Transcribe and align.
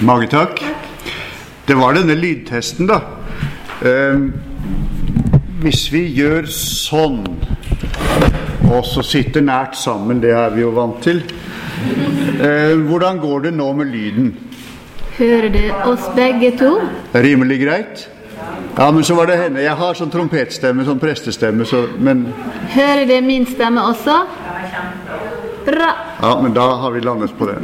Mange 0.00 0.26
takk. 0.32 0.62
Det 1.66 1.74
var 1.76 1.92
denne 1.92 2.14
lydtesten, 2.16 2.88
da. 2.88 3.00
Eh, 3.84 4.22
hvis 5.60 5.82
vi 5.92 6.06
gjør 6.16 6.48
sånn, 6.48 7.18
og 8.70 8.86
så 8.88 9.04
sitter 9.04 9.44
nært 9.44 9.76
sammen, 9.76 10.22
det 10.22 10.32
er 10.32 10.54
vi 10.54 10.64
jo 10.64 10.70
vant 10.72 11.00
til 11.04 11.20
eh, 11.20 12.76
Hvordan 12.86 13.18
går 13.20 13.44
det 13.48 13.52
nå 13.58 13.68
med 13.76 13.92
lyden? 13.92 14.32
Hører 15.18 15.52
du 15.52 15.62
oss 15.90 16.08
begge 16.16 16.54
to? 16.56 16.72
Rimelig 17.12 17.60
greit? 17.66 18.08
Ja, 18.78 18.88
men 18.90 19.04
så 19.04 19.18
var 19.18 19.28
det 19.28 19.36
henne. 19.36 19.60
Jeg 19.60 19.76
har 19.76 19.98
sånn 19.98 20.12
trompetstemme, 20.12 20.86
sånn 20.88 21.00
prestestemme, 21.02 21.66
så 21.68 21.84
Men 22.00 22.30
Hører 22.72 23.04
du 23.04 23.18
min 23.26 23.44
stemme 23.50 23.84
også? 23.84 24.16
Bra. 25.66 25.90
Ja, 26.22 26.38
men 26.40 26.56
da 26.56 26.70
har 26.80 26.96
vi 26.96 27.04
landet 27.04 27.36
på 27.36 27.50
det. 27.50 27.58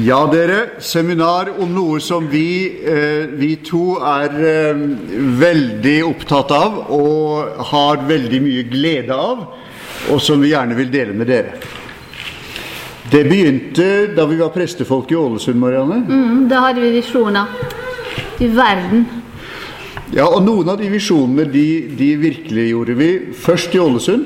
Ja, 0.00 0.20
dere. 0.32 0.80
Seminar 0.80 1.50
om 1.60 1.72
noe 1.74 1.98
som 2.00 2.28
vi, 2.30 2.72
eh, 2.84 3.26
vi 3.36 3.56
to 3.56 3.98
er 3.98 4.36
eh, 4.38 4.82
veldig 5.40 5.96
opptatt 6.06 6.52
av 6.56 6.78
og 6.94 7.58
har 7.72 7.98
veldig 8.08 8.38
mye 8.40 8.62
glede 8.70 9.12
av, 9.12 9.42
og 10.08 10.22
som 10.22 10.40
vi 10.40 10.52
gjerne 10.54 10.76
vil 10.78 10.88
dele 10.92 11.12
med 11.12 11.28
dere. 11.28 11.58
Det 13.10 13.24
begynte 13.26 14.14
da 14.14 14.24
vi 14.30 14.38
var 14.38 14.52
prestefolk 14.54 15.10
i 15.12 15.18
Ålesund, 15.18 15.58
Marianne. 15.60 15.98
Mm, 16.06 16.46
da 16.48 16.62
hadde 16.68 16.80
vi 16.80 16.92
visjoner. 16.94 17.50
i 18.40 18.46
verden. 18.48 19.04
Ja, 20.14 20.24
og 20.24 20.42
noen 20.46 20.68
av 20.70 20.78
de 20.80 20.88
visjonene 20.88 21.44
de, 21.44 21.66
de 21.98 22.14
virkeliggjorde 22.16 22.94
vi 22.96 23.10
først 23.36 23.74
i 23.74 23.82
Ålesund. 23.82 24.24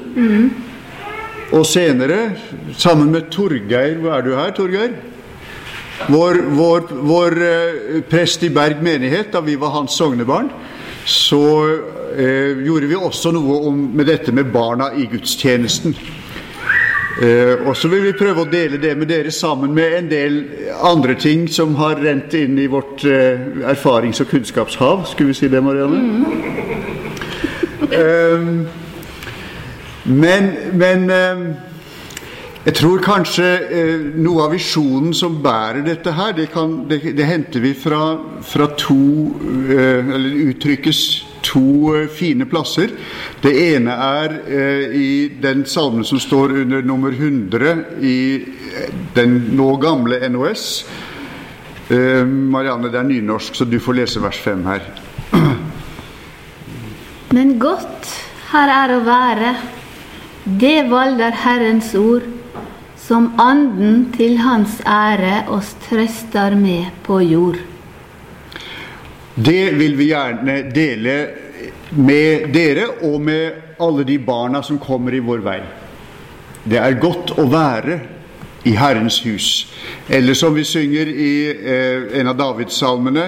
Og 1.51 1.66
senere 1.66 2.37
sammen 2.77 3.10
med 3.10 3.27
Torgeir 3.30 3.98
Hvor 4.01 4.15
er 4.15 4.23
du 4.23 4.30
her, 4.37 4.54
Torgeir? 4.54 4.95
Vår, 6.09 6.34
vår, 6.48 6.80
vår 6.91 7.43
eh, 7.43 8.01
prest 8.09 8.43
i 8.43 8.51
Berg 8.51 8.83
menighet, 8.83 9.32
da 9.32 9.41
vi 9.41 9.57
var 9.57 9.71
hans 9.77 9.96
sognebarn, 9.96 10.51
så 11.05 11.45
eh, 12.18 12.65
gjorde 12.66 12.91
vi 12.91 12.99
også 12.99 13.32
noe 13.35 13.60
om, 13.68 13.79
med 13.95 14.09
dette 14.10 14.35
med 14.35 14.51
barna 14.52 14.91
i 14.99 15.07
gudstjenesten. 15.10 15.95
Eh, 17.23 17.63
og 17.63 17.77
så 17.79 17.88
vil 17.93 18.09
vi 18.09 18.16
prøve 18.18 18.43
å 18.43 18.51
dele 18.51 18.80
det 18.83 18.96
med 18.99 19.07
dere 19.07 19.30
sammen 19.30 19.71
med 19.74 19.93
en 20.01 20.09
del 20.10 20.38
andre 20.83 21.15
ting 21.15 21.46
som 21.46 21.77
har 21.79 22.01
rent 22.02 22.35
inn 22.35 22.59
i 22.59 22.66
vårt 22.71 23.05
eh, 23.07 23.45
erfarings- 23.71 24.21
og 24.24 24.33
kunnskapshav. 24.33 25.05
Skulle 25.13 25.30
vi 25.30 25.38
si 25.38 25.51
det, 25.52 25.63
Marianne? 25.63 26.27
Eh, 27.87 28.51
men, 30.05 30.51
men 30.74 31.07
eh, 31.11 31.46
jeg 32.65 32.79
tror 32.79 33.02
kanskje 33.04 33.46
eh, 33.76 34.04
noe 34.24 34.46
av 34.46 34.54
visjonen 34.54 35.12
som 35.12 35.34
bærer 35.45 35.82
dette 35.84 36.15
her, 36.16 36.30
det, 36.32 36.46
kan, 36.54 36.87
det, 36.88 37.02
det 37.12 37.26
henter 37.29 37.60
vi 37.60 37.74
fra, 37.76 38.15
fra 38.40 38.71
to 38.80 39.34
eh, 39.68 40.01
Eller 40.01 40.38
uttrykkes 40.48 41.01
to 41.45 41.93
eh, 41.93 42.06
fine 42.09 42.46
plasser. 42.48 42.95
Det 43.43 43.52
ene 43.66 43.93
er 43.93 44.37
eh, 44.48 44.95
i 44.96 45.09
den 45.43 45.66
salmen 45.68 46.06
som 46.09 46.16
står 46.16 46.54
under 46.62 46.87
nummer 46.88 47.12
100 47.12 47.74
i 48.01 48.21
eh, 48.40 48.95
den 49.12 49.34
nå 49.59 49.66
gamle 49.82 50.23
NOS. 50.32 50.65
Eh, 51.93 52.24
Marianne, 52.24 52.88
det 52.88 53.02
er 53.02 53.10
nynorsk, 53.10 53.59
så 53.60 53.66
du 53.68 53.76
får 53.76 53.99
lese 53.99 54.23
vers 54.24 54.38
5 54.40 54.62
her. 54.71 54.87
Men 57.37 57.52
godt 57.60 58.09
her 58.54 58.73
er 58.73 58.96
å 58.96 59.04
være, 59.04 59.52
det 60.49 60.78
valder 60.88 61.37
Herrens 61.45 61.93
ord, 62.01 62.24
som 63.05 63.33
anden 63.41 64.06
til 64.16 64.38
hans 64.41 64.78
ære 64.88 65.44
oss 65.53 65.75
trøster 65.84 66.55
med 66.56 66.88
på 67.05 67.21
jord. 67.21 67.59
Det 69.34 69.75
vil 69.77 69.97
vi 69.99 70.09
gjerne 70.12 70.61
dele 70.72 71.16
med 72.00 72.49
dere 72.55 72.87
og 73.05 73.21
med 73.21 73.77
alle 73.83 74.06
de 74.09 74.19
barna 74.19 74.62
som 74.62 74.78
kommer 74.81 75.12
i 75.12 75.23
vår 75.25 75.43
vei. 75.45 75.61
Det 76.65 76.78
er 76.81 77.01
godt 77.03 77.34
å 77.37 77.45
være 77.51 77.99
i 78.65 78.73
Herrens 78.78 79.19
hus. 79.27 79.49
Eller 80.09 80.34
som 80.39 80.55
vi 80.57 80.65
synger 80.65 81.11
i 81.11 81.34
eh, 81.51 82.07
en 82.21 82.31
av 82.31 82.39
Davidssalmene 82.39 83.27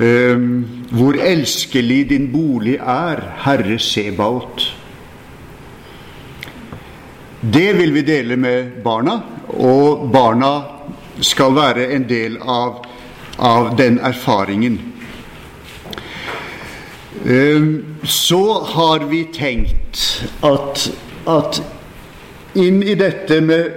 eh, 0.00 0.46
Hvor 0.94 1.18
elskelig 1.20 2.00
din 2.14 2.30
bolig 2.32 2.78
er, 2.78 3.20
Herre 3.44 3.76
Sebaot. 3.78 4.64
Det 7.52 7.72
vil 7.72 7.92
vi 7.92 8.02
dele 8.02 8.36
med 8.36 8.70
barna, 8.84 9.18
og 9.48 10.08
barna 10.12 10.52
skal 11.20 11.52
være 11.52 11.90
en 11.92 12.06
del 12.08 12.38
av, 12.40 12.78
av 13.36 13.74
den 13.76 13.98
erfaringen. 14.00 14.78
Ehm, 17.26 17.84
Så 18.04 18.64
har 18.64 19.04
vi 19.08 19.24
tenkt 19.24 20.24
at, 20.40 20.88
at 21.26 21.60
inn 22.56 22.82
i 22.82 22.94
dette 22.94 23.40
med 23.40 23.70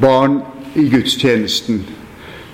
barn 0.00 0.40
i 0.74 0.88
gudstjenesten, 0.90 1.84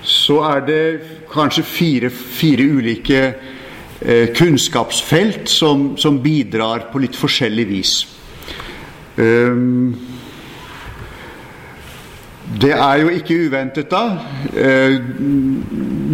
så 0.03 0.41
er 0.53 0.65
det 0.67 0.85
kanskje 1.33 1.63
fire, 1.63 2.09
fire 2.09 2.69
ulike 2.69 3.21
eh, 4.01 4.29
kunnskapsfelt 4.35 5.49
som, 5.49 5.95
som 5.97 6.21
bidrar 6.21 6.91
på 6.91 7.01
litt 7.01 7.17
forskjellig 7.17 7.67
vis. 7.67 7.93
Ehm, 9.17 9.95
det 12.61 12.71
er 12.71 13.01
jo 13.01 13.09
ikke 13.13 13.39
uventet, 13.47 13.91
da. 13.91 14.17
Eh, 14.53 14.97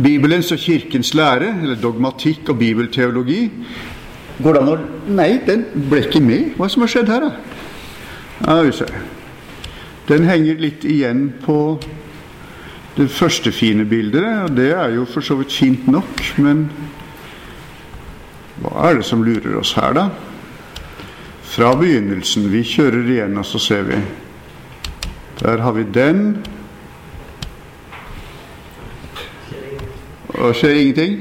Bibelens 0.03 0.51
og 0.51 0.59
kirkens 0.59 1.13
lære, 1.13 1.53
eller 1.61 1.75
dogmatikk 1.75 2.49
og 2.49 2.59
bibelteologi 2.59 3.49
Går 4.39 4.55
det 4.55 4.61
an 4.61 4.69
å 4.71 4.75
Nei, 5.11 5.31
den 5.43 5.65
ble 5.89 6.05
ikke 6.05 6.21
med. 6.23 6.53
Hva 6.55 6.69
som 6.71 6.85
har 6.85 6.91
skjedd 6.93 7.09
her, 7.11 7.25
da? 7.25 7.31
Ja. 8.47 8.85
Den 10.07 10.23
henger 10.29 10.61
litt 10.63 10.85
igjen 10.87 11.25
på 11.43 11.79
det 12.95 13.09
første 13.11 13.51
fine 13.51 13.83
bildet, 13.85 14.23
og 14.45 14.55
det 14.55 14.71
er 14.71 14.95
jo 14.95 15.03
for 15.09 15.25
så 15.25 15.35
vidt 15.39 15.53
fint 15.53 15.89
nok, 15.91 16.23
men 16.39 16.69
hva 18.63 18.89
er 18.89 18.99
det 18.99 19.05
som 19.07 19.23
lurer 19.23 19.59
oss 19.59 19.75
her, 19.77 19.93
da? 19.95 20.07
Fra 21.49 21.73
begynnelsen. 21.75 22.51
Vi 22.51 22.61
kjører 22.63 23.07
igjen, 23.09 23.37
og 23.37 23.45
så 23.45 23.59
ser 23.59 23.87
vi. 23.87 23.97
Der 25.39 25.57
har 25.57 25.71
vi 25.71 25.83
den. 25.83 26.45
Og 30.39 30.55
skjer 30.55 30.77
ingenting? 30.77 31.15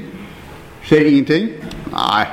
Skjer 0.85 1.09
ingenting? 1.09 1.49
Nei. 1.95 2.27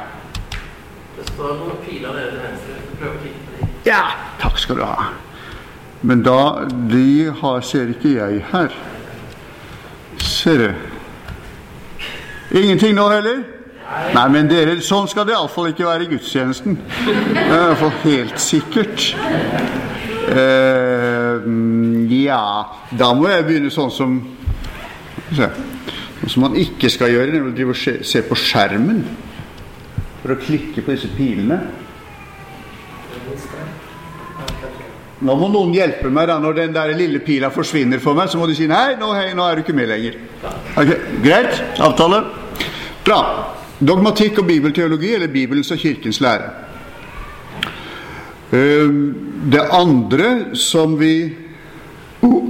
Det 1.16 1.30
står 1.32 1.56
noen 1.62 1.80
piler 1.86 2.18
nede 2.18 2.34
til 2.34 2.44
venstre. 2.44 2.76
Prøv 3.00 3.14
å 3.14 3.22
klikke 3.24 3.46
på 3.46 3.62
dem. 3.62 3.72
Ja, 3.88 4.02
takk 4.44 4.60
skal 4.60 4.82
du 4.82 4.86
ha. 4.86 5.08
Men 6.06 6.22
da 6.26 6.68
De 6.92 7.32
har, 7.40 7.62
ser 7.66 7.96
ikke 7.96 8.18
jeg 8.18 8.44
her. 8.52 8.76
Ser 10.20 10.62
du? 10.62 10.70
Ingenting 12.60 13.00
nå 13.00 13.08
heller? 13.10 13.46
Nei, 14.16 14.26
men 14.32 14.50
dere, 14.50 14.78
sånn 14.84 15.08
skal 15.12 15.28
det 15.28 15.36
iallfall 15.36 15.72
ikke 15.72 15.88
være 15.88 16.06
i 16.06 16.10
gudstjenesten. 16.14 16.78
Det 17.06 17.46
er 17.46 17.54
i 17.54 17.68
hvert 17.70 17.82
fall 17.84 17.96
helt 18.04 18.42
sikkert. 18.42 19.08
Uh, 20.26 21.44
ja 22.10 22.40
Da 22.98 23.12
må 23.14 23.28
jeg 23.30 23.44
begynne 23.46 23.70
sånn 23.70 23.92
som 23.94 24.16
Sånn 25.38 26.32
som 26.32 26.42
man 26.48 26.56
ikke 26.58 26.90
skal 26.90 27.12
gjøre, 27.14 27.36
nemlig 27.36 27.68
å 27.70 27.76
se 27.78 28.22
på 28.26 28.38
skjermen 28.40 29.04
for 30.24 30.34
å 30.34 30.38
klikke 30.42 30.82
på 30.82 30.96
disse 30.96 31.12
pilene. 31.14 31.60
Nå 35.26 35.36
må 35.38 35.50
noen 35.54 35.74
hjelpe 35.76 36.10
meg 36.14 36.28
da 36.32 36.40
når 36.42 36.58
den 36.58 36.74
der 36.76 36.96
lille 36.98 37.22
pila 37.26 37.52
forsvinner 37.54 38.02
for 38.02 38.18
meg. 38.18 38.32
Så 38.32 38.40
må 38.42 38.48
de 38.50 38.58
si 38.58 38.66
nei, 38.70 38.96
nå, 39.00 39.12
hei, 39.16 39.30
nå 39.38 39.46
er 39.46 39.60
du 39.60 39.64
ikke 39.66 39.78
med 39.78 39.92
lenger. 39.92 40.18
Ok, 40.76 40.92
Greit? 41.24 41.62
Avtale? 41.84 42.24
Bra. 43.06 43.20
Dogmatikk 43.80 44.40
og 44.40 44.48
bibelteologi, 44.48 45.14
eller 45.14 45.28
Bibelens 45.28 45.72
og 45.72 45.78
kirkens 45.78 46.22
lære. 46.22 46.50
Ehm, 48.54 49.22
Det 49.52 49.62
andre 49.72 50.56
som 50.56 51.00
vi 51.00 51.36
oh, 52.22 52.44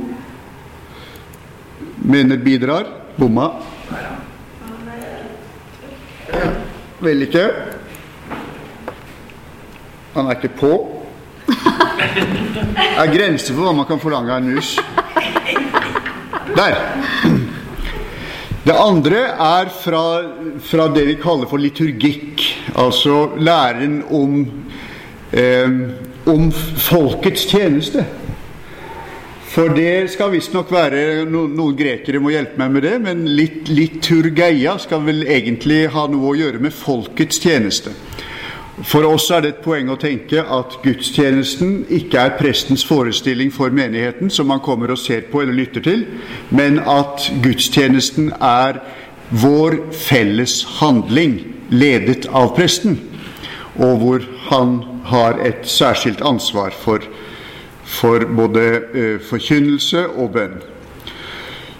mener 1.97 2.37
bidrar 2.37 2.85
Bomma. 3.17 3.47
Vel 6.99 7.21
ikke. 7.21 7.49
Han 10.13 10.25
er 10.25 10.31
ikke 10.31 10.55
på. 10.59 11.01
Det 11.47 11.55
er 13.01 13.11
grenser 13.11 13.53
for 13.53 13.65
hva 13.65 13.73
man 13.75 13.87
kan 13.89 13.99
forlange 13.99 14.31
av 14.31 14.37
en 14.37 14.55
mus. 14.55 14.79
Der. 16.55 16.79
Det 18.65 18.73
andre 18.73 19.19
er 19.29 19.67
fra, 19.69 20.03
fra 20.65 20.87
det 20.89 21.03
vi 21.05 21.15
kaller 21.21 21.45
for 21.45 21.61
liturgikk, 21.61 22.41
altså 22.81 23.35
læren 23.37 23.99
om, 24.09 24.39
eh, 25.29 25.75
om 26.25 26.47
folkets 26.51 27.45
tjeneste. 27.51 28.01
For 29.53 29.69
det 29.69 30.09
skal 30.15 30.33
visstnok 30.33 30.73
være 30.73 31.27
no, 31.29 31.45
Noen 31.45 31.77
grekere 31.77 32.19
må 32.19 32.33
hjelpe 32.33 32.57
meg 32.63 32.73
med 32.73 32.87
det, 32.87 32.95
men 33.05 33.21
litt, 33.37 33.69
liturgeia 33.69 34.79
skal 34.81 35.05
vel 35.05 35.21
egentlig 35.29 35.83
ha 35.93 36.07
noe 36.09 36.33
å 36.33 36.35
gjøre 36.35 36.65
med 36.65 36.73
folkets 36.73 37.37
tjeneste. 37.45 37.93
For 38.83 39.07
oss 39.07 39.29
er 39.31 39.43
det 39.45 39.51
et 39.53 39.61
poeng 39.63 39.87
å 39.87 39.95
tenke 39.99 40.41
at 40.41 40.73
gudstjenesten 40.83 41.85
ikke 41.95 42.19
er 42.19 42.33
prestens 42.35 42.83
forestilling 42.83 43.53
for 43.55 43.71
menigheten, 43.71 44.27
som 44.29 44.49
man 44.51 44.59
kommer 44.59 44.91
og 44.91 44.99
ser 44.99 45.29
på 45.31 45.41
eller 45.41 45.55
lytter 45.55 45.85
til, 45.85 46.03
men 46.51 46.81
at 46.83 47.29
gudstjenesten 47.43 48.33
er 48.35 48.81
vår 49.31 49.79
felles 49.95 50.57
handling, 50.81 51.39
ledet 51.71 52.27
av 52.27 52.51
presten, 52.57 52.99
og 53.79 54.01
hvor 54.03 54.27
han 54.49 54.75
har 55.07 55.39
et 55.47 55.63
særskilt 55.69 56.21
ansvar 56.25 56.75
for 56.75 57.07
for 57.85 58.25
både 58.35 58.61
eh, 58.93 59.19
forkynnelse 59.21 60.07
og 60.17 60.31
bønn. 60.33 60.55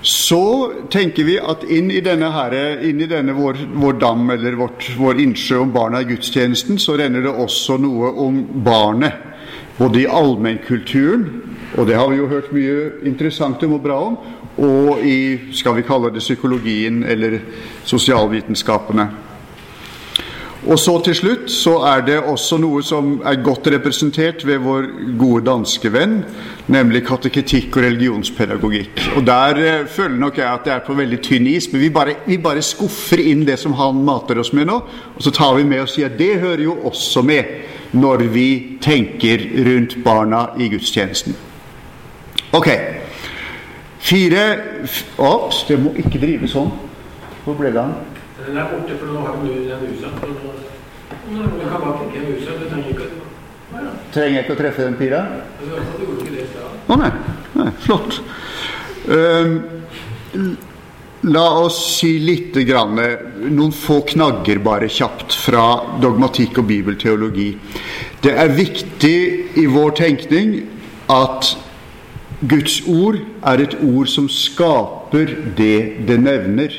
Så 0.06 0.72
tenker 0.94 1.26
vi 1.26 1.40
at 1.42 1.64
inn 1.66 1.88
i 1.90 2.02
denne, 2.06 2.28
her, 2.30 2.54
inn 2.86 3.00
i 3.02 3.08
denne 3.10 3.34
vår, 3.34 3.58
vår, 3.74 3.96
dam, 3.98 4.28
eller 4.30 4.54
vårt, 4.60 4.86
vår 5.00 5.18
innsjø 5.24 5.64
om 5.64 5.72
barna 5.74 6.04
i 6.04 6.10
gudstjenesten, 6.12 6.78
så 6.78 6.94
renner 7.00 7.26
det 7.26 7.34
også 7.34 7.80
noe 7.82 8.12
om 8.22 8.38
barnet. 8.68 9.18
Både 9.80 10.04
i 10.04 10.06
allmennkulturen, 10.06 11.26
og 11.74 11.90
det 11.90 11.98
har 11.98 12.12
vi 12.12 12.20
jo 12.20 12.30
hørt 12.30 12.54
mye 12.54 12.76
interessant 13.10 13.66
om 13.66 13.74
og 13.80 13.82
bra 13.82 13.98
om, 14.12 14.20
og 14.62 15.02
i 15.02 15.18
skal 15.58 15.80
vi 15.80 15.88
kalle 15.90 16.14
det 16.14 16.22
psykologien 16.22 17.02
eller 17.04 17.40
sosialvitenskapene. 17.90 19.10
Og 20.66 20.80
så 20.82 20.96
til 21.06 21.14
slutt 21.14 21.52
så 21.54 21.76
er 21.86 22.02
det 22.08 22.16
også 22.26 22.58
noe 22.58 22.82
som 22.86 23.20
er 23.28 23.38
godt 23.46 23.68
representert 23.70 24.42
ved 24.48 24.64
vår 24.64 24.88
gode 25.20 25.44
danske 25.46 25.92
venn, 25.94 26.24
nemlig 26.74 27.04
kateketikk 27.06 27.78
og 27.78 27.86
religionspedagogikk. 27.86 29.04
Og 29.20 29.28
der 29.28 29.62
eh, 29.62 29.86
føler 29.86 30.18
nok 30.18 30.40
jeg 30.42 30.48
at 30.50 30.66
det 30.66 30.74
er 30.74 30.82
på 30.88 30.98
veldig 30.98 31.20
tynn 31.22 31.46
is, 31.52 31.70
men 31.70 31.84
vi 31.84 31.92
bare, 31.94 32.18
vi 32.26 32.40
bare 32.42 32.66
skuffer 32.66 33.22
inn 33.22 33.46
det 33.46 33.60
som 33.62 33.78
han 33.78 34.02
mater 34.08 34.42
oss 34.42 34.54
med 34.58 34.66
nå, 34.72 34.80
og 35.14 35.22
så 35.22 35.34
tar 35.36 35.54
vi 35.60 35.68
med 35.70 35.84
og 35.84 35.92
sier 35.92 36.10
at 36.10 36.18
det 36.18 36.40
hører 36.42 36.66
jo 36.66 36.80
også 36.90 37.22
med 37.22 37.94
når 37.96 38.26
vi 38.34 38.50
tenker 38.82 39.46
rundt 39.70 40.00
barna 40.04 40.48
i 40.58 40.72
gudstjenesten. 40.74 41.38
Ok. 42.58 42.72
Fire 44.06 44.44
Ops, 45.18 45.64
det 45.70 45.78
må 45.82 45.94
ikke 46.02 46.20
drive 46.22 46.50
sånn. 46.50 46.74
Hvor 47.46 47.58
ble 47.58 47.70
det 47.74 47.82
av? 47.86 47.96
Den 48.46 48.58
er 48.58 48.70
borte, 48.70 48.98
for 49.00 49.10
nå 49.10 49.24
har 49.26 49.42
de 49.42 49.56
den 49.70 49.90
musa. 49.90 50.55
Trenger 54.16 54.38
jeg 54.38 54.46
ikke 54.46 54.56
å 54.56 54.60
treffe 54.60 54.86
den 54.86 54.96
pira? 55.00 55.24
Å 55.26 55.66
Du 55.66 56.06
gjorde 56.06 56.22
ikke 56.24 56.36
det 56.36 56.46
i 56.46 56.48
stad. 56.52 56.78
Å 56.88 57.00
nei. 57.02 57.12
nei. 57.58 57.68
Flott. 57.84 58.22
Um, 59.10 59.52
la 61.26 61.46
oss 61.60 61.80
si 61.98 62.16
litt 62.22 62.56
grann, 62.68 63.00
noen 63.50 63.74
få 63.76 64.02
knagger 64.12 64.62
bare 64.64 64.90
kjapt 64.92 65.36
fra 65.46 65.66
dogmatikk 66.02 66.62
og 66.62 66.70
bibelteologi. 66.70 67.52
Det 68.22 68.34
er 68.42 68.56
viktig 68.56 69.18
i 69.62 69.66
vår 69.70 69.96
tenkning 70.00 70.58
at 71.12 71.56
Guds 72.46 72.82
ord 72.92 73.18
er 73.48 73.64
et 73.64 73.78
ord 73.80 74.10
som 74.12 74.28
skaper 74.30 75.32
det 75.58 76.06
det 76.08 76.18
nevner. 76.22 76.74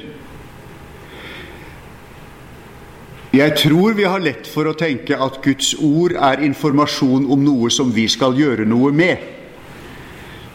Jeg 3.36 3.52
tror 3.56 3.92
vi 3.92 4.04
har 4.08 4.22
lett 4.24 4.46
for 4.48 4.64
å 4.70 4.76
tenke 4.78 5.16
at 5.20 5.42
Guds 5.44 5.74
ord 5.84 6.14
er 6.16 6.40
informasjon 6.46 7.26
om 7.28 7.42
noe 7.44 7.68
som 7.74 7.90
vi 7.92 8.06
skal 8.08 8.36
gjøre 8.38 8.64
noe 8.64 8.92
med. 8.96 9.24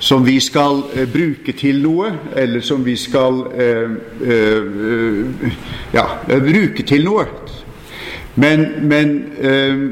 Som 0.02 0.24
vi 0.26 0.40
skal 0.42 0.80
eh, 0.96 1.06
bruke 1.06 1.54
til 1.54 1.78
noe, 1.84 2.10
eller 2.34 2.64
som 2.66 2.82
vi 2.82 2.96
skal 2.98 3.44
eh, 3.54 3.92
eh, 4.26 5.60
ja, 5.94 6.06
bruke 6.26 6.88
til 6.90 7.06
noe. 7.06 7.28
Men, 8.42 8.66
men 8.90 9.14
eh, 9.38 9.86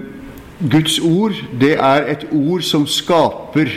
Guds 0.72 0.98
ord, 1.06 1.38
det 1.62 1.76
er 1.76 2.10
et 2.16 2.26
ord 2.32 2.66
som 2.66 2.90
skaper 2.90 3.70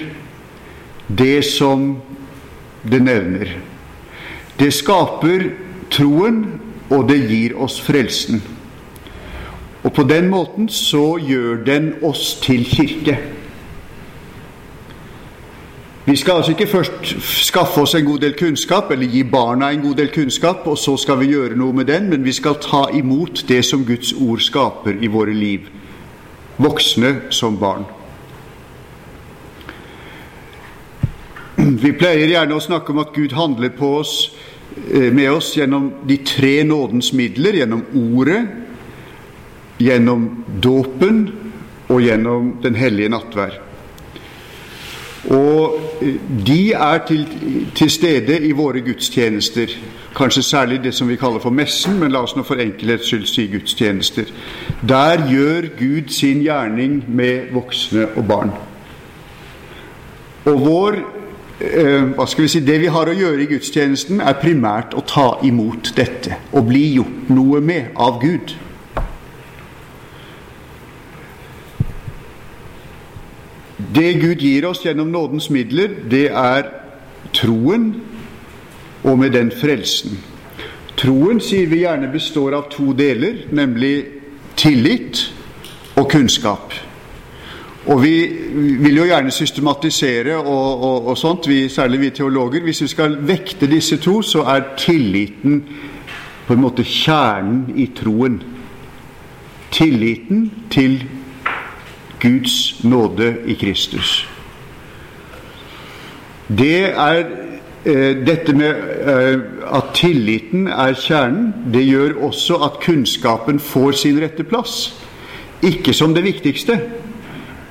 det 1.12 1.44
som 1.50 1.98
det 2.88 3.02
nevner. 3.04 3.52
Det 4.56 4.72
skaper 4.72 5.50
troen, 5.92 6.42
og 6.88 7.08
det 7.12 7.20
gir 7.28 7.60
oss 7.60 7.76
frelsen. 7.82 8.40
Og 9.82 9.92
på 9.92 10.02
den 10.02 10.28
måten 10.30 10.68
så 10.68 11.16
gjør 11.18 11.64
den 11.64 11.94
oss 12.02 12.34
til 12.42 12.64
kirke. 12.64 13.18
Vi 16.04 16.16
skal 16.16 16.32
altså 16.32 16.50
ikke 16.50 16.66
først 16.66 16.92
skaffe 17.46 17.80
oss 17.80 17.94
en 17.94 18.04
god 18.04 18.18
del 18.18 18.34
kunnskap, 18.38 18.90
eller 18.90 19.06
gi 19.06 19.22
barna 19.22 19.70
en 19.70 19.80
god 19.80 19.94
del 19.94 20.10
kunnskap, 20.10 20.66
og 20.66 20.78
så 20.78 20.96
skal 20.96 21.20
vi 21.20 21.30
gjøre 21.30 21.56
noe 21.56 21.72
med 21.72 21.86
den, 21.86 22.08
men 22.10 22.24
vi 22.24 22.32
skal 22.32 22.58
ta 22.62 22.88
imot 22.94 23.44
det 23.48 23.64
som 23.64 23.84
Guds 23.86 24.12
ord 24.12 24.40
skaper 24.42 24.98
i 25.00 25.06
våre 25.06 25.34
liv. 25.34 25.68
Voksne 26.58 27.14
som 27.30 27.58
barn. 27.58 27.86
Vi 31.56 31.92
pleier 31.94 32.34
gjerne 32.34 32.58
å 32.58 32.62
snakke 32.62 32.90
om 32.90 32.98
at 32.98 33.14
Gud 33.14 33.32
handler 33.38 33.70
på 33.78 33.94
oss, 34.00 34.34
eh, 34.90 35.12
med 35.12 35.30
oss 35.30 35.54
gjennom 35.56 35.92
de 36.08 36.16
tre 36.16 36.64
nådens 36.64 37.12
midler, 37.12 37.52
gjennom 37.52 37.84
Ordet, 37.94 38.42
gjennom 39.82 40.30
dåpen 40.62 41.26
og 41.88 42.00
gjennom 42.02 42.56
Den 42.62 42.78
hellige 42.78 43.12
nattverd. 43.12 43.60
Og 45.30 45.80
eh, 46.02 46.14
de 46.46 46.72
er 46.72 46.98
til, 47.06 47.26
til, 47.74 47.90
stede 47.90 48.40
i 48.40 48.52
våre 48.52 48.80
gudstjenester. 48.80 49.66
Kanskje 50.16 50.42
særlig 50.42 50.80
det 50.84 50.94
som 50.94 51.08
vi 51.08 51.16
kaller 51.16 51.40
for 51.40 51.50
messen, 51.50 52.00
men 52.00 52.12
la 52.12 52.24
oss 52.26 52.34
nå 52.36 52.42
for 52.42 52.60
enkelhets 52.60 53.06
skyld 53.08 53.26
si 53.30 53.46
gudstjenester. 53.52 54.32
Der 54.88 55.22
gjør 55.30 55.70
Gud 55.78 56.10
sin 56.12 56.42
gjerning 56.42 57.04
med 57.08 57.52
voksne 57.52 58.08
og 58.16 58.26
barn. 58.28 58.52
Og 60.44 60.66
vår 60.66 60.98
eh, 61.60 62.02
hva 62.16 62.26
skal 62.26 62.42
vi 62.42 62.50
si, 62.50 62.60
Det 62.66 62.80
vi 62.80 62.90
har 62.90 63.08
å 63.08 63.14
gjøre 63.14 63.44
i 63.44 63.50
gudstjenesten, 63.54 64.20
er 64.20 64.40
primært 64.42 64.98
å 64.98 65.06
ta 65.06 65.28
imot 65.46 65.94
dette 65.96 66.42
og 66.52 66.66
bli 66.66 66.84
gjort 66.96 67.30
noe 67.30 67.62
med 67.62 67.94
av 67.94 68.18
Gud. 68.20 68.56
Det 73.94 74.20
Gud 74.20 74.42
gir 74.42 74.66
oss 74.68 74.84
gjennom 74.84 75.10
nådens 75.12 75.50
midler, 75.50 75.88
det 76.10 76.28
er 76.30 76.68
troen, 77.34 77.94
og 79.02 79.18
med 79.18 79.34
den 79.34 79.50
frelsen. 79.50 80.18
Troen 80.96 81.40
sier 81.42 81.66
vi 81.66 81.82
gjerne 81.82 82.12
består 82.12 82.54
av 82.54 82.68
to 82.70 82.92
deler, 82.94 83.46
nemlig 83.50 84.04
tillit 84.56 85.24
og 85.96 86.10
kunnskap. 86.10 86.74
Og 87.90 88.02
vi 88.04 88.14
vil 88.78 89.00
jo 89.00 89.06
gjerne 89.08 89.32
systematisere 89.34 90.36
og, 90.36 90.82
og, 90.84 91.08
og 91.10 91.18
sånt, 91.18 91.48
vi, 91.50 91.64
særlig 91.68 92.00
vi 92.00 92.10
teologer. 92.10 92.62
Hvis 92.62 92.82
vi 92.84 92.90
skal 92.92 93.16
vekte 93.26 93.66
disse 93.66 93.98
to, 93.98 94.20
så 94.22 94.44
er 94.52 94.68
tilliten 94.78 95.64
på 96.46 96.54
en 96.54 96.62
måte 96.62 96.84
kjernen 96.86 97.72
i 97.76 97.88
troen. 97.96 98.38
Tilliten 99.72 100.46
til 100.70 101.00
Guds 102.22 102.84
nåde 102.84 103.34
i 103.46 103.54
Kristus. 103.54 104.28
Det 106.58 106.84
er 106.90 107.24
eh, 107.84 108.16
dette 108.26 108.54
med 108.54 108.74
eh, 109.02 109.40
at 109.74 109.92
tilliten 109.94 110.68
er 110.68 110.94
kjernen, 110.94 111.52
det 111.74 111.84
gjør 111.86 112.18
også 112.28 112.60
at 112.66 112.80
kunnskapen 112.82 113.60
får 113.60 113.92
sin 114.04 114.20
rette 114.22 114.44
plass. 114.44 114.92
Ikke 115.62 115.94
som 115.94 116.14
det 116.14 116.24
viktigste, 116.24 116.78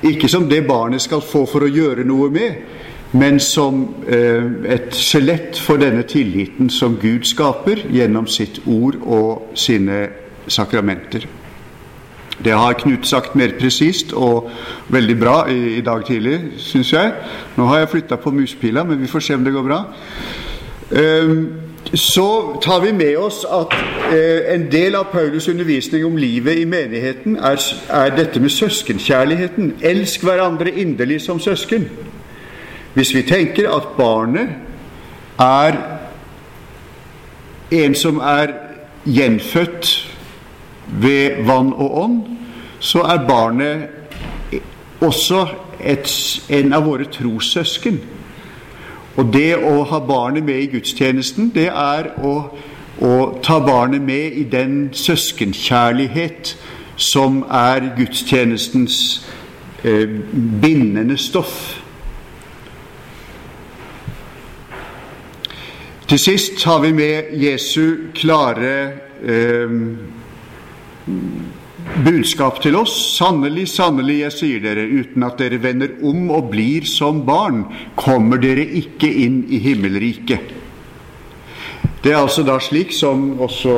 ikke 0.04 0.28
som 0.28 0.50
det 0.50 0.66
barnet 0.68 1.02
skal 1.02 1.22
få 1.22 1.46
for 1.46 1.64
å 1.64 1.72
gjøre 1.72 2.08
noe 2.08 2.30
med, 2.34 2.64
men 3.12 3.40
som 3.44 3.84
eh, 4.08 4.72
et 4.72 4.96
skjelett 4.96 5.60
for 5.60 5.80
denne 5.82 6.04
tilliten 6.08 6.72
som 6.72 6.96
Gud 7.00 7.28
skaper 7.28 7.86
gjennom 7.92 8.28
sitt 8.28 8.64
ord 8.66 8.98
og 9.04 9.52
sine 9.60 10.08
sakramenter. 10.48 11.28
Det 12.44 12.54
har 12.54 12.74
Knut 12.74 13.08
sagt 13.08 13.36
mer 13.36 13.54
presist 13.60 14.14
og 14.14 14.52
veldig 14.90 15.18
bra 15.20 15.36
i, 15.50 15.78
i 15.78 15.82
dag 15.82 16.06
tidlig, 16.06 16.40
syns 16.58 16.94
jeg. 16.94 17.12
Nå 17.58 17.66
har 17.70 17.84
jeg 17.84 17.90
flytta 17.90 18.16
på 18.16 18.32
muspila, 18.32 18.84
men 18.84 19.02
vi 19.02 19.08
får 19.08 19.20
se 19.20 19.36
om 19.36 19.44
det 19.46 19.54
går 19.54 19.68
bra. 19.68 19.84
Um, 20.92 21.44
så 21.94 22.60
tar 22.64 22.80
vi 22.80 22.92
med 22.92 23.18
oss 23.18 23.46
at 23.52 23.74
eh, 24.14 24.54
en 24.56 24.72
del 24.72 24.96
av 24.96 25.10
Paulus' 25.12 25.50
undervisning 25.50 26.06
om 26.06 26.18
livet 26.18 26.60
i 26.60 26.66
menigheten 26.66 27.36
er, 27.36 27.58
er 27.90 28.16
dette 28.16 28.40
med 28.40 28.50
søskenkjærligheten. 28.50 29.74
Elsk 29.82 30.24
hverandre 30.24 30.72
inderlig 30.72 31.22
som 31.22 31.40
søsken. 31.40 31.90
Hvis 32.94 33.16
vi 33.16 33.22
tenker 33.22 33.70
at 33.76 33.90
barnet 33.98 34.50
er 35.40 35.78
en 37.72 37.96
som 37.96 38.18
er 38.18 38.54
gjenfødt 39.06 40.11
ved 40.88 41.44
vann 41.46 41.74
og 41.74 41.98
ånd, 42.04 42.22
så 42.80 43.04
er 43.06 43.28
barnet 43.28 43.90
også 45.02 45.46
et, 45.80 46.10
en 46.50 46.74
av 46.74 46.86
våre 46.86 47.06
trossøsken. 47.12 48.00
Og 49.20 49.34
det 49.34 49.56
å 49.58 49.84
ha 49.90 50.00
barnet 50.08 50.46
med 50.48 50.62
i 50.62 50.70
gudstjenesten, 50.72 51.52
det 51.56 51.68
er 51.68 52.14
å, 52.24 52.36
å 53.02 53.14
ta 53.44 53.60
barnet 53.66 54.02
med 54.02 54.38
i 54.40 54.46
den 54.50 54.90
søskenkjærlighet 54.96 56.56
som 57.02 57.42
er 57.50 57.92
gudstjenestens 57.98 58.98
eh, 59.84 60.08
bindende 60.62 61.18
stoff. 61.18 61.82
Til 66.08 66.20
sist 66.20 66.64
har 66.68 66.82
vi 66.84 66.92
med 66.92 67.36
Jesu 67.40 68.12
klare 68.16 68.74
eh, 69.24 69.78
budskap 72.06 72.62
til 72.64 72.78
oss. 72.80 72.94
Sannelig, 73.18 73.68
sannelig, 73.74 74.22
jeg 74.26 74.36
sier 74.38 74.64
dere, 74.64 74.88
uten 74.88 75.26
at 75.28 75.40
dere 75.42 75.62
vender 75.64 75.98
om 76.08 76.30
og 76.34 76.50
blir 76.54 76.88
som 76.90 77.24
barn, 77.28 77.66
kommer 78.00 78.42
dere 78.42 78.66
ikke 78.82 79.10
inn 79.26 79.44
i 79.50 79.62
himmelriket. 79.64 80.58
Det 82.02 82.12
er 82.12 82.18
altså 82.18 82.42
da 82.42 82.56
slik 82.62 82.96
som 82.98 83.36
også 83.42 83.74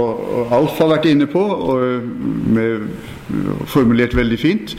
Alf 0.55 0.77
har 0.79 0.93
vært 0.93 1.09
inne 1.11 1.27
på, 1.27 1.41
og 1.43 2.05
med, 2.55 2.87
formulert 3.67 4.15
veldig 4.15 4.39
fint. 4.39 4.77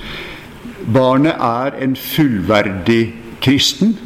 Barnet 0.94 1.36
er 1.36 1.76
en 1.84 1.96
fullverdig 1.96 3.12
kristen, 3.44 3.98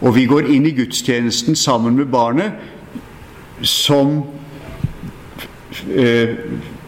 og 0.00 0.16
vi 0.16 0.26
går 0.30 0.50
inn 0.50 0.66
i 0.66 0.74
gudstjenesten 0.74 1.56
sammen 1.58 1.94
med 1.98 2.10
barnet 2.10 2.58
som 3.62 4.24
eh, 5.94 6.34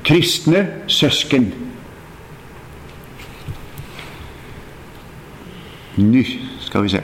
kristne 0.06 0.66
søsken. 0.86 1.50
Ny, 5.96 6.22
skal 6.60 6.82
vi 6.82 6.88
se. 6.88 7.02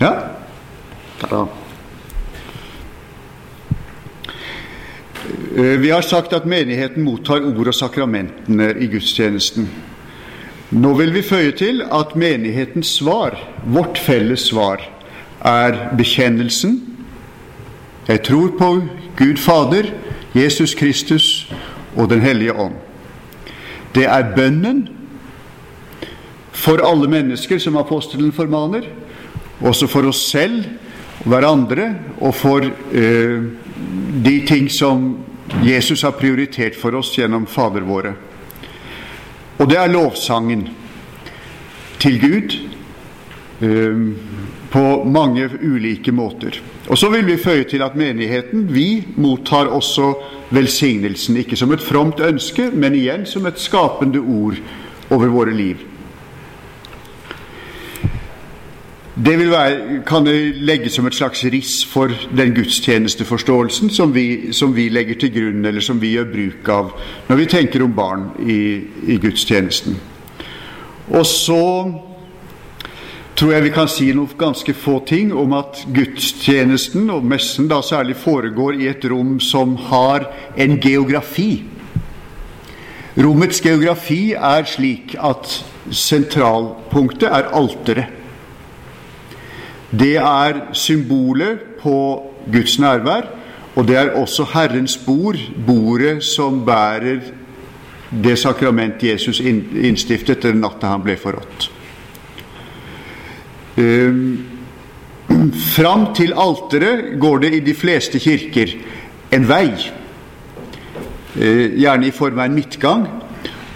Ja? 0.00 0.12
Ta-da. 1.20 1.46
Eh, 5.56 5.78
vi 5.80 5.90
har 5.90 6.02
sagt 6.02 6.32
at 6.32 6.44
menigheten 6.48 7.04
mottar 7.06 7.44
ord 7.46 7.70
og 7.70 7.74
sakramentene 7.74 8.72
i 8.82 8.90
gudstjenesten. 8.92 9.68
Nå 10.72 10.94
vil 10.98 11.12
vi 11.14 11.22
føye 11.22 11.52
til 11.56 11.84
at 11.92 12.16
menighetens 12.16 12.96
svar, 12.98 13.36
vårt 13.64 14.00
felles 14.00 14.48
svar, 14.48 14.82
er 15.44 15.76
bekjennelsen. 15.98 16.91
Jeg 18.08 18.22
tror 18.26 18.48
på 18.58 18.68
Gud 19.16 19.36
Fader, 19.38 19.92
Jesus 20.34 20.74
Kristus 20.74 21.52
og 21.96 22.10
Den 22.10 22.20
hellige 22.20 22.52
ånd. 22.52 22.74
Det 23.94 24.08
er 24.08 24.32
bønnen 24.36 24.88
for 26.52 26.82
alle 26.82 27.08
mennesker, 27.08 27.58
som 27.58 27.76
apostelen 27.76 28.32
formaner, 28.32 28.88
også 29.60 29.86
for 29.86 30.08
oss 30.08 30.24
selv 30.30 30.64
og 31.22 31.30
hverandre, 31.30 31.94
og 32.20 32.34
for 32.34 32.66
eh, 32.66 33.44
de 34.24 34.36
ting 34.48 34.70
som 34.70 35.12
Jesus 35.62 36.02
har 36.02 36.16
prioritert 36.18 36.74
for 36.74 36.98
oss 36.98 37.14
gjennom 37.14 37.46
Fader 37.46 37.86
våre. 37.86 38.16
Og 39.58 39.68
det 39.70 39.78
er 39.78 39.92
lovsangen 39.92 40.66
til 42.02 42.18
Gud 42.18 42.58
eh, 43.62 44.41
på 44.72 45.04
mange 45.04 45.50
ulike 45.62 46.12
måter. 46.12 46.56
Og 46.88 46.98
så 46.98 47.10
vil 47.12 47.26
vi 47.26 47.36
føye 47.36 47.64
til 47.68 47.82
at 47.84 47.96
menigheten 47.96 48.66
vi 48.74 49.04
mottar 49.16 49.68
også 49.68 50.14
velsignelsen, 50.50 51.36
ikke 51.36 51.56
som 51.56 51.72
et 51.72 51.84
fromt 51.84 52.20
ønske, 52.20 52.70
men 52.72 52.96
igjen 52.96 53.26
som 53.28 53.46
et 53.46 53.60
skapende 53.60 54.20
ord 54.20 54.56
over 55.10 55.28
våre 55.28 55.56
liv. 55.56 55.76
Det 59.24 59.38
vil 59.38 59.50
være, 59.50 60.02
kan 60.08 60.24
legges 60.64 60.92
som 60.96 61.06
et 61.06 61.14
slags 61.14 61.44
riss 61.44 61.82
for 61.84 62.08
den 62.36 62.54
gudstjenesteforståelsen 62.56 63.90
som 63.92 64.14
vi, 64.14 64.52
som 64.56 64.72
vi, 64.76 64.88
legger 64.88 65.18
til 65.20 65.34
grunn, 65.34 65.66
eller 65.68 65.84
som 65.84 66.00
vi 66.00 66.14
gjør 66.14 66.30
bruk 66.32 66.70
av 66.72 66.94
når 67.28 67.42
vi 67.42 67.48
tenker 67.52 67.84
om 67.84 67.92
barn 67.92 68.24
i, 68.40 68.56
i 69.12 69.18
gudstjenesten. 69.20 69.98
Og 71.12 71.26
så 71.28 71.60
tror 73.36 73.52
jeg 73.54 73.64
vi 73.64 73.72
kan 73.74 73.88
si 73.90 74.10
noen 74.14 74.38
ganske 74.38 74.74
få 74.76 74.98
ting 75.08 75.32
om 75.34 75.54
at 75.56 75.84
gudstjenesten, 75.94 77.10
og 77.10 77.24
messen 77.24 77.68
da 77.70 77.80
særlig, 77.84 78.16
foregår 78.20 78.80
i 78.80 78.88
et 78.92 79.04
rom 79.10 79.38
som 79.40 79.76
har 79.88 80.28
en 80.56 80.78
geografi. 80.80 81.64
Rommets 83.16 83.60
geografi 83.60 84.32
er 84.32 84.64
slik 84.68 85.16
at 85.20 85.58
sentralpunktet 85.92 87.28
er 87.28 87.50
alteret. 87.52 88.18
Det 89.92 90.16
er 90.16 90.60
symbolet 90.72 91.60
på 91.82 91.96
Guds 92.52 92.78
nærvær, 92.80 93.28
og 93.76 93.88
det 93.88 93.96
er 93.96 94.16
også 94.16 94.46
Herrens 94.54 94.96
bord, 94.96 95.36
bordet 95.66 96.22
som 96.24 96.64
bærer 96.64 97.20
det 98.12 98.38
sakrament 98.38 99.02
Jesus 99.02 99.40
innstiftet 99.40 100.42
den 100.44 100.60
natta 100.60 100.92
han 100.92 101.04
ble 101.04 101.16
forrådt. 101.20 101.71
Um, 103.76 104.44
fram 105.74 106.10
til 106.14 106.34
alteret 106.36 107.14
går 107.20 107.38
det 107.44 107.52
i 107.54 107.60
de 107.64 107.74
fleste 107.74 108.20
kirker 108.20 108.74
en 109.32 109.48
vei, 109.48 109.68
uh, 111.36 111.68
gjerne 111.78 112.08
i 112.08 112.14
form 112.14 112.38
av 112.38 112.50
en 112.50 112.58
midtgang, 112.58 113.06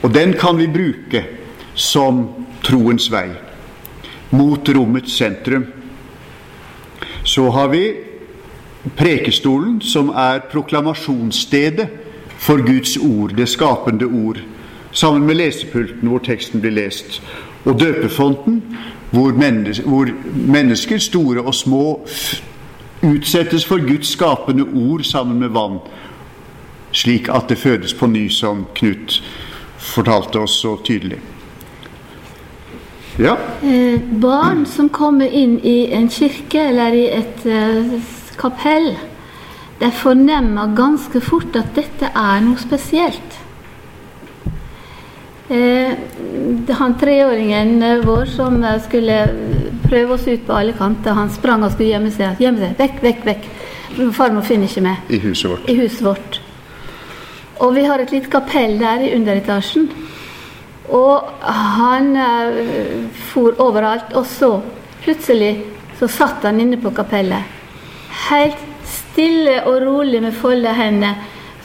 og 0.02 0.12
den 0.14 0.36
kan 0.36 0.58
vi 0.60 0.68
bruke 0.68 1.24
som 1.74 2.26
troens 2.64 3.08
vei 3.12 3.30
mot 4.36 4.68
rommets 4.68 5.16
sentrum. 5.16 5.64
Så 7.24 7.48
har 7.50 7.72
vi 7.72 7.86
Prekestolen, 8.94 9.80
som 9.82 10.08
er 10.14 10.44
proklamasjonsstedet 10.50 11.88
for 12.38 12.62
Guds 12.66 12.96
ord, 12.96 13.34
det 13.34 13.48
skapende 13.48 14.06
ord, 14.06 14.38
sammen 14.92 15.26
med 15.26 15.34
lesepulten 15.40 16.08
hvor 16.08 16.22
teksten 16.22 16.62
blir 16.62 16.76
lest, 16.76 17.18
og 17.66 17.80
døpefonten, 17.80 18.62
hvor, 19.10 19.32
mennesker, 19.32 19.84
hvor 19.84 20.08
mennesker 20.34 20.98
store 20.98 21.40
og 21.40 21.54
små, 21.54 22.06
utsettes 23.02 23.66
for 23.66 23.82
Guds 23.88 24.08
skapende 24.08 24.62
ord 24.62 25.02
sammen 25.04 25.38
med 25.38 25.48
vann, 25.54 25.78
slik 26.92 27.28
at 27.28 27.48
det 27.48 27.58
fødes 27.58 27.94
på 27.94 28.06
ny, 28.06 28.28
som 28.28 28.66
Knut 28.74 29.20
fortalte 29.78 30.40
oss 30.40 30.60
så 30.62 30.76
tydelig. 30.84 31.18
Ja. 33.18 33.36
Eh, 33.62 34.00
barn 34.20 34.66
som 34.68 34.88
kommer 34.92 35.26
inn 35.26 35.58
i 35.64 35.86
en 35.96 36.08
kirke 36.12 36.68
eller 36.68 36.92
i 36.92 37.06
et 37.16 37.46
eh, 37.48 37.96
kapell, 38.36 38.92
de 39.80 39.90
fornemmer 39.92 40.74
ganske 40.76 41.20
fort 41.20 41.56
at 41.56 41.74
dette 41.76 42.10
er 42.12 42.44
noe 42.44 42.60
spesielt. 42.60 43.40
Eh, 45.48 45.92
han 46.74 46.96
treåringen 46.98 47.78
vår 48.04 48.24
som 48.26 48.58
skulle 48.84 49.20
prøve 49.86 50.14
oss 50.14 50.26
ut 50.28 50.46
på 50.46 50.52
alle 50.52 50.74
kanter, 50.74 51.14
han 51.14 51.30
sprang 51.30 51.64
og 51.64 51.72
skulle 51.74 51.92
gjemme 51.94 52.10
seg. 52.14 52.40
Gjemme 52.42 52.62
seg. 52.62 52.74
Vekk, 52.80 52.98
vekk, 53.04 53.22
vekk. 53.30 53.46
Farmor 54.16 54.44
finner 54.46 54.68
ikke 54.68 54.84
meg. 54.84 55.06
I 55.08 55.20
huset 55.22 55.50
vårt. 55.50 55.70
I 55.70 55.76
huset 55.78 56.02
vårt. 56.04 56.40
Og 57.64 57.72
vi 57.76 57.86
har 57.86 58.02
et 58.02 58.12
lite 58.12 58.30
kapell 58.30 58.76
der 58.80 59.06
i 59.06 59.14
underetasjen. 59.16 59.88
Og 60.92 61.30
han 61.42 62.12
uh, 62.16 63.06
for 63.30 63.56
overalt. 63.62 64.12
Og 64.18 64.26
så 64.28 64.50
plutselig 65.04 65.54
så 65.98 66.08
satt 66.12 66.44
han 66.44 66.60
inne 66.60 66.78
på 66.82 66.92
kapellet. 66.96 67.54
Helt 68.26 68.60
stille 68.86 69.62
og 69.64 69.80
rolig 69.86 70.20
med 70.22 70.36
folda 70.36 70.74
hender. 70.76 71.16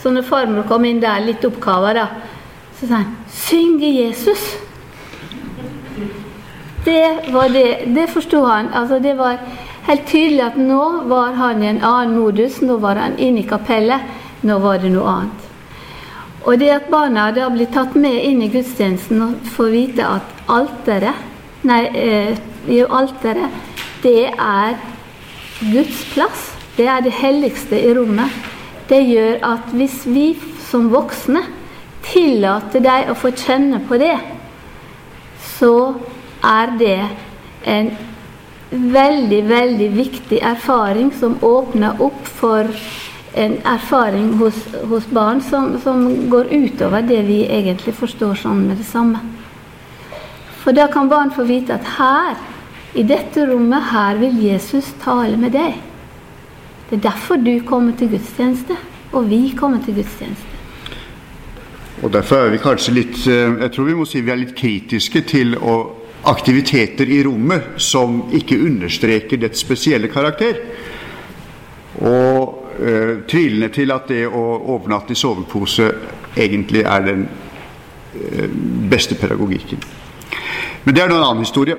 Så 0.01 0.13
når 0.13 0.25
farmor 0.25 0.65
kom 0.69 0.85
inn 0.87 1.01
der, 1.01 1.21
litt 1.25 1.43
oppkava, 1.45 1.91
da, 1.93 2.07
så 2.81 2.87
sa 2.87 2.93
han 2.93 3.17
'Synge 3.29 3.85
Jesus'. 3.85 4.57
Det 6.85 7.33
var 7.33 7.47
det. 7.49 7.95
Det 7.95 8.09
forsto 8.09 8.45
han. 8.45 8.69
Altså, 8.73 8.99
det 8.99 9.17
var 9.17 9.37
helt 9.83 10.07
tydelig 10.07 10.41
at 10.41 10.57
nå 10.57 11.03
var 11.05 11.31
han 11.31 11.63
i 11.63 11.67
en 11.67 11.83
annen 11.83 12.17
modus. 12.17 12.61
Nå 12.61 12.77
var 12.77 12.95
han 12.95 13.19
inne 13.19 13.39
i 13.39 13.47
kapellet. 13.47 14.01
Nå 14.41 14.57
var 14.59 14.77
det 14.77 14.91
noe 14.91 15.09
annet. 15.09 15.41
Og 16.43 16.59
det 16.59 16.69
at 16.69 16.89
barna 16.89 17.31
da 17.31 17.49
blir 17.49 17.69
tatt 17.69 17.95
med 17.95 18.17
inn 18.25 18.41
i 18.41 18.49
gudstjenesten 18.49 19.21
og 19.21 19.33
får 19.45 19.69
vite 19.69 20.05
at 20.05 20.21
alteret 20.49 21.27
Nei, 21.63 21.85
eh, 21.93 22.37
alteret, 22.89 23.51
det 24.01 24.31
er 24.33 24.77
Guds 25.59 26.13
plass. 26.13 26.51
Det 26.77 26.87
er 26.87 27.01
det 27.01 27.11
helligste 27.11 27.77
i 27.77 27.93
rommet. 27.93 28.29
Det 28.89 29.03
gjør 29.05 29.45
at 29.45 29.59
hvis 29.77 30.01
vi 30.05 30.33
som 30.71 30.89
voksne 30.89 31.43
tillater 32.05 32.83
deg 32.83 33.11
å 33.11 33.17
få 33.17 33.31
kjenne 33.35 33.81
på 33.87 33.99
det, 34.01 34.15
så 35.57 35.75
er 36.43 36.73
det 36.79 36.97
en 37.69 37.91
veldig, 38.71 39.41
veldig 39.47 39.89
viktig 39.93 40.39
erfaring 40.41 41.11
som 41.19 41.37
åpner 41.43 42.01
opp 42.01 42.27
for 42.27 42.69
en 43.33 43.57
erfaring 43.67 44.33
hos, 44.39 44.55
hos 44.89 45.07
barn 45.07 45.41
som, 45.41 45.75
som, 45.83 46.29
går 46.29 46.51
utover 46.51 47.01
det 47.01 47.21
vi 47.27 47.41
egentlig 47.47 47.93
forstår 47.95 48.35
sånn 48.43 48.65
med 48.67 48.79
det 48.81 48.87
samme. 48.87 49.21
For 50.63 50.75
da 50.75 50.87
kan 50.91 51.09
barn 51.09 51.31
få 51.33 51.47
vite 51.47 51.77
at 51.77 51.95
her 51.97 52.39
I 52.91 53.05
dette 53.07 53.45
rommet 53.47 53.85
her 53.87 54.17
vil 54.19 54.35
Jesus 54.43 54.89
tale 54.99 55.37
med 55.39 55.53
deg. 55.55 55.77
Det 56.89 56.97
er 56.97 57.05
derfor 57.05 57.39
du 57.39 57.53
kommer 57.63 57.95
til 57.95 58.11
gudstjeneste, 58.11 58.75
og 59.15 59.29
vi 59.31 59.53
kommer 59.55 59.79
til 59.85 59.95
gudstjeneste. 59.95 60.50
Og 62.01 62.13
Derfor 62.13 62.35
er 62.35 62.49
vi 62.49 62.61
kanskje 62.61 62.93
litt 62.95 63.19
eh, 63.29 63.57
jeg 63.61 63.73
tror 63.73 63.89
vi 63.89 63.97
må 63.97 64.05
si 64.09 64.23
vi 64.25 64.31
er 64.33 64.41
litt 64.41 64.55
kritiske 64.57 65.21
til 65.29 65.55
aktiviteter 66.29 67.09
i 67.09 67.21
rommet 67.25 67.77
som 67.81 68.23
ikke 68.33 68.59
understreker 68.61 69.41
dets 69.41 69.61
spesielle 69.61 70.09
karakter. 70.11 70.59
Og 72.01 72.75
eh, 72.79 73.21
tvilende 73.27 73.71
til 73.73 73.93
at 73.93 74.09
det 74.09 74.25
å 74.27 74.43
overnatte 74.75 75.15
i 75.15 75.19
sovepose 75.19 75.89
egentlig 76.37 76.85
er 76.85 77.05
den 77.05 77.25
eh, 77.25 78.47
beste 78.91 79.17
pedagogikken. 79.19 79.81
Men 80.83 80.95
det 80.95 81.03
er 81.03 81.11
noen 81.11 81.25
annen 81.25 81.45
historie. 81.45 81.77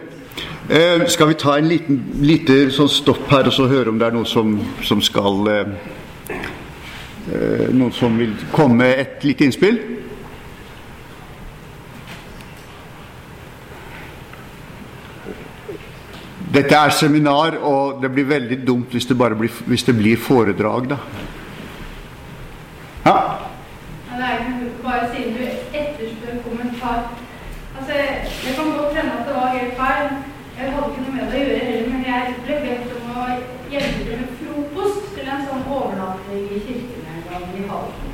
Eh, 0.69 1.07
skal 1.11 1.33
vi 1.33 1.39
ta 1.39 1.57
en 1.59 1.71
liten 1.71 2.03
lite 2.23 2.69
sånn 2.75 2.91
stopp 2.91 3.27
her 3.33 3.49
og 3.51 3.55
så 3.55 3.67
høre 3.71 3.91
om 3.91 3.99
det 3.99 4.07
er 4.07 4.15
noe 4.15 4.29
som, 4.29 4.55
som 4.87 5.03
skal 5.03 5.49
eh, 5.51 5.73
eh, 6.31 7.67
Noen 7.75 7.91
som 7.97 8.15
vil 8.19 8.37
komme 8.55 8.85
med 8.85 9.03
et 9.03 9.27
lite 9.27 9.49
innspill? 9.49 9.81
Dette 16.53 16.77
er 16.77 16.91
seminar, 16.93 17.55
og 17.65 18.03
det 18.03 18.11
blir 18.13 18.27
veldig 18.29 18.59
dumt 18.67 18.93
hvis 18.93 19.07
det, 19.09 19.17
blir, 19.17 19.53
hvis 19.67 19.85
det 19.89 19.95
blir 19.97 20.19
foredrag, 20.21 20.91
da. 20.91 20.99
Ja? 23.07 23.15
Er 24.13 24.43
bare 24.85 25.09
siden 25.15 25.33
du 25.39 25.45
etterspør 25.79 26.43
kommentar. 26.45 26.99
Altså, 27.79 27.93
Det 28.45 28.53
kan 28.57 28.65
godt 28.79 28.97
hende 28.97 29.13
at 29.13 29.27
det 29.29 29.35
var 29.35 29.49
helt 29.57 29.75
feil. 29.81 30.09
Jeg 30.59 30.73
hadde 30.73 30.91
ikke 30.91 31.05
noe 31.05 31.15
med 31.17 31.33
det 31.33 31.41
å 31.41 31.47
gjøre 31.49 31.65
heller, 31.65 31.89
men 31.93 32.05
jeg 32.11 32.35
ble 32.45 32.59
bedt 32.67 32.93
om 32.99 33.15
å 33.17 33.25
hjelpe 33.73 34.19
med 34.21 34.35
frokost 34.41 35.07
til 35.15 35.31
en 35.33 35.47
sånn 35.49 35.65
overnatting 35.77 36.43
i 36.53 36.61
kirken 36.67 37.09
en 37.15 37.25
gang 37.31 37.47
i 37.57 37.69
Halden. 37.71 38.13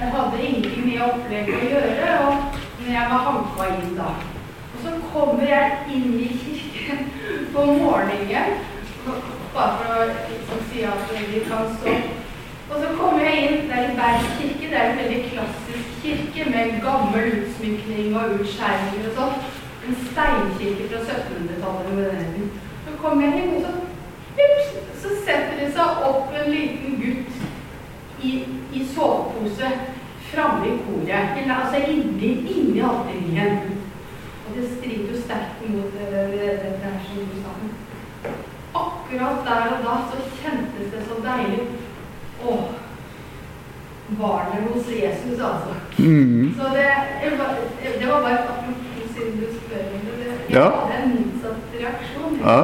Jeg 0.00 0.14
hadde 0.16 0.46
ingenting 0.46 0.86
med 0.88 1.04
opplegget 1.10 1.60
å 1.60 1.68
gjøre, 1.74 2.14
og 2.24 2.62
men 2.80 2.96
jeg 2.96 3.12
var 3.12 3.28
hanka 3.28 3.68
inn 3.74 3.94
da. 4.00 4.08
Så 4.84 4.92
kommer 5.12 5.48
jeg 5.48 5.96
inn 5.96 6.18
i 6.20 6.28
kirken 6.44 7.06
på 7.54 7.64
morgenen, 7.80 8.60
bare 9.54 9.72
for 9.80 9.96
å 9.96 10.04
liksom 10.10 10.68
si 10.68 10.84
at 10.84 11.16
vi 11.16 11.40
kan 11.48 11.72
stå 11.78 11.96
og 12.70 12.80
så 12.80 12.88
kommer 12.98 13.20
jeg 13.20 13.42
inn 13.44 13.68
der 13.70 13.90
i 13.90 13.96
Berg 13.96 14.22
kirke. 14.38 14.68
Det 14.70 14.78
er 14.78 14.90
en 14.90 14.96
veldig 14.98 15.24
klassisk 15.30 15.90
kirke 16.02 16.50
med 16.50 16.80
gammel 16.82 17.26
utsmykning 17.38 18.16
og 18.16 18.38
utskjæringer 18.38 19.10
og 19.10 19.18
sånn. 19.18 19.34
En 19.84 19.98
steinkirke 20.08 20.88
fra 20.90 21.02
1700-tallet 21.02 21.92
med 21.98 22.08
den. 22.16 22.48
Så 22.86 22.96
kommer 23.02 23.26
jeg 23.26 23.42
inn, 23.42 23.52
og 23.58 23.66
så, 23.66 23.74
ups, 24.46 24.72
så 25.02 25.12
setter 25.26 25.60
det 25.60 25.70
seg 25.76 26.02
opp 26.08 26.32
en 26.40 26.50
liten 26.50 26.96
gutt 27.02 28.24
i, 28.24 28.32
i 28.72 28.86
sovepose 28.94 29.70
framme 30.32 30.72
i 30.72 30.78
koret. 30.88 31.36
Eller 31.42 31.54
altså 31.60 31.84
inni, 31.92 32.32
inni 32.56 32.80
avdelingen. 32.80 33.83
Det 34.54 34.64
strider 34.76 35.10
jo 35.12 35.20
sterkt 35.24 35.62
mot 35.68 35.90
det, 35.98 36.06
det 36.12 36.92
som 37.06 37.16
du 37.30 37.36
sa. 37.42 37.52
Akkurat 38.74 39.44
der 39.46 39.66
og 39.74 39.84
da 39.86 39.94
så 40.10 40.16
kjentes 40.40 40.92
det 40.94 41.02
så 41.08 41.18
deilig. 41.24 41.66
Å, 42.44 42.54
barnet 44.18 44.66
hos 44.74 44.88
Jesus, 44.92 45.40
altså. 45.40 45.74
Mm. 45.98 46.54
Så 46.58 46.64
det, 46.74 46.88
jeg 47.22 47.38
var- 47.38 47.56
det 48.00 48.08
var 48.08 48.20
bare 48.20 48.38
apropos 48.38 49.14
siden 49.16 49.40
du 49.40 49.46
spør 49.46 49.84
om 49.94 50.00
det. 50.06 50.14
det- 50.24 50.54
Jeg 50.54 50.62
Ja. 50.62 50.70
hadde 50.70 51.04
en 51.04 51.10
motsatt 51.10 51.56
reaksjon. 51.80 52.38
Ja. 52.44 52.56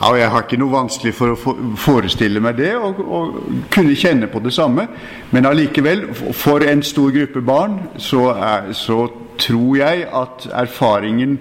ja, 0.00 0.10
og 0.10 0.18
jeg 0.18 0.30
har 0.30 0.42
ikke 0.42 0.56
noe 0.58 0.70
vanskelig 0.72 1.14
for 1.14 1.26
å 1.34 1.36
forestille 1.76 2.40
meg 2.40 2.56
det, 2.56 2.74
og, 2.76 3.00
og 3.12 3.34
kunne 3.70 3.94
kjenne 3.96 4.26
på 4.26 4.38
det 4.42 4.52
samme. 4.52 4.88
Men 5.30 5.44
allikevel, 5.46 6.14
for 6.32 6.58
en 6.60 6.82
stor 6.82 7.10
gruppe 7.10 7.40
barn, 7.42 7.80
så, 7.96 8.30
er, 8.30 8.72
så 8.72 9.10
tror 9.40 9.80
jeg 9.80 10.06
at 10.06 10.46
erfaringen 10.52 11.38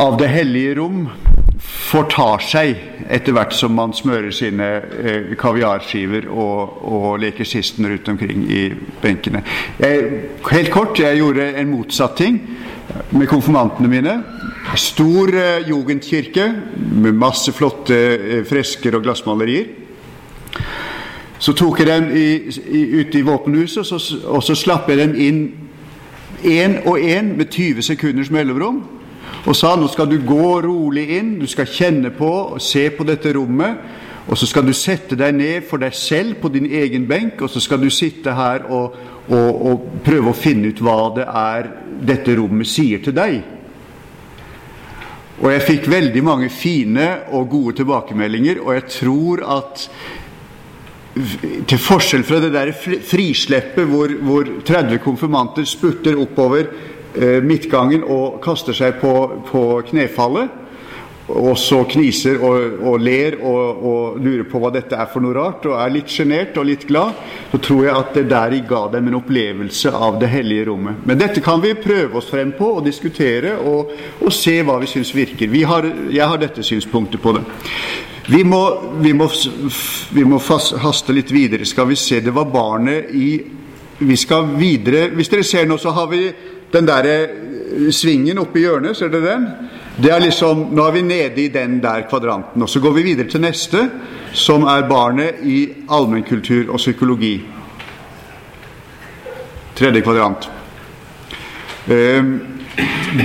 av 0.00 0.16
det 0.20 0.30
hellige 0.32 0.76
rom 0.80 1.04
fortar 1.90 2.40
seg 2.44 2.78
etter 3.10 3.34
hvert 3.34 3.52
som 3.56 3.74
man 3.76 3.92
smører 3.96 4.32
sine 4.34 4.68
eh, 4.80 5.32
kaviarskiver 5.38 6.28
og, 6.30 6.76
og 6.86 7.06
leker 7.20 7.48
sisten 7.48 7.88
rundt 7.90 8.08
omkring 8.12 8.44
i 8.46 8.62
benkene. 9.02 9.42
Jeg, 9.80 10.22
helt 10.52 10.72
kort, 10.72 11.00
jeg 11.00 11.20
gjorde 11.20 11.50
en 11.60 11.72
motsatt 11.74 12.16
ting 12.20 12.38
med 13.10 13.28
konfirmantene 13.30 13.90
mine. 13.90 14.16
Stor 14.78 15.34
eh, 15.34 15.68
jugendkirke 15.68 16.48
med 16.76 17.18
masse 17.18 17.52
flotte 17.56 17.98
eh, 17.98 18.44
fresker 18.48 18.96
og 18.96 19.04
glassmalerier. 19.08 19.76
Så 21.40 21.54
tok 21.56 21.80
jeg 21.80 21.88
dem 21.88 22.10
i, 22.16 22.26
i, 22.68 22.80
ut 23.00 23.14
i 23.16 23.24
våpenhuset, 23.24 23.80
og 23.80 24.00
så, 24.00 24.18
og 24.28 24.42
så 24.44 24.56
slapp 24.58 24.90
jeg 24.92 25.00
dem 25.00 25.14
inn 25.16 25.40
én 26.44 26.80
og 26.86 26.98
én 26.98 27.34
med 27.36 27.50
20 27.50 27.82
sekunders 27.82 28.30
mellomrom. 28.30 28.82
Og 29.46 29.56
sa 29.56 29.72
nå 29.76 29.88
skal 29.88 30.10
du 30.10 30.18
gå 30.26 30.60
rolig 30.66 31.06
inn, 31.16 31.38
du 31.40 31.46
skal 31.48 31.68
kjenne 31.70 32.10
på 32.12 32.30
og 32.54 32.60
se 32.62 32.88
på 32.92 33.06
dette 33.08 33.32
rommet. 33.36 33.78
Og 34.30 34.38
så 34.38 34.46
skal 34.46 34.66
du 34.66 34.72
sette 34.76 35.16
deg 35.18 35.34
ned 35.34 35.64
for 35.66 35.82
deg 35.82 35.94
selv 35.96 36.36
på 36.42 36.50
din 36.52 36.68
egen 36.68 37.06
benk, 37.08 37.40
og 37.42 37.50
så 37.50 37.60
skal 37.62 37.80
du 37.80 37.88
sitte 37.90 38.34
her 38.36 38.66
og, 38.68 38.94
og, 39.30 39.62
og 39.70 39.88
prøve 40.06 40.30
å 40.30 40.36
finne 40.36 40.70
ut 40.70 40.82
hva 40.84 40.98
det 41.16 41.24
er 41.26 41.70
dette 42.12 42.36
rommet 42.38 42.68
sier 42.68 43.02
til 43.02 43.16
deg. 43.16 43.40
Og 45.40 45.48
jeg 45.54 45.64
fikk 45.64 45.88
veldig 45.88 46.22
mange 46.22 46.50
fine 46.52 47.06
og 47.32 47.48
gode 47.48 47.78
tilbakemeldinger, 47.80 48.60
og 48.60 48.74
jeg 48.76 48.88
tror 48.92 49.42
at 49.56 49.86
til 51.14 51.80
forskjell 51.82 52.22
fra 52.26 52.38
det 52.42 52.52
der 52.54 52.70
frisleppet 52.76 53.88
hvor, 53.90 54.12
hvor 54.22 54.46
30 54.66 55.00
konfirmanter 55.02 55.66
spurter 55.66 56.18
oppover 56.20 56.68
eh, 57.14 57.40
midtgangen 57.42 58.04
og 58.06 58.38
kaster 58.44 58.76
seg 58.76 59.00
på, 59.02 59.14
på 59.50 59.64
knefallet, 59.90 60.58
og 61.30 61.54
så 61.58 61.84
kniser 61.86 62.40
og, 62.42 62.80
og 62.90 63.02
ler 63.02 63.36
og, 63.38 63.82
og 63.86 64.20
lurer 64.22 64.46
på 64.50 64.58
hva 64.62 64.72
dette 64.74 64.98
er 64.98 65.08
for 65.10 65.22
noe 65.22 65.34
rart, 65.36 65.66
og 65.70 65.76
er 65.78 65.92
litt 65.94 66.10
sjenert 66.10 66.58
og 66.58 66.66
litt 66.66 66.86
glad, 66.88 67.18
så 67.52 67.60
tror 67.62 67.84
jeg 67.86 67.94
at 67.94 68.18
det 68.18 68.24
der 68.30 68.56
ga 68.70 68.80
dem 68.94 69.10
en 69.10 69.18
opplevelse 69.20 69.92
av 69.94 70.18
det 70.22 70.30
hellige 70.32 70.68
rommet. 70.70 71.02
Men 71.06 71.20
dette 71.20 71.42
kan 71.44 71.62
vi 71.62 71.74
prøve 71.78 72.18
oss 72.18 72.30
frem 72.30 72.54
på 72.58 72.72
og 72.78 72.86
diskutere 72.86 73.56
og, 73.58 73.94
og 74.20 74.34
se 74.34 74.56
hva 74.66 74.78
vi 74.82 74.90
syns 74.90 75.14
virker. 75.14 75.50
Vi 75.50 75.62
har, 75.66 75.86
jeg 76.10 76.26
har 76.26 76.42
dette 76.42 76.66
synspunktet 76.66 77.22
på 77.22 77.34
det. 77.38 77.46
Vi 78.30 78.44
må, 78.44 78.60
vi 79.02 79.10
må, 79.12 79.26
vi 80.14 80.22
må 80.24 80.38
fast, 80.38 80.76
haste 80.78 81.14
litt 81.16 81.32
videre. 81.34 81.66
Skal 81.66 81.88
vi 81.90 81.96
se, 81.98 82.20
det 82.22 82.34
var 82.34 82.46
barnet 82.52 83.10
i 83.10 83.30
Vi 84.00 84.16
skal 84.16 84.54
videre. 84.56 85.10
Hvis 85.12 85.28
dere 85.28 85.44
ser 85.44 85.66
nå, 85.68 85.76
så 85.76 85.90
har 85.92 86.06
vi 86.08 86.22
den 86.72 86.86
derre 86.88 87.16
svingen 87.92 88.38
oppe 88.40 88.60
i 88.60 88.62
hjørnet. 88.62 88.96
Ser 88.96 89.10
dere 89.12 89.26
den? 89.26 89.44
Det 90.00 90.12
er 90.14 90.22
liksom, 90.22 90.70
Nå 90.72 90.86
er 90.86 90.94
vi 90.94 91.02
nede 91.04 91.42
i 91.42 91.50
den 91.52 91.80
der 91.82 92.06
kvadranten. 92.08 92.62
Og 92.62 92.70
så 92.70 92.80
går 92.80 92.94
vi 92.96 93.04
videre 93.10 93.28
til 93.28 93.42
neste, 93.44 93.82
som 94.32 94.64
er 94.64 94.88
barnet 94.88 95.42
i 95.42 95.58
allmennkultur 95.90 96.70
og 96.70 96.80
psykologi. 96.80 97.34
Tredje 99.76 100.06
kvadrant. 100.06 100.48
Eh, 101.90 102.24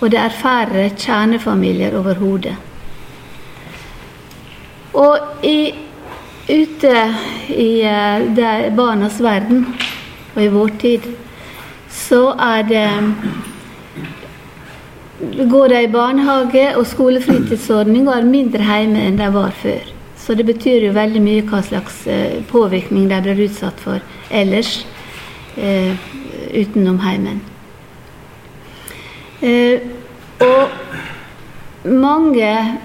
og 0.00 0.10
det 0.14 0.20
er 0.20 0.38
færre 0.38 0.86
kjernefamilier 0.96 1.96
overhodet. 1.98 2.54
Og 4.94 5.44
i, 5.44 5.74
ute 6.48 6.94
i 7.52 7.70
det 8.36 8.54
barnas 8.78 9.20
verden 9.20 9.66
og 10.34 10.40
i 10.40 10.50
vår 10.54 10.72
tid, 10.80 11.08
så 11.90 12.30
er 12.32 12.64
det 12.68 12.88
Går 15.50 15.68
de 15.68 15.82
i 15.84 15.90
barnehage 15.92 16.64
og 16.74 16.86
skolefritidsordning 16.90 18.08
og 18.08 18.16
er 18.16 18.26
mindre 18.26 18.64
hjemme 18.66 19.04
enn 19.06 19.20
de 19.20 19.28
var 19.34 19.54
før. 19.60 19.92
Så 20.18 20.34
det 20.34 20.46
betyr 20.48 20.88
jo 20.88 20.94
veldig 20.96 21.20
mye 21.22 21.44
hva 21.46 21.60
slags 21.62 22.02
uh, 22.08 22.40
påvirkning 22.50 23.06
de 23.10 23.20
blir 23.22 23.44
utsatt 23.46 23.80
for 23.84 24.02
ellers 24.32 24.78
eh, 25.60 25.92
utenom 26.54 26.98
heimen. 27.04 27.42
og 30.40 30.70
mange 31.84 32.78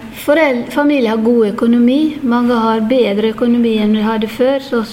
familier 0.70 1.10
har 1.10 1.24
god 1.24 1.48
økonomi. 1.54 2.20
Mange 2.22 2.54
har 2.54 2.82
bedre 2.90 3.32
økonomi 3.32 3.78
enn 3.80 3.96
de 3.96 4.04
hadde 4.04 4.28
før. 4.28 4.60
Så 4.60 4.84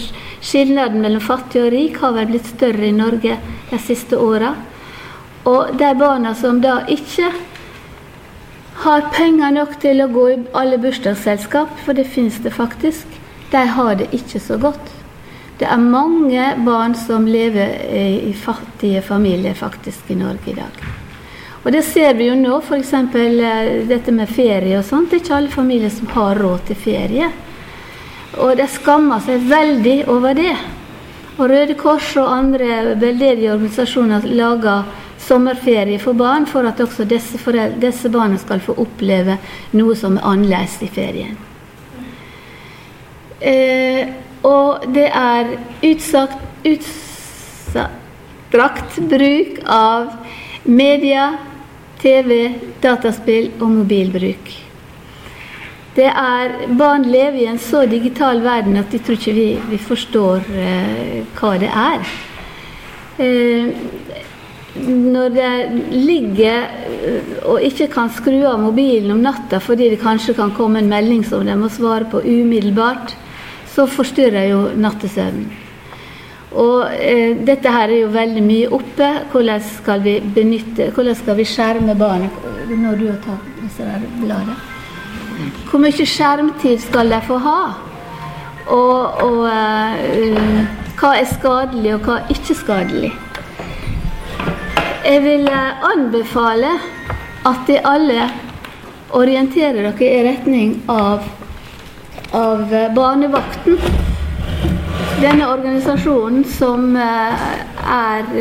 skilnaden 0.41 1.03
mellom 1.03 1.21
fattig 1.21 1.65
og 1.65 1.73
rik 1.75 1.99
har 1.99 2.15
vel 2.15 2.31
blitt 2.31 2.47
større 2.47 2.87
i 2.87 2.95
Norge 2.95 3.39
de 3.71 3.81
siste 3.83 4.19
åra. 4.19 4.55
Og 5.47 5.77
de 5.79 5.93
barna 5.99 6.35
som 6.35 6.59
da 6.61 6.81
ikke 6.91 7.31
har 8.83 9.09
penger 9.15 9.55
nok 9.55 9.79
til 9.81 10.03
å 10.03 10.11
gå 10.13 10.27
i 10.33 10.41
alle 10.59 10.79
bursdagsselskap, 10.83 11.79
for 11.87 11.97
det 11.97 12.09
finnes 12.11 12.39
det 12.45 12.53
faktisk, 12.55 13.07
de 13.53 13.63
har 13.79 13.95
det 14.01 14.11
ikke 14.17 14.43
så 14.43 14.59
godt. 14.61 14.93
Det 15.57 15.69
er 15.71 15.81
mange 15.81 16.51
barn 16.67 16.93
som 16.99 17.25
lever 17.31 17.79
i 18.29 18.35
fattige 18.37 19.01
familier 19.03 19.57
faktisk 19.57 20.11
i 20.13 20.19
Norge 20.19 20.53
i 20.53 20.57
dag. 20.59 20.83
Og 21.67 21.73
det 21.73 21.83
ser 21.83 22.13
vi 22.15 22.29
jo 22.29 22.35
nå, 22.39 22.61
f.eks. 22.61 22.93
Eh, 22.95 23.71
dette 23.89 24.13
med 24.15 24.31
ferie 24.31 24.77
og 24.79 24.85
sånt. 24.87 25.11
Det 25.11 25.17
er 25.19 25.25
ikke 25.25 25.39
alle 25.41 25.51
familier 25.51 25.91
som 25.91 26.11
har 26.15 26.39
råd 26.39 26.69
til 26.69 26.79
ferie. 26.79 27.31
Og 28.39 28.53
de 28.59 28.67
skammer 28.71 29.25
seg 29.25 29.49
veldig 29.49 29.97
over 30.13 30.37
det. 30.39 30.53
Og 31.37 31.51
Røde 31.51 31.75
Kors 31.81 32.13
og 32.21 32.31
andre 32.31 32.95
veldedige 33.01 33.57
organisasjoner 33.57 34.29
lager 34.39 34.87
sommerferie 35.27 35.99
for 36.03 36.15
barn 36.19 36.47
for 36.47 36.67
at 36.69 36.81
også 36.83 37.05
disse, 37.09 37.39
disse 37.81 38.09
barna 38.13 38.39
skal 38.39 38.61
få 38.63 38.73
oppleve 38.83 39.39
noe 39.77 39.97
som 39.99 40.17
er 40.19 40.27
annerledes 40.31 40.83
i 40.87 40.89
ferien. 40.93 41.37
Eh, 43.41 44.09
og 44.47 44.87
det 44.95 45.11
er 45.11 45.47
utsagt, 45.85 46.39
utstrakt 46.67 47.89
bruk 49.11 49.59
av 49.67 50.07
media, 50.65 51.39
TV, 52.01 52.53
dataspill 52.83 53.51
og 53.61 53.71
mobilbruk. 53.81 54.67
Det 55.97 56.11
er, 56.13 56.69
Barn 56.77 57.07
lever 57.09 57.39
i 57.41 57.47
en 57.49 57.59
så 57.59 57.87
digital 57.89 58.43
verden 58.45 58.77
at 58.77 58.93
de 58.93 58.99
tror 59.01 59.17
ikke 59.17 59.33
vi, 59.33 59.47
vi 59.71 59.79
forstår 59.81 60.39
eh, 60.53 61.23
hva 61.39 61.57
det 61.61 61.71
er. 61.73 62.01
Uh, 63.17 63.73
når 64.87 65.35
det 65.35 65.53
ligger 65.93 66.67
uh, 66.67 67.35
og 67.53 67.63
ikke 67.67 67.89
kan 67.93 68.11
skru 68.13 68.39
av 68.49 68.61
mobilen 68.61 69.15
om 69.15 69.23
natta 69.25 69.61
fordi 69.63 69.91
det 69.93 70.03
kanskje 70.03 70.37
kan 70.39 70.55
komme 70.57 70.83
en 70.83 70.91
melding 70.91 71.23
som 71.27 71.45
de 71.47 71.55
må 71.59 71.71
svare 71.73 72.09
på 72.11 72.25
umiddelbart, 72.25 73.15
så 73.73 73.87
forstyrrer 73.91 74.51
jo 74.51 74.61
nattesøvnen. 74.81 75.65
Og 76.57 76.87
eh, 76.95 77.35
dette 77.45 77.69
her 77.73 77.91
er 77.91 77.99
jo 78.05 78.13
veldig 78.15 78.43
mye 78.45 78.69
oppe. 78.73 79.09
Hvordan 79.33 79.61
skal 79.67 80.01
vi 80.05 80.15
benytte, 80.21 80.89
hvordan 80.95 81.19
skal 81.19 81.37
vi 81.37 81.45
skjerme 81.49 81.97
barnet 81.99 82.33
når 82.71 82.97
du 83.01 83.05
har 83.11 83.19
tatt 83.25 83.51
disse 83.61 83.85
der 83.85 84.07
bladene? 84.23 84.57
Hvor 85.69 85.83
mye 85.83 86.07
skjermtid 86.09 86.81
skal 86.87 87.13
de 87.13 87.21
få 87.27 87.37
ha? 87.45 87.61
Og, 88.73 89.21
og 89.27 89.43
eh, 89.51 90.65
hva 90.97 91.13
er 91.21 91.29
skadelig, 91.29 91.93
og 91.99 92.09
hva 92.09 92.21
er 92.23 92.33
ikke 92.33 92.57
skadelig? 92.57 93.13
Jeg 95.07 95.21
vil 95.23 95.45
eh, 95.47 95.85
anbefale 95.87 96.71
at 97.47 97.69
de 97.69 97.77
alle 97.87 98.25
orienterer 99.15 99.85
dere 99.85 100.09
i 100.09 100.25
retning 100.27 100.73
av, 100.91 101.29
av 102.35 102.75
eh, 102.75 102.89
barnevakten 102.97 103.79
denne 105.21 105.47
organisasjonen 105.47 106.43
som 106.51 106.99
eh, 106.99 107.47
er, 107.87 108.35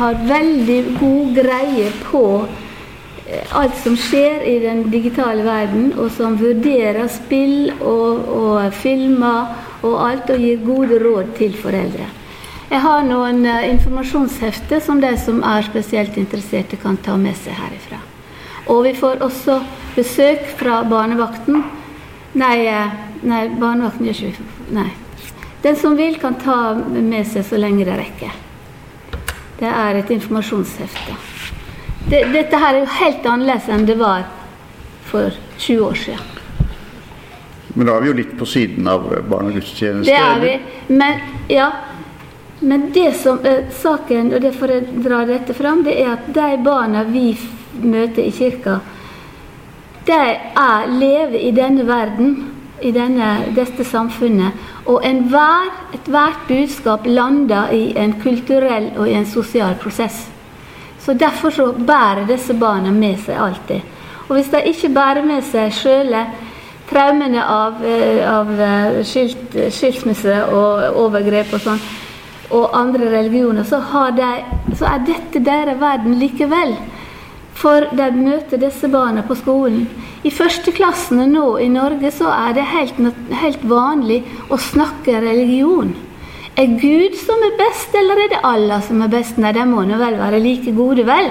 har 0.00 0.18
veldig 0.26 0.80
god 0.98 1.38
greie 1.38 1.94
på 2.08 2.24
alt 3.54 3.78
som 3.78 3.94
skjer 3.94 4.42
i 4.42 4.58
den 4.64 4.88
digitale 4.90 5.46
verden, 5.46 5.92
og 6.00 6.10
som 6.16 6.34
vurderer 6.40 7.06
spill 7.12 7.68
og, 7.78 8.30
og 8.42 8.74
filmer 8.74 9.54
og 9.86 10.00
alt, 10.02 10.32
og 10.34 10.42
gir 10.42 10.64
gode 10.66 10.98
råd 11.04 11.36
til 11.38 11.54
foreldre. 11.62 12.08
Jeg 12.68 12.84
har 12.84 13.04
noen 13.08 13.46
informasjonshefter 13.48 14.80
som 14.84 15.00
de 15.00 15.14
som 15.16 15.40
er 15.46 15.64
spesielt 15.64 16.16
interesserte, 16.20 16.76
kan 16.76 16.98
ta 17.00 17.16
med 17.16 17.36
seg 17.40 17.56
herifra. 17.56 18.02
Og 18.68 18.82
vi 18.84 18.92
får 18.96 19.22
også 19.24 19.56
besøk 19.96 20.44
fra 20.58 20.82
barnevakten. 20.84 21.62
Nei, 22.36 22.68
nei 23.24 23.42
barnevakten 23.56 24.10
gjør 24.10 24.20
ikke 24.28 24.44
vi. 24.44 24.74
Nei. 24.76 24.90
Den 25.64 25.80
som 25.80 25.96
vil, 25.96 26.20
kan 26.20 26.36
ta 26.38 26.74
med 26.76 27.24
seg 27.26 27.46
så 27.48 27.58
lenge 27.58 27.88
det 27.88 27.96
rekker. 27.98 28.36
Det 29.58 29.72
er 29.72 29.98
et 29.98 30.12
informasjonshefte. 30.14 31.16
Det, 32.08 32.20
dette 32.32 32.60
her 32.60 32.76
er 32.76 32.84
jo 32.84 32.96
helt 33.00 33.26
annerledes 33.26 33.72
enn 33.72 33.88
det 33.88 33.96
var 33.98 34.28
for 35.08 35.32
20 35.58 35.88
år 35.88 35.98
siden. 36.04 36.34
Men 37.74 37.88
da 37.88 37.96
er 37.96 38.04
vi 38.04 38.10
jo 38.10 38.18
litt 38.20 38.38
på 38.38 38.46
siden 38.48 38.86
av 38.90 39.08
barnegudstjeneste. 39.28 40.12
Det 40.12 40.20
er 40.20 40.40
vi. 40.42 40.54
Men, 40.94 41.20
ja, 41.52 41.72
men 42.60 42.90
det 42.92 43.12
som 43.14 43.38
er 43.46 43.68
saken, 43.70 44.32
og 44.34 44.42
derfor 44.42 44.72
jeg 44.72 45.02
drar 45.04 45.28
dette 45.28 45.54
fram, 45.54 45.84
det 45.86 45.94
er 46.02 46.16
at 46.16 46.30
de 46.34 46.62
barna 46.64 47.04
vi 47.06 47.30
møter 47.82 48.24
i 48.24 48.34
kirka, 48.34 48.78
de 50.08 50.16
er, 50.16 50.88
lever 50.88 51.36
i 51.38 51.52
denne 51.54 51.84
verden, 51.86 52.32
i 52.82 52.90
denne, 52.94 53.28
dette 53.54 53.84
samfunnet, 53.84 54.56
og 54.88 55.04
enhver, 55.06 55.70
ethvert 55.94 56.46
budskap 56.48 57.06
lander 57.06 57.70
i 57.74 57.92
en 57.98 58.14
kulturell 58.22 58.92
og 58.96 59.08
i 59.08 59.16
en 59.18 59.26
sosial 59.26 59.76
prosess. 59.82 60.26
Så 60.98 61.14
Derfor 61.14 61.50
så 61.50 61.72
bærer 61.72 62.26
disse 62.26 62.54
barna 62.54 62.90
med 62.90 63.18
seg 63.24 63.38
alltid. 63.40 63.80
Og 64.28 64.36
hvis 64.36 64.50
de 64.52 64.62
ikke 64.68 64.90
bærer 64.92 65.24
med 65.24 65.44
seg 65.44 65.72
sjøle 65.72 66.26
traumene 66.90 67.44
av, 67.44 67.84
eh, 67.84 68.20
av 68.28 68.50
eh, 68.60 68.98
skilt, 69.04 69.56
skilsmisse 69.72 70.42
og 70.52 70.98
overgrep 71.04 71.54
og 71.56 71.64
sånn, 71.64 71.80
og 72.54 72.72
andre 72.76 73.10
religioner, 73.12 73.64
så, 73.64 73.80
de, 74.16 74.28
så 74.76 74.88
er 74.88 75.04
dette 75.06 75.42
deres 75.44 75.80
verden 75.80 76.16
likevel. 76.20 76.76
For 77.58 77.88
de 77.98 78.06
møter 78.14 78.60
disse 78.62 78.88
barna 78.88 79.24
på 79.26 79.36
skolen. 79.38 79.88
I 80.22 80.30
førsteklassene 80.30 81.26
nå 81.30 81.46
i 81.62 81.68
Norge 81.70 82.12
så 82.14 82.30
er 82.30 82.54
det 82.54 82.66
helt, 82.70 83.00
helt 83.40 83.64
vanlig 83.66 84.20
å 84.50 84.58
snakke 84.62 85.18
religion. 85.24 85.90
Er 86.58 86.74
Gud 86.78 87.14
som 87.18 87.42
er 87.46 87.58
best, 87.58 87.94
eller 87.94 88.18
er 88.24 88.32
det 88.32 88.44
Allah 88.46 88.82
som 88.82 89.02
er 89.02 89.10
best? 89.12 89.36
Nei, 89.38 89.52
de 89.54 89.66
må 89.66 89.84
nå 89.86 89.98
vel 90.00 90.18
være 90.18 90.40
like 90.42 90.74
gode, 90.74 91.04
vel? 91.06 91.30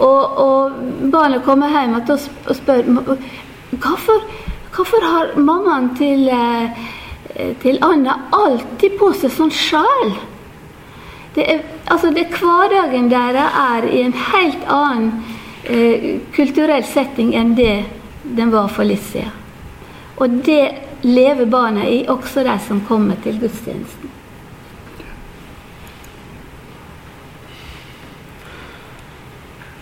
Og, 0.00 0.38
og 0.42 0.78
barna 1.12 1.42
kommer 1.44 1.70
hjem 1.70 1.98
og 1.98 2.56
spør 2.56 2.88
hvorfor, 2.90 4.24
hvorfor 4.74 5.06
har 5.06 5.34
mammaen 5.38 5.90
til, 5.98 6.26
eh, 6.34 6.80
til 7.62 7.78
Anna 7.84 8.16
alltid 8.34 8.98
på 8.98 9.12
seg 9.16 9.32
sånn 9.34 9.52
sjal? 9.54 10.14
Det 11.34 11.44
er, 11.46 11.60
altså 11.86 12.10
det 12.14 12.26
Hverdagen 12.34 13.10
deres 13.10 13.58
er 13.60 13.86
i 13.86 14.02
en 14.02 14.16
helt 14.32 14.64
annen 14.66 15.10
eh, 15.64 16.18
kulturell 16.34 16.84
setting 16.84 17.34
enn 17.38 17.54
det 17.58 17.84
den 18.22 18.50
var 18.50 18.68
for 18.68 18.86
litt 18.86 19.04
siden. 19.12 19.36
Og 20.20 20.40
det 20.44 20.64
lever 21.06 21.46
barna 21.48 21.86
i, 21.88 22.02
også 22.08 22.42
de 22.44 22.56
som 22.66 22.82
kommer 22.88 23.16
til 23.24 23.38
gudstjenesten. 23.40 24.10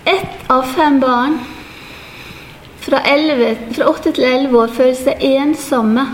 Ett 0.09 0.47
av 0.53 0.63
fem 0.77 1.01
barn 1.01 1.41
fra, 2.81 3.01
11, 3.05 3.57
fra 3.75 3.89
8 3.91 4.13
til 4.13 4.25
11 4.25 4.59
år 4.63 4.73
føler 4.73 4.97
seg 4.97 5.25
ensomme. 5.35 6.07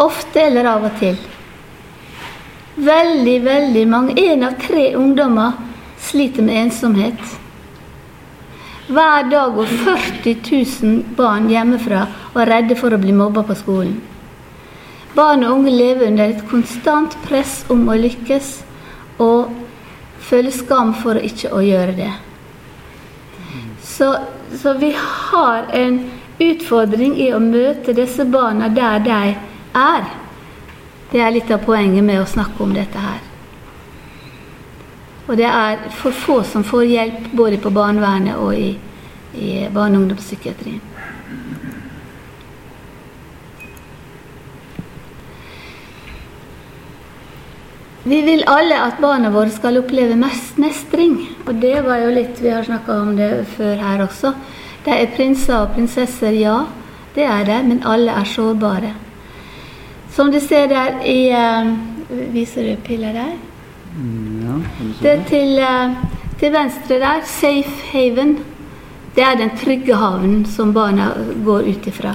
Ofte 0.00 0.40
eller 0.40 0.64
av 0.64 0.86
og 0.88 0.98
til. 1.00 1.18
Veldig, 2.76 3.36
veldig 3.44 3.84
mange. 3.88 4.14
Én 4.16 4.46
av 4.46 4.56
tre 4.60 4.94
ungdommer 4.96 5.52
sliter 6.00 6.42
med 6.42 6.66
ensomhet. 6.66 7.20
Hver 8.92 9.28
dag 9.30 9.52
går 9.54 9.66
40 9.84 10.36
000 10.82 11.02
barn 11.16 11.50
hjemmefra 11.50 12.06
og 12.32 12.40
er 12.42 12.50
redde 12.50 12.76
for 12.76 12.92
å 12.92 13.00
bli 13.00 13.12
mobba 13.16 13.44
på 13.46 13.56
skolen. 13.56 14.00
Barn 15.14 15.44
og 15.44 15.58
unge 15.58 15.72
lever 15.76 16.08
under 16.08 16.32
et 16.32 16.44
konstant 16.48 17.14
press 17.26 17.60
om 17.70 17.84
å 17.92 17.96
lykkes, 18.00 18.50
og 19.20 19.52
føler 20.24 20.54
skam 20.56 20.94
for 20.96 21.20
ikke 21.20 21.52
å 21.52 21.60
gjøre 21.60 21.94
det. 21.98 22.10
Så, 23.84 24.08
så 24.56 24.72
vi 24.80 24.94
har 24.96 25.68
en 25.76 25.98
utfordring 26.40 27.18
i 27.20 27.28
å 27.36 27.40
møte 27.44 27.92
disse 27.94 28.24
barna 28.24 28.70
der 28.72 29.04
de 29.04 29.12
er. 29.12 29.34
Det 29.72 31.20
er 31.20 31.32
litt 31.32 31.50
av 31.50 31.64
poenget 31.64 32.04
med 32.04 32.20
å 32.20 32.28
snakke 32.28 32.62
om 32.64 32.72
dette 32.76 32.98
her. 32.98 33.20
Og 35.28 35.36
det 35.38 35.48
er 35.48 35.84
for 35.96 36.12
få 36.12 36.42
som 36.44 36.64
får 36.64 36.84
hjelp 36.88 37.28
både 37.32 37.60
på 37.62 37.70
barnevernet 37.72 38.36
og 38.36 38.54
i, 38.56 38.72
i 39.38 39.68
barne- 39.72 39.96
og 39.96 40.02
ungdomspsykiatrien. 40.02 40.80
Vi 48.02 48.18
vil 48.26 48.42
alle 48.50 48.80
at 48.82 48.98
barna 48.98 49.30
våre 49.30 49.52
skal 49.54 49.78
oppleve 49.78 50.16
mest 50.18 50.56
mestring. 50.58 51.20
Og 51.46 51.54
det 51.62 51.84
var 51.86 52.02
jo 52.02 52.10
litt 52.10 52.40
Vi 52.42 52.50
har 52.50 52.66
snakka 52.66 52.96
om 52.98 53.14
det 53.16 53.46
før 53.54 53.76
her 53.78 54.02
også. 54.02 54.34
De 54.84 54.90
er 54.90 55.12
prinser 55.14 55.60
og 55.60 55.76
prinsesser, 55.76 56.34
ja. 56.34 56.64
Det 57.14 57.22
er 57.22 57.46
de, 57.46 57.62
men 57.68 57.84
alle 57.86 58.10
er 58.18 58.26
sårbare. 58.26 58.90
Som 60.12 60.32
du 60.32 60.40
ser 60.40 60.68
der 60.68 61.00
i 61.08 61.32
uh, 61.32 61.72
Viser 62.32 62.66
du 62.68 62.76
pilla 62.84 63.12
der? 63.12 63.30
Ja, 64.42 64.58
kan 64.76 64.88
du 64.88 65.02
Det 65.02 65.10
er 65.10 65.22
til, 65.28 65.60
uh, 65.60 65.94
til 66.40 66.52
venstre 66.52 66.98
der. 67.00 67.22
Safe 67.24 67.92
haven. 67.92 68.38
Det 69.16 69.24
er 69.24 69.36
den 69.36 69.56
trygge 69.56 69.96
havnen 69.96 70.44
som 70.46 70.72
barna 70.72 71.12
går 71.44 71.68
ut 71.68 71.86
ifra. 71.86 72.14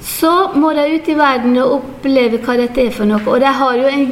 Så 0.00 0.32
må 0.54 0.72
de 0.72 0.86
ut 0.94 1.08
i 1.08 1.16
verden 1.16 1.56
og 1.58 1.72
oppleve 1.78 2.40
hva 2.44 2.56
dette 2.56 2.86
er 2.86 2.90
for 2.94 3.08
noe. 3.08 3.20
Og 3.26 3.40
de 3.40 3.52
har 3.60 3.76
jo 3.76 3.88
en, 3.88 4.06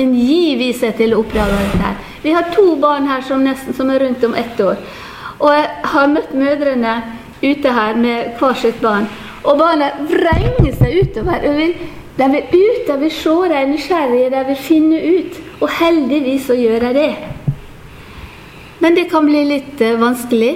en 0.00 0.14
giv 0.14 0.64
i 0.68 0.72
seg 0.76 0.96
til 0.96 1.14
å 1.14 1.22
oppdage 1.22 1.56
dette. 1.56 1.82
her. 1.84 1.96
Vi 2.22 2.32
har 2.34 2.50
to 2.54 2.76
barn 2.76 3.06
her 3.08 3.22
som, 3.22 3.44
nesten, 3.44 3.74
som 3.74 3.90
er 3.90 4.02
rundt 4.04 4.24
om 4.24 4.34
ett 4.34 4.60
år. 4.60 4.76
Og 5.38 5.54
jeg 5.54 5.68
har 5.92 6.12
møtt 6.12 6.34
mødrene 6.34 6.94
ute 7.42 7.72
her 7.72 7.96
med 7.96 8.34
hver 8.40 8.58
sitt 8.58 8.80
barn. 8.82 9.06
Og 9.44 9.58
barna 9.60 9.92
vrenger 10.10 10.74
seg 10.80 10.98
utover. 11.04 11.44
og 11.48 11.56
vil, 11.56 11.74
de 12.18 12.26
vil 12.32 12.44
ut, 12.52 12.86
de 12.86 12.96
vil 12.98 13.12
se, 13.14 13.34
de 13.48 13.54
er 13.54 13.68
nysgjerrige, 13.70 14.30
de 14.32 14.44
vil 14.48 14.56
finne 14.58 15.02
ut. 15.18 15.36
Og 15.60 15.70
heldigvis 15.70 16.48
så 16.50 16.56
gjør 16.58 16.88
de 16.88 16.94
det. 16.96 17.12
Men 18.82 18.96
det 18.96 19.08
kan 19.10 19.26
bli 19.26 19.44
litt 19.46 19.80
eh, 19.82 19.98
vanskelig. 19.98 20.54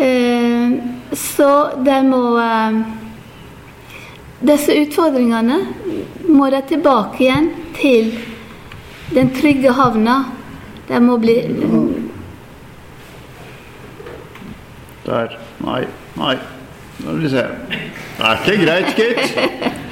Eh, 0.00 0.76
så 1.14 1.50
de 1.84 1.98
må 2.08 2.22
eh, 2.40 2.84
Disse 4.44 4.74
utfordringene 4.76 5.54
må 6.28 6.50
de 6.52 6.58
tilbake 6.68 7.22
igjen 7.22 7.46
til 7.78 8.10
den 9.14 9.30
trygge 9.32 9.72
havna. 9.72 10.18
De 10.88 11.00
må 11.00 11.16
bli 11.22 11.38
Der. 15.06 15.38
Nei, 15.64 15.80
nei. 16.20 16.34
Nå 17.04 17.14
vil 17.14 17.24
vi 17.24 17.32
se. 17.32 17.46
Det 18.18 18.28
er 18.28 18.44
ikke 18.44 18.60
greit, 18.66 18.94
gitt. 19.00 19.80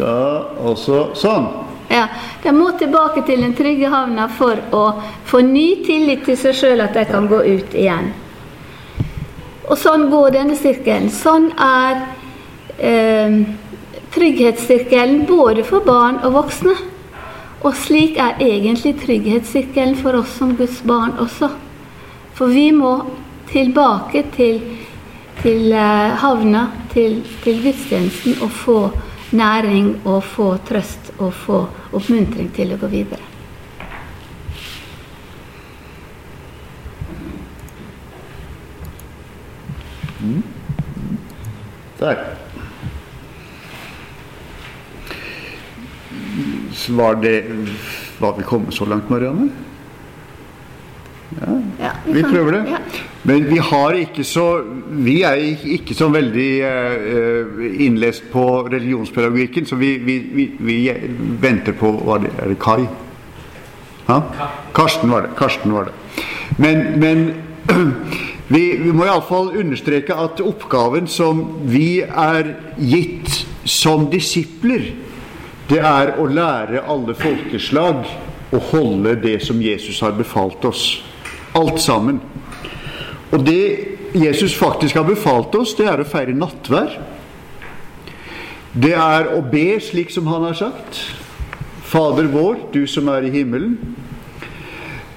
Da, 0.00 0.16
også 0.64 1.10
sånn. 1.18 1.48
Ja, 1.90 2.06
De 2.42 2.52
må 2.54 2.70
tilbake 2.78 3.24
til 3.26 3.42
den 3.42 3.52
trygge 3.58 3.90
havna 3.90 4.28
for 4.32 4.60
å 4.72 4.84
få 5.28 5.42
ny 5.44 5.82
tillit 5.84 6.22
til 6.24 6.38
seg 6.38 6.54
sjøl, 6.56 6.84
at 6.84 6.94
de 6.96 7.04
kan 7.08 7.26
gå 7.28 7.40
ut 7.42 7.74
igjen. 7.74 8.12
Og 9.70 9.76
sånn 9.78 10.08
går 10.10 10.36
denne 10.38 10.56
sirkelen. 10.58 11.10
Sånn 11.14 11.50
er 11.60 11.98
eh, 12.78 13.36
trygghetssirkelen 14.14 15.26
både 15.28 15.66
for 15.66 15.84
barn 15.86 16.22
og 16.24 16.38
voksne. 16.38 16.74
Og 17.60 17.76
slik 17.76 18.16
er 18.22 18.40
egentlig 18.40 18.96
trygghetssirkelen 19.02 19.98
for 20.00 20.16
oss 20.22 20.32
som 20.38 20.56
Guds 20.56 20.80
barn 20.86 21.18
også. 21.20 21.50
For 22.38 22.54
vi 22.54 22.70
må 22.72 22.94
tilbake 23.50 24.24
til, 24.34 24.62
til 25.42 25.74
eh, 25.74 26.18
havna, 26.22 26.68
til, 26.94 27.20
til 27.44 27.62
gudstjenesten, 27.66 28.40
og 28.40 28.58
få 28.62 28.80
næring 29.32 30.00
og 30.04 30.22
få 30.24 30.56
trøst 30.66 31.12
og 31.18 31.34
få 31.34 31.60
oppmuntring 31.92 32.50
til 32.54 32.74
å 32.74 32.80
gå 32.80 32.90
videre. 32.90 33.26
Mm. 40.20 40.42
Takk. 42.00 42.18
Var 46.90 47.14
det 47.22 47.36
Var 48.20 48.36
vi 48.36 48.42
kommet 48.44 48.74
så 48.74 48.84
langt, 48.84 49.10
Marianne? 49.10 49.69
Ja, 51.38 51.90
Vi 52.04 52.12
vi, 52.12 52.22
prøver 52.22 52.52
det. 52.52 52.64
Ja. 52.70 52.78
Men 53.22 53.44
vi 53.50 53.58
har 53.58 53.94
ikke 53.94 54.24
så 54.24 54.64
Vi 54.90 55.20
er 55.22 55.38
ikke 55.76 55.94
så 55.94 56.08
veldig 56.10 56.48
eh, 56.66 57.84
innlest 57.84 58.30
på 58.32 58.44
religionspedagogikken, 58.66 59.66
så 59.66 59.76
vi, 59.76 59.92
vi, 59.98 60.50
vi, 60.58 60.78
venter 61.40 61.72
på 61.72 61.92
hva 61.92 62.18
det, 62.18 62.32
Er 62.38 62.50
det 62.50 62.58
Kai? 62.58 62.88
Ha? 64.08 64.20
Karsten 64.74 65.10
var 65.10 65.22
det. 65.22 65.36
Karsten 65.38 65.72
var 65.72 65.84
det. 65.84 65.92
Men, 66.58 67.00
men 67.00 67.34
vi, 68.54 68.64
vi 68.82 68.92
må 68.92 69.06
iallfall 69.06 69.52
understreke 69.60 70.16
at 70.16 70.42
oppgaven 70.42 71.06
som 71.06 71.44
vi 71.70 72.00
er 72.02 72.56
gitt 72.76 73.44
som 73.64 74.08
disipler, 74.10 74.90
det 75.70 75.78
er 75.78 76.16
å 76.18 76.26
lære 76.26 76.82
alle 76.90 77.14
folkeslag 77.14 78.02
å 78.50 78.58
holde 78.72 79.14
det 79.22 79.38
som 79.46 79.60
Jesus 79.62 80.00
har 80.02 80.16
befalt 80.18 80.64
oss. 80.66 80.88
Alt 81.58 81.80
sammen. 81.82 82.20
Og 83.30 83.42
det 83.46 83.62
Jesus 84.14 84.54
faktisk 84.58 84.98
har 84.98 85.06
befalt 85.06 85.54
oss, 85.54 85.76
det 85.78 85.86
er 85.90 86.02
å 86.02 86.08
feire 86.08 86.34
nattvær. 86.34 86.98
Det 88.70 88.92
er 88.94 89.32
å 89.34 89.40
be 89.42 89.80
slik 89.82 90.12
som 90.14 90.28
han 90.30 90.46
har 90.46 90.58
sagt. 90.58 91.00
Fader 91.90 92.28
vår, 92.30 92.68
du 92.74 92.84
som 92.90 93.08
er 93.10 93.26
i 93.26 93.32
himmelen. 93.34 93.78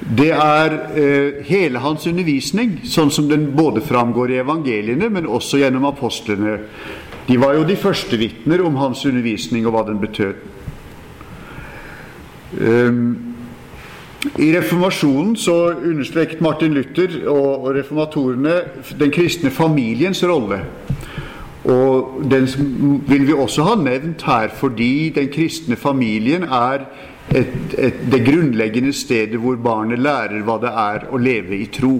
Det 0.03 0.31
er 0.35 0.73
eh, 0.99 1.43
hele 1.47 1.79
hans 1.79 2.05
undervisning, 2.09 2.79
sånn 2.89 3.11
som 3.13 3.29
den 3.29 3.51
både 3.55 3.81
framgår 3.85 4.33
i 4.33 4.39
evangeliene, 4.41 5.09
men 5.13 5.29
også 5.29 5.61
gjennom 5.61 5.85
apostlene. 5.87 6.57
De 7.27 7.37
var 7.39 7.55
jo 7.55 7.67
de 7.67 7.77
første 7.79 8.17
vitner 8.19 8.65
om 8.65 8.75
hans 8.81 9.05
undervisning 9.07 9.67
og 9.67 9.77
hva 9.77 9.85
den 9.87 10.01
betød. 10.01 10.41
Um, 12.53 13.32
I 14.23 14.53
reformasjonen 14.55 15.35
så 15.35 15.55
understreket 15.73 16.41
Martin 16.41 16.73
Luther 16.73 17.27
og, 17.27 17.67
reformatorene 17.75 18.55
den 18.99 19.11
kristne 19.11 19.51
familiens 19.51 20.23
rolle. 20.23 20.61
Og 21.63 22.23
den 22.31 22.47
vil 23.07 23.27
vi 23.27 23.35
også 23.35 23.67
ha 23.67 23.75
nevnt 23.79 24.23
her 24.27 24.51
fordi 24.55 25.09
den 25.15 25.27
kristne 25.31 25.75
familien 25.75 26.43
er 26.43 26.87
et, 27.31 27.75
et, 27.77 27.99
det 28.11 28.23
grunnleggende 28.25 28.93
stedet 28.93 29.39
hvor 29.39 29.55
barnet 29.55 29.99
lærer 29.99 30.43
hva 30.43 30.57
det 30.59 30.71
er 30.71 31.07
å 31.11 31.19
leve 31.19 31.59
i 31.59 31.67
tro. 31.71 31.97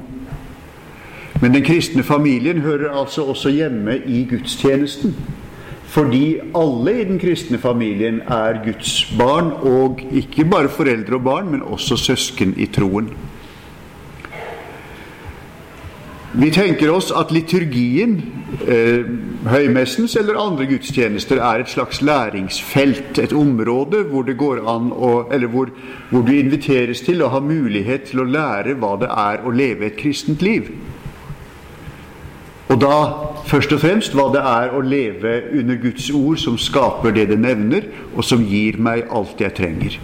Men 1.41 1.55
den 1.55 1.63
kristne 1.63 2.03
familien 2.03 2.63
hører 2.63 2.91
altså 3.01 3.27
også 3.31 3.51
hjemme 3.51 3.97
i 4.07 4.23
gudstjenesten. 4.29 5.15
Fordi 5.93 6.39
alle 6.57 6.95
i 7.01 7.05
den 7.05 7.19
kristne 7.21 7.59
familien 7.61 8.23
er 8.25 8.63
Guds 8.65 8.95
barn, 9.17 9.51
og 9.61 10.01
ikke 10.09 10.45
bare 10.49 10.71
foreldre 10.73 11.19
og 11.19 11.23
barn, 11.27 11.51
men 11.51 11.61
også 11.61 11.97
søsken 12.01 12.55
i 12.57 12.65
troen. 12.65 13.11
Vi 16.33 16.49
tenker 16.49 16.89
oss 16.89 17.11
at 17.13 17.29
liturgien, 17.29 18.15
eh, 18.65 19.05
høymessens 19.45 20.15
eller 20.17 20.39
andre 20.41 20.65
gudstjenester, 20.65 21.37
er 21.37 21.61
et 21.61 21.69
slags 21.69 22.01
læringsfelt, 22.01 23.19
et 23.21 23.33
område 23.33 24.01
hvor 24.09 24.25
å, 24.25 25.11
hvor, 25.51 25.69
hvor 26.09 26.25
du 26.25 26.33
inviteres 26.33 27.01
til 27.05 27.21
å 27.21 27.29
ha 27.29 27.39
mulighet 27.39 28.09
til 28.09 28.23
å 28.23 28.25
lære 28.25 28.73
hva 28.81 28.95
det 28.97 29.11
er 29.13 29.45
å 29.45 29.53
leve 29.53 29.85
et 29.85 29.97
kristent 29.97 30.41
liv. 30.41 30.73
Og 32.73 32.79
da 32.81 32.95
først 33.45 33.75
og 33.75 33.83
fremst 33.83 34.15
hva 34.17 34.31
det 34.33 34.41
er 34.41 34.73
å 34.73 34.81
leve 34.81 35.35
under 35.53 35.77
Guds 35.77 36.09
ord, 36.09 36.39
som 36.41 36.57
skaper 36.57 37.13
det 37.13 37.27
det 37.29 37.37
nevner, 37.37 37.85
og 38.15 38.25
som 38.25 38.41
gir 38.41 38.79
meg 38.81 39.05
alt 39.13 39.41
jeg 39.43 39.53
trenger. 39.59 39.99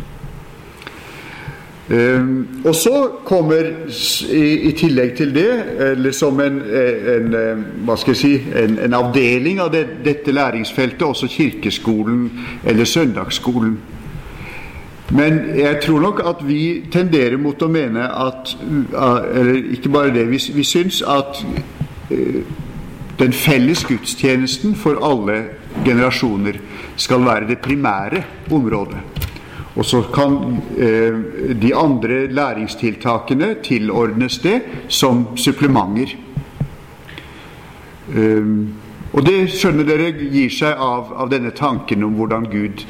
Um, 1.90 2.48
og 2.66 2.76
så 2.76 3.10
kommer 3.26 3.66
i, 4.30 4.44
i 4.70 4.72
tillegg 4.78 5.16
til 5.18 5.32
det, 5.34 5.50
eller 5.88 6.14
som 6.14 6.38
en, 6.40 6.60
en, 6.62 7.34
eh, 7.34 7.64
hva 7.88 7.96
skal 7.98 8.14
jeg 8.14 8.20
si, 8.20 8.34
en, 8.62 8.76
en 8.86 8.94
avdeling 8.94 9.58
av 9.64 9.72
det, 9.74 9.88
dette 10.06 10.30
læringsfeltet, 10.32 11.02
også 11.02 11.32
kirkeskolen 11.34 12.28
eller 12.62 12.86
søndagsskolen. 12.86 13.80
Men 15.18 15.42
jeg 15.58 15.80
tror 15.82 16.06
nok 16.06 16.22
at 16.30 16.46
vi 16.46 16.84
tenderer 16.94 17.42
mot 17.42 17.62
å 17.66 17.68
mene 17.74 18.04
at 18.06 18.52
Eller 18.94 19.72
ikke 19.74 19.90
bare 19.90 20.14
det. 20.14 20.28
Vi, 20.30 20.38
vi 20.54 20.64
syns 20.64 21.02
at 21.02 21.42
eh, 22.14 22.44
den 23.20 23.34
felles 23.36 23.84
gudstjenesten 23.88 24.76
for 24.80 25.00
alle 25.04 25.42
generasjoner 25.86 26.60
skal 27.00 27.26
være 27.26 27.50
det 27.50 27.62
primære 27.64 28.24
området. 28.52 29.00
Og 29.76 29.86
så 29.86 30.02
kan 30.14 30.58
eh, 30.78 31.20
de 31.62 31.76
andre 31.76 32.28
læringstiltakene 32.28 33.56
tilordnes 33.64 34.40
det 34.44 34.62
som 34.88 35.28
supplementer. 35.38 36.16
Um, 38.10 38.74
og 39.14 39.26
det 39.26 39.52
skjønner 39.54 39.86
dere 39.86 40.10
gir 40.18 40.50
seg 40.54 40.78
av, 40.82 41.14
av, 41.14 41.30
denne 41.30 41.52
tanken 41.54 42.04
om 42.04 42.16
hvordan 42.18 42.48
Gud 42.50 42.82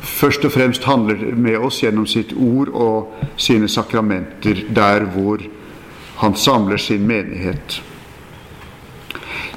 først 0.00 0.46
og 0.46 0.54
fremst 0.54 0.86
handler 0.86 1.34
med 1.34 1.58
oss 1.58 1.80
gjennom 1.82 2.06
sitt 2.06 2.32
ord 2.32 2.70
og 2.70 3.14
sine 3.36 3.68
sakramenter 3.68 4.64
der 4.74 5.06
hvor 5.14 5.42
han 6.22 6.34
samler 6.34 6.78
sin 6.82 7.06
menighet. 7.06 7.80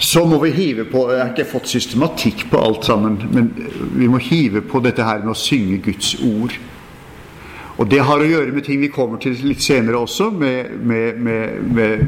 Så 0.01 0.23
må 0.25 0.39
vi 0.41 0.49
hive 0.55 0.87
på 0.89 1.03
Jeg 1.11 1.21
har 1.21 1.29
ikke 1.29 1.45
fått 1.45 1.69
systematikk 1.69 2.47
på 2.49 2.57
alt 2.57 2.87
sammen, 2.89 3.19
men 3.29 3.51
vi 3.93 4.07
må 4.09 4.17
hive 4.17 4.63
på 4.65 4.81
dette 4.81 5.05
her 5.05 5.21
med 5.21 5.35
å 5.35 5.37
synge 5.37 5.77
Guds 5.85 6.15
ord. 6.25 6.55
Og 7.77 7.89
det 7.89 8.01
har 8.05 8.21
å 8.21 8.25
gjøre 8.27 8.53
med 8.53 8.65
ting 8.65 8.81
vi 8.81 8.89
kommer 8.93 9.21
til 9.21 9.37
litt 9.45 9.61
senere 9.61 10.01
også, 10.01 10.31
med, 10.33 10.73
med, 10.85 11.19
med, 11.21 11.69
med, 11.77 12.01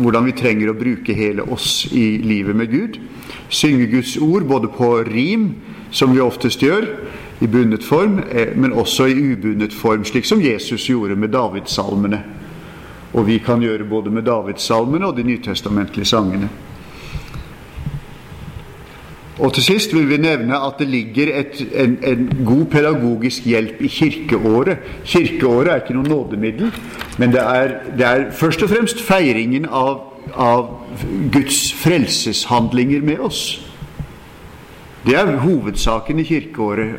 hvordan 0.00 0.24
vi 0.28 0.34
trenger 0.40 0.72
å 0.72 0.76
bruke 0.76 1.16
hele 1.16 1.44
oss 1.52 1.86
i 1.92 2.18
livet 2.24 2.56
med 2.56 2.72
Gud. 2.72 2.96
Synge 3.52 3.90
Guds 3.92 4.16
ord 4.24 4.48
både 4.48 4.72
på 4.72 4.90
rim, 5.08 5.50
som 5.92 6.12
vi 6.16 6.24
oftest 6.24 6.64
gjør, 6.64 6.88
i 7.40 7.48
bundet 7.48 7.84
form, 7.86 8.18
eh, 8.32 8.54
men 8.56 8.72
også 8.72 9.06
i 9.08 9.20
ubundet 9.34 9.76
form, 9.76 10.04
slik 10.04 10.26
som 10.26 10.40
Jesus 10.42 10.88
gjorde 10.88 11.16
med 11.16 11.32
Davidssalmene. 11.36 12.22
Og 13.12 13.28
vi 13.28 13.38
kan 13.44 13.62
gjøre 13.62 13.88
både 13.88 14.12
med 14.12 14.26
Davidssalmene 14.28 15.12
og 15.12 15.16
de 15.16 15.28
nytestamentlige 15.28 16.08
sangene. 16.08 16.50
Og 19.38 19.52
til 19.54 19.62
sist 19.62 19.94
vil 19.94 20.08
vi 20.10 20.16
nevne 20.18 20.56
at 20.66 20.80
det 20.80 20.88
ligger 20.88 21.30
et, 21.38 21.60
en, 21.74 21.98
en, 22.02 22.30
god 22.46 22.64
pedagogisk 22.72 23.44
hjelp 23.46 23.82
i 23.82 23.86
kirkeåret. 23.86 24.78
Kirkeåret 25.04 25.70
er 25.70 25.82
ikke 25.82 25.94
noe 25.94 26.08
nådemiddel, 26.08 26.72
men 27.18 27.32
det 27.32 27.44
er, 27.44 27.74
det 27.98 28.06
er 28.06 28.24
først 28.34 28.62
og 28.66 28.72
fremst 28.72 29.02
feiringen 29.02 29.68
av, 29.70 30.00
av 30.34 30.66
Guds 31.32 31.60
frelseshandlinger 31.78 33.04
med 33.06 33.22
oss. 33.22 33.42
Det 35.06 35.14
er 35.14 35.38
hovedsaken 35.38 36.18
i 36.18 36.26
kirkeåret. 36.26 36.98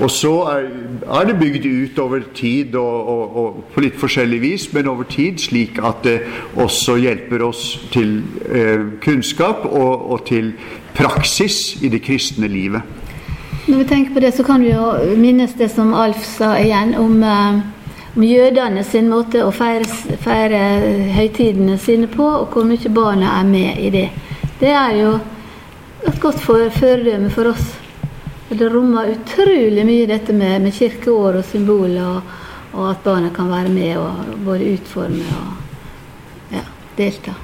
Og 0.00 0.10
så 0.10 0.32
er, 0.48 0.68
er, 1.04 1.26
det 1.28 1.38
bygd 1.38 1.66
ut 1.66 1.98
over 1.98 2.22
tid, 2.34 2.74
og, 2.74 3.08
og, 3.08 3.36
og, 3.36 3.64
på 3.74 3.82
litt 3.84 3.96
forskjellig 4.00 4.38
vis, 4.40 4.68
men 4.72 4.88
over 4.88 5.04
tid, 5.04 5.40
slik 5.42 5.80
at 5.84 6.00
det 6.06 6.20
også 6.56 6.96
hjelper 7.02 7.44
oss 7.44 7.64
til 7.92 8.22
eh, 8.48 8.86
kunnskap 9.04 9.66
og, 9.68 10.10
og, 10.12 10.22
til 10.28 10.54
praksis 10.96 11.76
i 11.84 11.90
det 11.92 12.00
kristne 12.06 12.48
livet. 12.48 12.80
Når 13.66 13.82
vi 13.82 13.88
tenker 13.90 14.14
på 14.14 14.22
det, 14.24 14.32
så 14.34 14.46
kan 14.46 14.64
vi 14.64 14.72
jo 14.72 15.16
minnes 15.20 15.52
det 15.58 15.68
som 15.70 15.92
Alf 15.94 16.24
sa 16.24 16.54
igjen, 16.58 16.94
om, 16.96 17.20
eh, 17.22 17.60
om 18.16 18.24
jødene 18.24 18.84
sin 18.84 19.10
måte 19.12 19.44
å 19.44 19.52
feire, 19.52 19.84
feire 20.24 20.62
høytidene 21.18 21.76
sine 21.78 22.08
på, 22.08 22.24
og 22.40 22.56
hvor 22.56 22.64
mye 22.64 22.94
barna 22.94 23.36
er 23.42 23.52
med 23.52 23.84
i 23.84 23.92
det. 23.92 24.08
Det 24.60 24.72
er 24.72 24.96
jo 25.02 25.12
et 26.08 26.20
godt 26.20 26.40
fordømme 26.40 27.28
for 27.36 27.52
oss. 27.52 27.79
Det 28.50 28.66
rommer 28.68 29.12
utrolig 29.12 29.84
mye 29.86 30.06
dette 30.10 30.34
med, 30.34 30.64
med 30.64 30.74
kirkeår 30.74 31.36
og 31.38 31.44
symboler, 31.46 32.02
og, 32.02 32.30
og, 32.72 32.86
at 32.90 33.04
barna 33.04 33.28
kan 33.30 33.46
være 33.46 33.70
med 33.70 33.92
og 34.00 34.32
både 34.42 34.72
utforme 34.72 35.26
og 35.38 36.56
ja, 36.56 36.64
delta. 36.98 37.34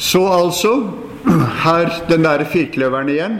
Så 0.00 0.22
altså 0.32 0.72
her 1.60 1.92
den 2.08 2.24
der 2.24 2.44
firkløveren 2.48 3.10
igjen. 3.12 3.36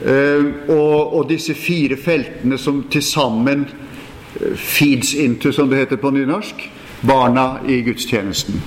Uh, 0.00 0.70
og, 0.72 1.14
og, 1.18 1.28
disse 1.28 1.54
fire 1.54 1.96
feltene 2.00 2.56
som 2.58 2.82
til 2.90 3.04
sammen 3.04 3.66
uh, 3.68 4.56
feeds 4.56 5.12
into, 5.14 5.52
som 5.52 5.68
det 5.68 5.82
heter 5.82 6.00
på 6.00 6.10
nynorsk, 6.12 6.64
barna 7.04 7.60
i 7.68 7.82
gudstjenesten. 7.84 8.64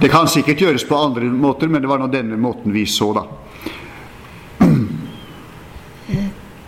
Det 0.00 0.10
kan 0.10 0.30
sikkert 0.30 0.62
gjøres 0.62 0.86
på 0.86 0.96
andre 1.02 1.26
måter, 1.34 1.66
men 1.66 1.82
det 1.82 1.90
var 1.90 1.98
nå 1.98 2.06
denne 2.14 2.38
måten 2.38 2.74
vi 2.74 2.86
så, 2.86 3.10
da. 3.16 3.26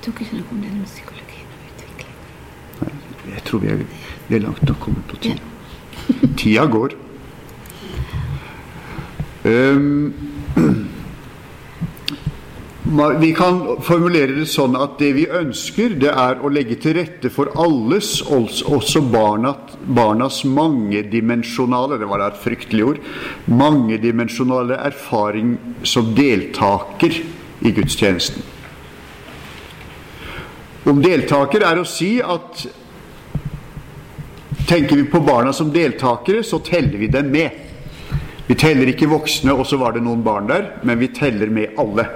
Tok 0.08 0.22
ikke 0.24 0.38
noe 0.40 0.54
om 0.54 0.62
den 0.64 0.84
psykologien 0.88 1.50
og 1.52 1.66
utviklingen. 1.68 3.02
Jeg 3.34 3.44
tror 3.48 3.64
vi 3.64 3.72
er, 3.74 3.84
vi 4.28 4.38
er 4.38 4.46
langt 4.46 4.64
nok 4.64 4.80
kommet 4.80 5.04
på 5.10 5.20
tida. 5.20 5.36
Ja. 6.08 6.32
tida 6.40 6.66
går. 6.72 6.96
Um, 9.48 10.10
vi 13.22 13.28
kan 13.36 13.60
formulere 13.86 14.34
det 14.34 14.48
sånn 14.50 14.74
at 14.76 14.96
det 15.00 15.12
vi 15.14 15.26
ønsker, 15.30 15.94
det 16.02 16.10
er 16.10 16.42
å 16.42 16.50
legge 16.52 16.74
til 16.82 16.96
rette 16.98 17.30
for 17.32 17.52
alles, 17.56 18.18
også 18.26 19.04
barna, 19.12 19.54
barnas 19.86 20.42
mangedimensjonale 20.44 22.00
det 22.02 22.10
var 22.10 22.26
et 22.26 22.42
fryktelig 22.42 22.84
ord, 22.90 23.00
mangedimensjonale 23.46 24.82
erfaring 24.90 25.54
som 25.86 26.10
deltaker 26.18 27.22
i 27.62 27.74
gudstjenesten. 27.78 28.57
Om 30.88 31.00
deltaker 31.04 31.64
er 31.68 31.80
å 31.80 31.86
si 31.88 32.14
at 32.24 32.62
tenker 34.68 34.96
vi 34.96 35.04
på 35.08 35.20
barna 35.20 35.52
som 35.52 35.72
deltakere, 35.72 36.40
så 36.44 36.62
teller 36.64 36.96
vi 37.00 37.10
dem 37.12 37.28
med. 37.32 37.50
Vi 38.48 38.56
teller 38.56 38.88
ikke 38.88 39.08
voksne, 39.10 39.52
og 39.52 39.66
så 39.68 39.76
var 39.80 39.92
det 39.92 40.04
noen 40.04 40.22
barn 40.24 40.48
der, 40.48 40.70
men 40.88 41.00
vi 41.00 41.10
teller 41.12 41.52
med 41.52 41.76
alle. 41.80 42.06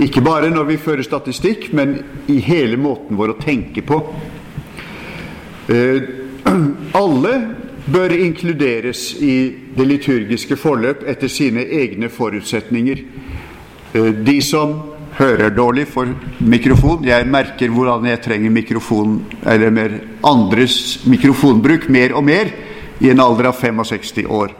Ikke 0.00 0.22
bare 0.24 0.48
når 0.52 0.70
vi 0.70 0.80
fører 0.80 1.04
statistikk, 1.04 1.68
men 1.76 1.98
i 2.32 2.38
hele 2.44 2.78
måten 2.80 3.18
vår 3.18 3.34
å 3.34 3.38
tenke 3.42 3.84
på. 3.84 4.00
Eh, 5.68 6.08
alle 7.02 7.34
bør 7.88 8.14
inkluderes 8.16 9.10
i 9.20 9.34
det 9.76 9.88
liturgiske 9.88 10.56
forløp 10.60 11.04
etter 11.08 11.28
sine 11.28 11.64
egne 11.64 12.08
forutsetninger. 12.12 13.04
Eh, 13.92 14.12
de 14.24 14.40
som 14.44 14.78
hører 15.18 15.50
dårlig 15.50 15.86
for 15.90 16.10
mikrofon. 16.38 17.04
Jeg 17.06 17.26
merker 17.26 17.72
hvordan 17.74 18.06
jeg 18.06 18.22
trenger 18.22 18.54
mikrofon, 18.54 19.18
eller 19.46 19.74
mer 19.74 19.98
andres 20.26 21.00
mikrofonbruk 21.10 21.88
mer 21.90 22.14
og 22.14 22.24
mer 22.24 22.52
i 23.02 23.10
en 23.10 23.22
alder 23.22 23.50
av 23.50 23.58
65 23.58 24.26
år. 24.26 24.54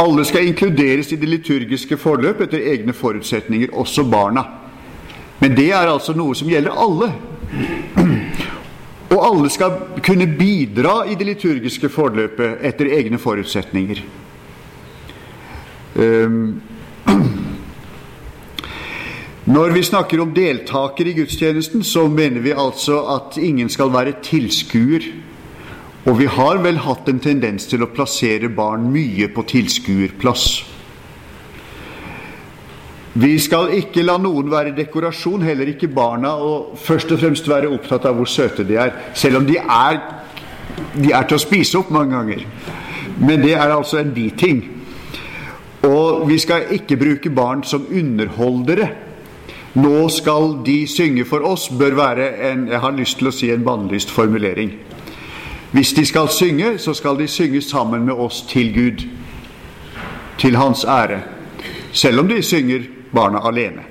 Alle 0.00 0.24
skal 0.24 0.48
inkluderes 0.48 1.12
i 1.12 1.18
det 1.20 1.28
liturgiske 1.28 1.98
forløp 2.00 2.40
etter 2.46 2.62
egne 2.72 2.94
forutsetninger, 2.96 3.74
også 3.74 4.04
barna. 4.10 4.44
Men 5.40 5.54
det 5.56 5.70
er 5.72 5.88
altså 5.88 6.14
noe 6.16 6.34
som 6.36 6.48
gjelder 6.50 6.76
alle. 6.76 7.10
Og 9.10 9.18
alle 9.26 9.50
skal 9.50 9.76
kunne 10.06 10.28
bidra 10.38 11.04
i 11.10 11.16
det 11.18 11.26
liturgiske 11.26 11.90
forløpet 11.92 12.62
etter 12.66 12.90
egne 12.96 13.18
forutsetninger. 13.18 14.02
Um, 16.00 16.60
Når 19.50 19.72
vi 19.74 19.80
snakker 19.82 20.20
om 20.22 20.30
deltakere 20.30 21.10
i 21.10 21.16
gudstjenesten, 21.16 21.82
så 21.82 22.04
mener 22.06 22.42
vi 22.44 22.52
altså 22.54 23.00
at 23.16 23.38
ingen 23.40 23.70
skal 23.72 23.90
være 23.90 24.20
tilskuer. 24.22 25.08
Og 26.06 26.20
vi 26.20 26.28
har 26.30 26.60
vel 26.62 26.78
hatt 26.84 27.08
en 27.10 27.18
tendens 27.18 27.66
til 27.66 27.82
å 27.82 27.88
plassere 27.90 28.52
barn 28.54 28.86
mye 28.92 29.26
på 29.34 29.42
tilskuerplass. 29.50 30.44
Vi 33.18 33.32
skal 33.42 33.74
ikke 33.80 34.06
la 34.06 34.20
noen 34.22 34.52
være 34.52 34.76
dekorasjon, 34.76 35.42
heller 35.42 35.74
ikke 35.74 35.90
barna, 35.90 36.36
og 36.38 36.78
først 36.78 37.10
og 37.10 37.24
fremst 37.24 37.50
være 37.50 37.74
opptatt 37.74 38.06
av 38.06 38.20
hvor 38.20 38.30
søte 38.30 38.62
de 38.68 38.78
er. 38.78 38.94
Selv 39.18 39.42
om 39.42 39.50
de 39.50 39.58
er, 39.58 40.00
de 40.94 41.10
er 41.10 41.26
til 41.26 41.40
å 41.40 41.42
spise 41.48 41.80
opp 41.82 41.90
mange 41.90 42.14
ganger. 42.14 42.46
Men 43.18 43.42
det 43.42 43.56
er 43.58 43.74
altså 43.74 43.98
en 43.98 44.14
biting. 44.14 44.62
Og 45.90 46.28
vi 46.30 46.38
skal 46.38 46.70
ikke 46.76 47.00
bruke 47.00 47.34
barn 47.34 47.66
som 47.66 47.90
underholdere. 47.90 49.09
Nå 49.74 50.08
skal 50.08 50.56
de 50.66 50.86
synge 50.90 51.24
for 51.24 51.46
oss, 51.46 51.68
bør 51.68 51.94
være 51.94 52.30
en 52.50 52.68
jeg 52.68 52.80
har 52.80 52.96
lyst 52.96 53.18
til 53.18 53.30
å 53.30 53.34
si 53.34 53.50
en 53.54 53.64
bannlyst 53.64 54.10
formulering. 54.10 54.72
Hvis 55.70 55.92
de 55.92 56.04
skal 56.06 56.28
synge, 56.28 56.78
så 56.78 56.94
skal 56.94 57.18
de 57.18 57.28
synge 57.28 57.62
sammen 57.62 58.04
med 58.04 58.14
oss 58.14 58.42
til 58.42 58.74
Gud. 58.74 59.06
Til 60.38 60.56
Hans 60.56 60.84
ære. 60.84 61.20
Selv 61.92 62.20
om 62.20 62.28
de 62.28 62.42
synger 62.42 62.82
barna 63.14 63.38
alene. 63.46 63.86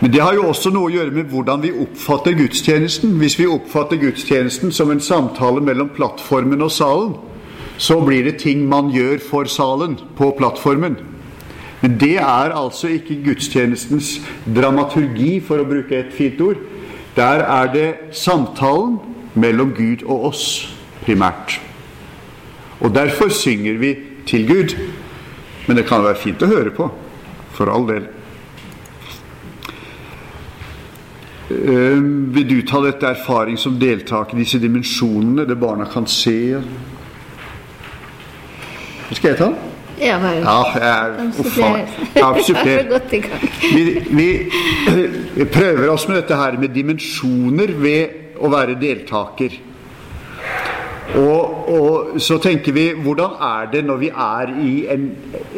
Men 0.00 0.12
det 0.12 0.22
har 0.22 0.34
jo 0.34 0.46
også 0.48 0.70
noe 0.70 0.88
å 0.88 0.94
gjøre 0.94 1.12
med 1.12 1.28
hvordan 1.28 1.62
vi 1.62 1.74
oppfatter 1.76 2.38
gudstjenesten. 2.38 3.18
Hvis 3.20 3.36
vi 3.38 3.50
oppfatter 3.50 3.98
gudstjenesten 4.00 4.72
som 4.72 4.90
en 4.90 5.00
samtale 5.00 5.60
mellom 5.60 5.90
plattformen 5.92 6.62
og 6.62 6.70
salen, 6.72 7.12
så 7.76 7.98
blir 8.04 8.24
det 8.24 8.38
ting 8.40 8.62
man 8.68 8.88
gjør 8.94 9.18
for 9.18 9.50
salen 9.50 9.98
på 10.16 10.30
plattformen. 10.38 10.96
Men 11.80 11.96
det 12.00 12.16
er 12.18 12.52
altså 12.52 12.90
ikke 12.92 13.22
gudstjenestens 13.24 14.18
dramaturgi, 14.56 15.40
for 15.40 15.62
å 15.62 15.68
bruke 15.68 15.96
et 15.96 16.12
fint 16.12 16.40
ord. 16.44 16.60
Der 17.16 17.44
er 17.44 17.72
det 17.72 17.88
samtalen 18.12 18.98
mellom 19.34 19.72
Gud 19.76 20.04
og 20.04 20.30
oss 20.32 20.44
primært. 21.04 21.60
Og 22.80 22.94
derfor 22.94 23.28
synger 23.32 23.78
vi 23.80 23.94
til 24.26 24.46
Gud. 24.48 24.76
Men 25.68 25.76
det 25.76 25.86
kan 25.88 26.04
være 26.04 26.20
fint 26.20 26.42
å 26.42 26.50
høre 26.50 26.72
på. 26.74 26.88
For 27.56 27.72
all 27.72 27.88
del. 27.88 28.08
Eh, 31.50 31.98
vil 32.34 32.46
du 32.48 32.60
ta 32.62 32.78
dette 32.84 33.08
erfaring 33.08 33.58
som 33.58 33.78
deltaker 33.80 34.36
i 34.36 34.44
disse 34.44 34.60
dimensjonene, 34.62 35.48
det 35.48 35.58
barna 35.58 35.88
kan 35.90 36.06
se? 36.06 36.60
Skal 39.10 39.32
jeg 39.32 39.38
ta 39.40 39.50
den? 39.50 39.69
Ja, 40.00 40.18
bare 40.18 40.36
Ja, 40.40 40.58
jeg, 40.74 41.32
uff, 41.38 41.58
ja, 41.58 41.76
Jeg 42.14 43.22
gang. 43.28 43.42
Vi, 43.70 44.28
vi 45.34 45.44
prøver 45.44 45.90
oss 45.92 46.08
med 46.08 46.22
dette 46.22 46.36
her 46.36 46.56
med 46.58 46.72
dimensjoner 46.74 47.74
ved 47.76 48.38
å 48.40 48.48
være 48.52 48.78
deltaker. 48.80 49.60
Og, 51.18 51.68
og 51.68 52.20
så 52.22 52.36
tenker 52.38 52.72
vi 52.72 52.84
hvordan 53.02 53.32
er 53.42 53.70
det 53.72 53.80
når 53.86 53.96
vi 53.98 54.10
er 54.14 54.50
i, 54.62 54.74
en, 54.94 55.08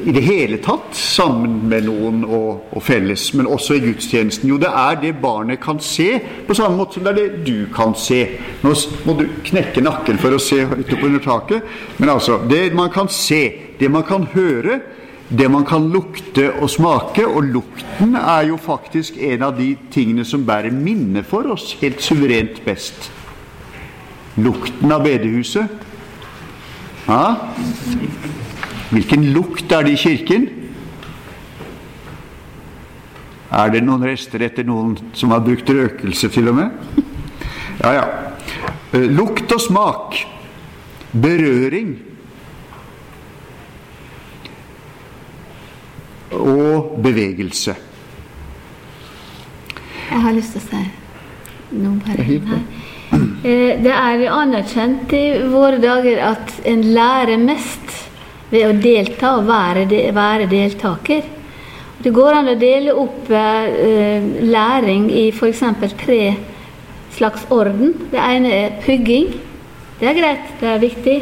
i 0.00 0.14
det 0.14 0.22
hele 0.24 0.58
tatt 0.64 0.96
sammen 0.96 1.58
med 1.68 1.84
noen 1.90 2.22
og, 2.24 2.70
og 2.72 2.84
felles, 2.84 3.26
men 3.36 3.50
også 3.50 3.76
i 3.76 3.82
gudstjenesten? 3.84 4.48
Jo, 4.48 4.56
det 4.62 4.70
er 4.72 4.96
det 5.02 5.12
barnet 5.20 5.60
kan 5.60 5.80
se, 5.80 6.14
på 6.46 6.56
samme 6.56 6.80
måte 6.80 6.96
som 6.96 7.04
det 7.04 7.12
er 7.12 7.20
det 7.20 7.44
du 7.46 7.66
kan 7.74 7.92
se. 7.98 8.22
Nå 8.64 8.72
må 9.04 9.18
du 9.20 9.26
knekke 9.44 9.84
nakken 9.84 10.20
for 10.22 10.32
å 10.32 10.40
se 10.40 10.62
opp 10.64 10.96
under 11.02 11.20
taket, 11.20 11.68
men 12.00 12.14
altså 12.16 12.40
Det 12.48 12.64
man 12.74 12.90
kan 12.92 13.08
se, 13.12 13.42
det 13.82 13.90
man 13.90 14.04
kan 14.06 14.28
høre, 14.30 14.80
det 15.32 15.48
man 15.50 15.64
kan 15.66 15.88
lukte 15.90 16.50
og 16.60 16.70
smake, 16.70 17.24
og 17.26 17.48
lukten 17.54 18.14
er 18.20 18.46
jo 18.50 18.58
faktisk 18.60 19.16
en 19.18 19.42
av 19.48 19.56
de 19.58 19.72
tingene 19.90 20.26
som 20.28 20.44
bærer 20.46 20.74
minne 20.74 21.24
for 21.26 21.48
oss 21.54 21.72
helt 21.80 22.02
suverent 22.04 22.60
best. 22.66 23.10
Lukten 24.38 24.92
av 24.92 25.02
bedehuset. 25.04 25.88
Ja. 27.08 27.36
Hvilken 28.92 29.30
lukt 29.34 29.72
er 29.72 29.88
det 29.88 29.96
i 29.96 30.02
kirken? 30.02 30.46
Er 33.52 33.72
det 33.72 33.82
noen 33.84 34.04
rester 34.06 34.44
etter 34.46 34.64
noen 34.64 34.94
som 35.16 35.32
har 35.34 35.42
brukt 35.44 35.68
røkelse, 35.68 36.30
til 36.32 36.48
og 36.52 36.60
med? 36.60 37.02
Ja, 37.82 37.90
ja. 37.98 38.06
Eh, 38.92 39.08
Lukt 39.10 39.50
og 39.52 39.60
smak. 39.60 40.16
Berøring. 41.12 42.11
Og 46.32 46.96
bevegelse. 47.02 47.74
Jeg 50.12 50.20
har 50.20 50.32
lyst 50.36 50.56
til 50.56 50.62
å 50.62 50.68
si 50.68 50.82
noe 51.82 51.98
bare 52.04 52.24
her. 52.28 52.64
Eh, 53.44 53.82
Det 53.82 53.92
er 53.92 54.24
anerkjent 54.30 55.12
i 55.16 55.26
våre 55.52 55.78
dager 55.80 56.20
at 56.32 56.52
en 56.68 56.82
lærer 56.94 57.40
mest 57.40 57.94
ved 58.50 58.66
å 58.68 58.72
delta 58.76 59.36
og 59.38 59.46
være, 59.48 59.86
være 60.12 60.48
deltaker. 60.50 61.22
Det 62.02 62.12
går 62.12 62.34
an 62.34 62.50
å 62.52 62.58
dele 62.58 62.94
opp 62.98 63.30
eh, 63.30 64.24
læring 64.42 65.08
i 65.10 65.30
f.eks. 65.30 65.62
tre 66.02 66.34
slags 67.16 67.46
orden. 67.50 67.94
Det 68.10 68.18
ene 68.20 68.52
er 68.52 68.76
pugging. 68.84 69.32
Det 70.00 70.08
er 70.10 70.18
greit, 70.18 70.52
det 70.60 70.68
er 70.68 70.82
viktig. 70.82 71.16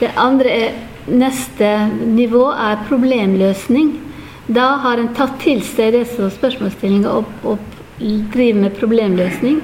Det 0.00 0.10
andre 0.16 0.50
er 0.50 0.72
neste 1.06 1.70
nivå 2.16 2.48
er 2.50 2.82
problemløsning. 2.88 3.92
Da 4.46 4.66
har 4.82 5.00
en 5.02 5.14
tatt 5.14 5.40
til 5.42 5.62
seg 5.66 5.96
det 5.96 6.04
som 6.12 6.30
spørsmålsstillinga 6.30 7.10
og, 7.10 7.30
og 7.42 7.58
driver 7.98 8.60
med 8.60 8.76
problemløsning. 8.78 9.58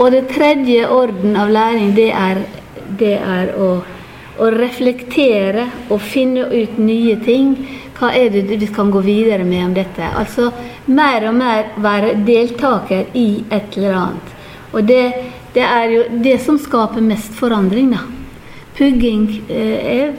Og 0.00 0.14
det 0.14 0.30
tredje 0.32 0.86
orden 0.88 1.36
av 1.36 1.50
læring, 1.52 1.92
det 1.96 2.08
er, 2.16 2.40
det 2.96 3.16
er 3.20 3.52
å, 3.60 3.68
å 4.40 4.48
reflektere 4.54 5.66
og 5.90 6.00
finne 6.00 6.46
ut 6.48 6.78
nye 6.80 7.18
ting. 7.26 7.52
Hva 7.98 8.14
er 8.16 8.32
det 8.32 8.56
du 8.56 8.66
kan 8.72 8.88
gå 8.88 9.02
videre 9.04 9.44
med 9.44 9.66
om 9.66 9.76
dette? 9.76 10.08
Altså 10.16 10.48
mer 10.88 11.28
og 11.28 11.36
mer 11.36 11.74
være 11.84 12.14
deltaker 12.24 13.12
i 13.12 13.44
et 13.52 13.76
eller 13.76 13.98
annet. 13.98 14.32
Og 14.72 14.86
det, 14.88 15.04
det 15.52 15.66
er 15.66 15.92
jo 15.92 16.06
det 16.24 16.38
som 16.40 16.56
skaper 16.62 17.04
mest 17.04 17.36
forandring, 17.36 17.92
da. 17.92 18.06
Pugging 18.78 19.26
eh, 19.50 19.76
er 19.92 20.14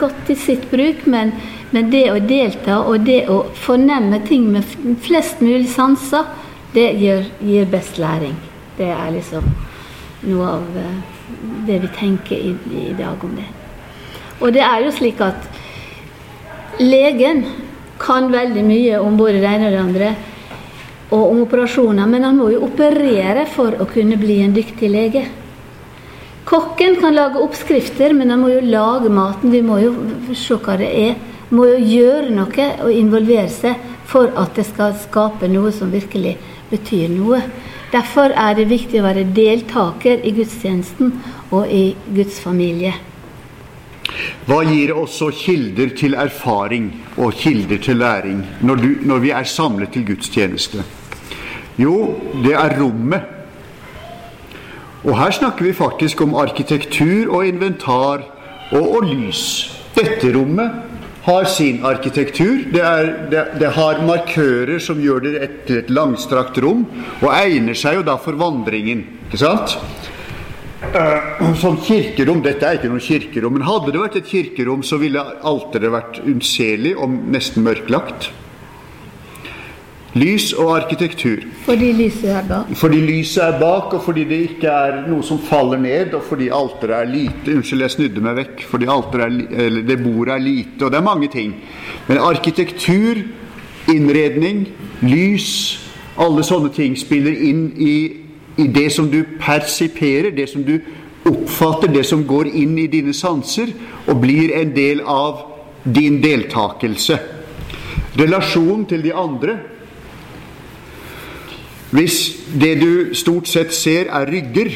godt 0.00 0.30
i 0.32 0.38
sitt 0.40 0.70
bruk, 0.70 1.04
men, 1.10 1.34
men 1.74 1.90
det 1.90 2.04
å 2.12 2.18
delta 2.22 2.78
og 2.86 3.02
det 3.06 3.24
å 3.32 3.40
fornemme 3.58 4.20
ting 4.28 4.46
med 4.54 4.96
flest 5.02 5.40
mulig 5.42 5.66
sanser, 5.72 6.28
det 6.74 6.92
gir, 7.00 7.26
gir 7.42 7.66
best 7.70 7.98
læring. 7.98 8.36
Det 8.78 8.90
er 8.94 9.10
liksom 9.14 9.48
noe 10.28 10.52
av 10.56 10.78
eh, 10.78 10.94
det 11.66 11.80
vi 11.82 11.90
tenker 11.96 12.38
i, 12.38 12.54
i 12.90 12.94
dag 12.98 13.26
om 13.26 13.34
det. 13.34 13.48
Og 14.40 14.54
det 14.54 14.62
er 14.66 14.84
jo 14.84 14.94
slik 14.94 15.22
at 15.24 15.50
legen 16.78 17.44
kan 17.98 18.30
veldig 18.30 18.64
mye 18.66 19.02
om 19.02 19.18
både 19.18 19.42
det 19.42 19.50
ene 19.50 19.68
og 19.68 19.74
det 19.74 19.82
andre, 19.82 20.14
og 21.14 21.28
om 21.30 21.42
operasjoner, 21.44 22.06
men 22.10 22.26
han 22.26 22.38
må 22.38 22.48
jo 22.54 22.64
operere 22.66 23.44
for 23.50 23.76
å 23.82 23.86
kunne 23.90 24.18
bli 24.18 24.40
en 24.46 24.54
dyktig 24.54 24.90
lege. 24.90 25.26
Kokken 26.44 26.98
kan 27.00 27.14
lage 27.16 27.42
oppskrifter, 27.42 28.14
men 28.14 28.30
han 28.30 28.42
må 28.42 28.50
jo 28.52 28.64
lage 28.66 29.10
maten. 29.10 29.52
Vi 29.54 29.62
må 29.64 29.78
jo 29.82 29.94
se 30.36 30.58
hva 30.60 30.78
det 30.78 30.90
er. 30.90 31.14
Må 31.50 31.66
jo 31.68 31.78
gjøre 31.78 32.32
noe 32.32 32.68
og 32.86 32.92
involvere 32.92 33.50
seg 33.52 33.80
for 34.08 34.32
at 34.40 34.56
det 34.56 34.66
skal 34.68 34.94
skape 35.00 35.48
noe 35.52 35.72
som 35.74 35.92
virkelig 35.92 36.36
betyr 36.70 37.10
noe. 37.12 37.40
Derfor 37.92 38.32
er 38.34 38.56
det 38.58 38.70
viktig 38.70 39.00
å 39.00 39.06
være 39.06 39.26
deltaker 39.36 40.24
i 40.26 40.32
gudstjenesten 40.34 41.12
og 41.54 41.68
i 41.70 41.94
Guds 42.14 42.40
familie. 42.42 42.94
Hva 44.48 44.60
gir 44.66 44.92
også 44.92 45.30
kilder 45.34 45.94
til 45.96 46.16
erfaring 46.20 46.90
og 47.16 47.36
kilder 47.38 47.80
til 47.82 48.00
læring 48.02 48.42
når, 48.60 48.82
du, 48.82 48.90
når 49.08 49.22
vi 49.24 49.30
er 49.32 49.48
samlet 49.48 49.94
til 49.94 50.04
gudstjeneste? 50.10 50.84
Jo, 51.80 52.14
det 52.44 52.54
er 52.54 52.76
rommet. 52.78 53.30
Og 55.04 55.16
her 55.18 55.32
snakker 55.36 55.66
vi 55.66 55.72
faktisk 55.76 56.20
om 56.24 56.36
arkitektur 56.38 57.32
og 57.34 57.46
inventar 57.46 58.24
og, 58.72 58.84
og 58.84 59.08
lys. 59.08 59.42
Dette 59.94 60.30
rommet 60.34 60.93
har 61.24 61.44
sin 61.48 61.84
arkitektur. 61.86 62.64
Det, 62.72 62.82
er, 62.84 63.10
det, 63.32 63.44
det 63.60 63.70
har 63.76 64.02
markører 64.04 64.80
som 64.82 65.00
gjør 65.00 65.24
det 65.24 65.50
til 65.68 65.80
et 65.80 65.92
langstrakt 65.92 66.58
rom, 66.60 66.84
og 67.22 67.30
egner 67.32 67.76
seg 67.78 68.00
jo 68.00 68.06
da 68.06 68.18
for 68.20 68.36
vandringen. 68.40 69.06
Ikke 69.28 69.40
sant? 69.40 69.78
Som 70.84 71.54
Sånn 71.56 71.78
kirkerom, 71.80 72.42
Dette 72.44 72.68
er 72.68 72.78
ikke 72.78 72.92
noe 72.92 73.02
kirkerom, 73.02 73.56
men 73.56 73.64
hadde 73.66 73.94
det 73.94 74.02
vært 74.02 74.18
et 74.20 74.28
kirkerom, 74.28 74.84
så 74.84 74.98
ville 75.00 75.22
alteret 75.48 75.94
vært 75.94 76.20
unnselig 76.22 76.92
og 77.00 77.14
nesten 77.32 77.64
mørklagt. 77.64 78.28
Lys 80.14 80.52
og 80.52 80.68
arkitektur. 80.76 81.42
Fordi 81.64 81.88
lyset 81.92 82.30
er 82.30 82.44
bak. 82.46 82.68
Fordi 82.78 83.00
lyset 83.02 83.42
er 83.42 83.56
bak, 83.58 83.94
og 83.96 84.02
fordi 84.04 84.24
det 84.30 84.36
ikke 84.48 84.70
er 84.70 85.00
noe 85.10 85.26
som 85.26 85.40
faller 85.42 85.80
ned, 85.82 86.14
og 86.14 86.22
fordi 86.28 86.52
alteret 86.54 86.94
er 87.00 87.10
lite 87.10 87.56
Unnskyld, 87.56 87.82
jeg 87.82 87.94
snudde 87.96 88.22
meg 88.22 88.36
vekk. 88.38 88.62
Fordi 88.70 88.86
er, 88.86 89.34
eller 89.66 89.82
det 89.82 89.98
bordet 90.04 90.36
er 90.36 90.44
lite, 90.44 90.84
og 90.84 90.92
det 90.92 91.00
er 91.00 91.08
mange 91.08 91.28
ting. 91.28 91.56
Men 92.06 92.22
arkitektur, 92.22 93.24
innredning, 93.90 94.68
lys, 95.02 95.80
alle 96.16 96.46
sånne 96.46 96.70
ting 96.70 96.94
spiller 96.98 97.34
inn 97.34 97.66
i, 97.74 97.96
i 98.56 98.68
det 98.70 98.92
som 98.94 99.10
du 99.10 99.24
persiperer, 99.40 100.30
det 100.30 100.46
som 100.52 100.62
du 100.62 100.78
oppfatter, 101.26 101.90
det 101.90 102.06
som 102.06 102.22
går 102.22 102.54
inn 102.54 102.78
i 102.78 102.86
dine 102.86 103.14
sanser, 103.16 103.74
og 104.06 104.22
blir 104.22 104.54
en 104.54 104.70
del 104.76 105.02
av 105.02 105.48
din 105.82 106.22
deltakelse. 106.22 107.18
Relasjon 108.14 108.86
til 108.86 109.02
de 109.02 109.10
andre 109.10 109.58
hvis 111.94 112.18
det 112.60 112.74
du 112.80 113.14
stort 113.14 113.46
sett 113.46 113.74
ser 113.74 114.08
er 114.10 114.26
rygger, 114.26 114.72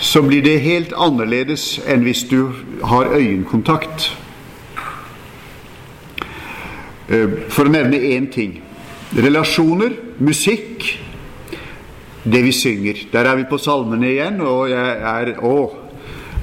så 0.00 0.22
blir 0.24 0.42
det 0.42 0.62
helt 0.64 0.94
annerledes 0.96 1.76
enn 1.86 2.02
hvis 2.06 2.24
du 2.30 2.48
har 2.88 3.12
øyekontakt. 3.12 4.08
Eh, 7.12 7.28
For 7.52 7.68
å 7.68 7.74
nevne 7.74 8.00
én 8.16 8.30
ting. 8.32 8.56
Relasjoner, 9.12 9.92
musikk, 10.18 10.86
det 12.24 12.42
vi 12.46 12.52
synger. 12.56 13.04
Der 13.12 13.28
er 13.28 13.36
vi 13.36 13.44
på 13.50 13.58
salmene 13.60 14.08
igjen, 14.08 14.40
og 14.40 14.70
jeg 14.70 14.96
er 15.12 15.34
Å! 15.44 15.56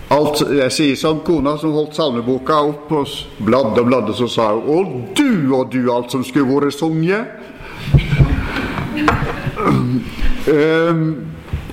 Alt, 0.10 0.42
jeg 0.42 0.74
sier 0.74 0.96
som 0.98 1.20
kona 1.22 1.56
som 1.62 1.74
holdt 1.74 1.94
salmeboka 1.98 2.56
opp 2.66 2.92
og 2.98 3.12
bladde 3.46 3.82
og 3.82 3.90
bladde, 3.92 4.16
så 4.18 4.30
sa 4.30 4.48
hun 4.54 4.70
Å, 4.74 4.80
du 5.18 5.54
og 5.54 5.70
du, 5.74 5.84
alt 5.94 6.14
som 6.14 6.24
skulle 6.26 6.50
vært 6.50 6.78
sunget. 6.78 7.26
Um, 9.60 11.26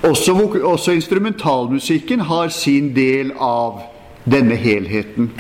også, 0.03 0.35
også 0.63 0.93
instrumentalmusikken 0.93 2.21
har 2.21 2.49
sin 2.49 2.93
del 2.97 3.33
av 3.41 3.81
denne 4.27 4.59
helheten. 4.59 5.31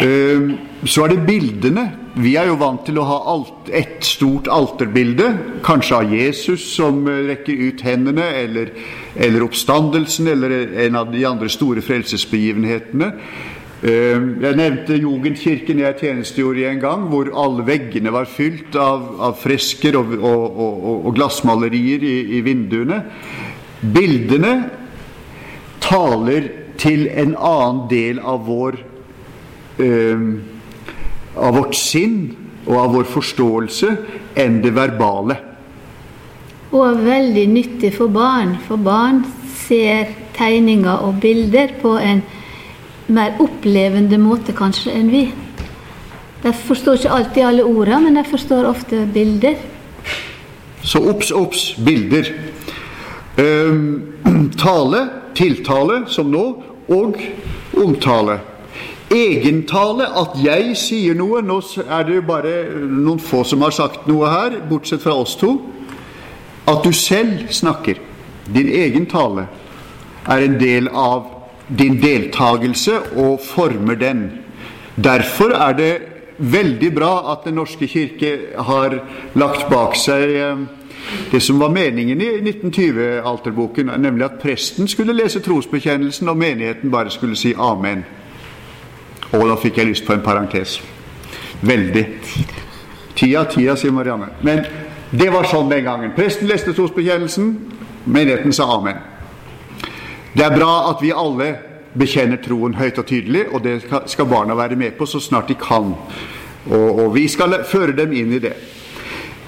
Um, 0.00 0.52
så 0.86 1.04
er 1.04 1.14
det 1.14 1.26
bildene. 1.26 1.90
Vi 2.20 2.34
er 2.40 2.48
jo 2.48 2.58
vant 2.60 2.82
til 2.88 2.98
å 2.98 3.06
ha 3.06 3.18
alt, 3.32 3.68
et 3.70 4.02
stort 4.04 4.48
alterbilde, 4.50 5.28
kanskje 5.64 5.98
av 6.00 6.14
Jesus 6.14 6.64
som 6.74 7.04
eh, 7.06 7.20
rekker 7.28 7.60
ut 7.68 7.84
hendene, 7.86 8.24
eller, 8.40 8.72
eller 9.14 9.44
oppstandelsen, 9.46 10.26
eller 10.32 10.54
en 10.86 10.98
av 10.98 11.12
de 11.12 11.22
andre 11.28 11.48
store 11.52 11.84
frelsesbegivenhetene. 11.86 13.12
Eh, 13.80 14.20
Jeg 14.42 14.56
nevnte 14.58 14.98
Jugendkirken 15.00 15.78
jeg 15.80 15.96
tjenestegjorde 16.00 16.60
i 16.60 16.68
en 16.68 16.80
gang, 16.82 17.06
hvor 17.08 17.30
alle 17.32 17.64
veggene 17.64 18.12
var 18.12 18.28
fylt 18.28 18.76
av, 18.76 19.06
av 19.30 19.38
fresker 19.40 19.96
og, 19.96 20.12
og, 20.20 20.44
og, 20.60 21.06
og 21.08 21.14
glassmalerier 21.16 22.04
i, 22.04 22.16
i 22.36 22.40
vinduene. 22.44 23.00
Bildene 23.80 24.54
taler 25.80 26.50
til 26.80 27.06
en 27.08 27.32
annen 27.36 27.86
del 27.88 28.20
av 28.20 28.44
vår 28.44 28.76
eh, 29.80 30.26
av 31.40 31.56
vårt 31.56 31.76
sinn 31.78 32.18
og 32.66 32.74
av 32.76 32.94
vår 32.98 33.08
forståelse 33.08 33.90
enn 34.40 34.58
det 34.64 34.74
verbale. 34.76 35.36
Og 36.70 36.84
er 36.84 37.00
veldig 37.06 37.46
nyttig 37.50 37.94
for 37.96 38.12
barn, 38.12 38.58
for 38.66 38.76
barn 38.76 39.24
ser 39.64 40.12
tegninger 40.36 41.00
og 41.06 41.18
bilder 41.22 41.72
på 41.80 41.96
en 41.98 42.22
mer 43.14 43.38
opplevende 43.42 44.18
måte 44.20 44.54
kanskje 44.56 44.94
enn 44.96 45.10
vi. 45.12 45.24
De 46.42 46.52
forstår 46.56 47.00
ikke 47.00 47.16
alltid 47.16 47.44
alle 47.44 47.64
ordene, 47.68 48.00
men 48.06 48.16
de 48.16 48.24
forstår 48.30 48.68
ofte 48.68 49.04
bilder. 49.14 49.58
Så 50.82 51.02
obs, 51.10 51.30
obs, 51.30 51.74
bilder. 51.84 52.30
Um, 53.38 54.48
tale, 54.58 55.04
tiltale, 55.36 56.04
som 56.08 56.30
nå, 56.32 56.44
og 56.88 57.20
omtale. 57.76 58.40
Egentale, 59.10 60.06
at 60.06 60.36
jeg 60.38 60.76
sier 60.78 61.16
noe 61.18 61.40
Nå 61.42 61.56
er 61.82 62.04
det 62.06 62.20
jo 62.20 62.22
bare 62.28 62.52
noen 62.86 63.18
få 63.18 63.42
som 63.42 63.64
har 63.66 63.74
sagt 63.74 64.06
noe 64.06 64.28
her, 64.30 64.60
bortsett 64.70 65.02
fra 65.02 65.16
oss 65.18 65.34
to. 65.40 65.56
At 66.70 66.84
du 66.86 66.92
selv 66.94 67.48
snakker. 67.50 67.98
Din 68.54 68.70
egen 68.70 69.06
tale 69.10 69.48
er 70.30 70.46
en 70.46 70.56
del 70.60 70.88
av 70.94 71.39
din 71.78 72.00
deltakelse 72.02 72.98
og 73.16 73.40
former 73.44 73.94
den. 73.94 74.30
Derfor 74.96 75.54
er 75.54 75.72
det 75.72 75.92
veldig 76.38 76.94
bra 76.94 77.32
at 77.32 77.44
Den 77.44 77.54
norske 77.54 77.86
kirke 77.86 78.38
har 78.58 78.98
lagt 79.34 79.68
bak 79.70 79.96
seg 79.96 80.34
eh, 80.34 80.62
det 81.30 81.40
som 81.40 81.58
var 81.58 81.68
meningen 81.68 82.20
i 82.20 82.28
1920-alterboken, 82.40 83.90
nemlig 83.98 84.24
at 84.24 84.38
presten 84.42 84.88
skulle 84.88 85.16
lese 85.16 85.40
trosbekjennelsen, 85.40 86.28
og 86.28 86.36
menigheten 86.36 86.90
bare 86.90 87.10
skulle 87.10 87.36
si 87.36 87.54
amen. 87.58 88.04
Og 89.32 89.48
da 89.48 89.56
fikk 89.56 89.78
jeg 89.78 89.86
lyst 89.86 90.06
på 90.06 90.12
en 90.12 90.24
parentes. 90.24 90.80
Veldig. 91.62 92.04
Tida, 93.16 93.44
tida, 93.44 93.76
sier 93.76 93.92
Marianne. 93.92 94.28
Men 94.42 94.64
det 95.10 95.30
var 95.32 95.48
sånn 95.48 95.70
den 95.70 95.84
gangen. 95.84 96.12
Presten 96.16 96.48
leste 96.50 96.74
trosbekjennelsen, 96.76 97.54
menigheten 98.04 98.52
sa 98.52 98.68
amen. 98.76 99.00
Det 100.32 100.44
er 100.46 100.54
bra 100.54 100.74
at 100.92 101.00
vi 101.02 101.10
alle 101.10 101.54
bekjenner 101.98 102.38
troen 102.42 102.76
høyt 102.78 103.00
og 103.02 103.06
tydelig, 103.08 103.48
og 103.50 103.64
det 103.64 103.80
skal 104.06 104.28
barna 104.30 104.54
være 104.54 104.78
med 104.78 104.94
på 104.98 105.08
så 105.10 105.18
snart 105.22 105.50
de 105.50 105.56
kan. 105.58 105.94
Og, 106.70 106.88
og 107.04 107.08
vi 107.16 107.26
skal 107.28 107.64
føre 107.66 107.96
dem 107.96 108.12
inn 108.14 108.36
i 108.36 108.42
det. 108.42 108.54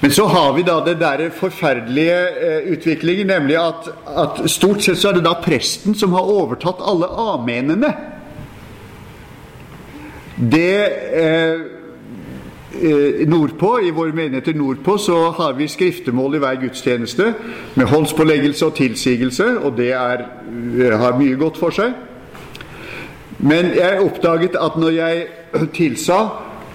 Men 0.03 0.11
så 0.11 0.25
har 0.27 0.49
vi 0.53 0.65
da 0.67 0.81
det 0.83 0.97
der 0.99 1.29
forferdelige 1.31 2.17
eh, 2.43 2.71
utviklingen, 2.73 3.29
nemlig 3.31 3.55
at, 3.55 3.87
at, 4.03 4.41
stort 4.51 4.83
sett 4.83 4.99
så 4.99 5.13
er 5.13 5.15
det 5.15 5.23
da 5.23 5.37
presten 5.39 5.95
som 5.95 6.11
har 6.17 6.27
overtatt 6.27 6.83
alle 6.83 7.07
amenene. 7.07 7.93
Det 10.35 10.75
eh, 11.21 11.63
Nordpå, 13.27 13.79
I 13.79 13.91
våre 13.91 14.13
menigheter 14.13 14.53
nordpå 14.53 14.97
så 14.97 15.31
har 15.31 15.53
vi 15.53 15.67
skriftemål 15.67 16.35
i 16.35 16.39
hver 16.41 16.55
gudstjeneste 16.61 17.33
med 17.75 17.85
håndspåleggelse 17.85 18.65
og 18.65 18.75
tilsigelse, 18.75 19.45
og 19.59 19.77
det 19.77 19.91
er, 19.93 20.25
eh, 20.79 20.97
har 20.99 21.19
mye 21.19 21.35
godt 21.35 21.57
for 21.57 21.69
seg. 21.69 21.93
Men 23.37 23.75
jeg 23.75 24.01
oppdaget 24.01 24.55
at 24.55 24.77
når 24.77 24.89
jeg 24.89 25.27
tilsa 25.77 26.19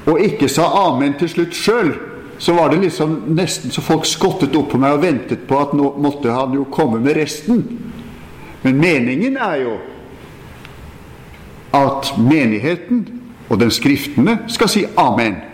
og 0.07 0.21
ikke 0.21 0.49
sa 0.49 0.69
amen 0.87 1.19
til 1.19 1.29
slutt 1.29 1.55
sjøl, 1.55 1.93
så 2.39 2.55
var 2.55 2.69
det 2.69 2.81
liksom 2.81 3.23
nesten 3.35 3.71
så 3.71 3.83
folk 3.83 4.07
skottet 4.07 4.57
opp 4.57 4.71
på 4.71 4.79
meg 4.79 4.95
og 4.95 5.03
ventet 5.03 5.49
på 5.49 5.59
at 5.59 5.75
nå 5.75 5.97
måtte 5.99 6.31
han 6.31 6.55
jo 6.55 6.69
komme 6.71 7.01
med 7.01 7.17
resten. 7.17 7.65
Men 8.63 8.79
meningen 8.79 9.37
er 9.37 9.57
jo 9.57 9.77
at 11.75 12.15
menigheten 12.19 13.07
og 13.49 13.61
den 13.61 13.71
skriftene 13.71 14.39
skal 14.49 14.69
si 14.69 14.85
amen. 14.97 15.48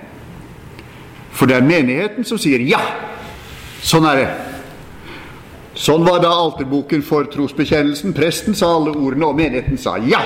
For 1.34 1.50
det 1.50 1.58
er 1.58 1.66
menigheten 1.66 2.26
som 2.26 2.38
sier 2.40 2.62
ja. 2.62 2.80
Sånn 3.84 4.06
er 4.08 4.20
det. 4.20 4.28
Sånn 5.74 6.06
var 6.06 6.20
da 6.22 6.30
alterboken 6.30 7.02
for 7.02 7.26
trosbekjennelsen. 7.30 8.14
Presten 8.14 8.54
sa 8.54 8.70
alle 8.76 8.94
ordene, 8.94 9.26
og 9.26 9.38
menigheten 9.38 9.80
sa 9.80 9.96
ja. 9.98 10.22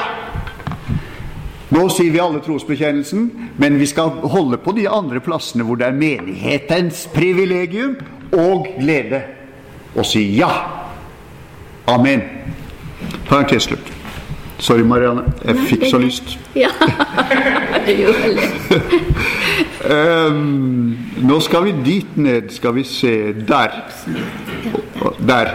Nå 1.72 1.84
sier 1.92 2.12
vi 2.12 2.20
alle 2.20 2.40
trosbekjennelsen, 2.44 3.26
men 3.60 3.76
vi 3.80 3.88
skal 3.88 4.14
holde 4.32 4.56
på 4.60 4.72
de 4.76 4.86
andre 4.88 5.20
plassene 5.24 5.66
hvor 5.68 5.76
det 5.80 5.88
er 5.90 5.96
menighetens 5.96 7.04
privilegium 7.12 7.98
og 8.32 8.70
glede 8.78 9.20
å 9.96 10.04
si 10.04 10.24
ja. 10.36 10.48
Amen. 11.88 12.24
Parentes 13.28 13.68
slutt. 13.68 13.92
Sorry, 14.58 14.82
Marianne. 14.82 15.28
Jeg 15.44 15.68
fikk 15.68 15.84
så 15.90 16.00
lyst. 16.02 16.36
Ja, 16.56 16.72
det 17.86 17.94
gjorde 18.00 18.32
det. 18.40 19.67
Um, 19.84 20.98
nå 21.22 21.38
skal 21.44 21.64
vi 21.68 21.72
dit 21.84 22.16
ned. 22.16 22.50
Skal 22.50 22.74
vi 22.74 22.84
se 22.84 23.32
Der. 23.32 23.76
Der. 25.18 25.50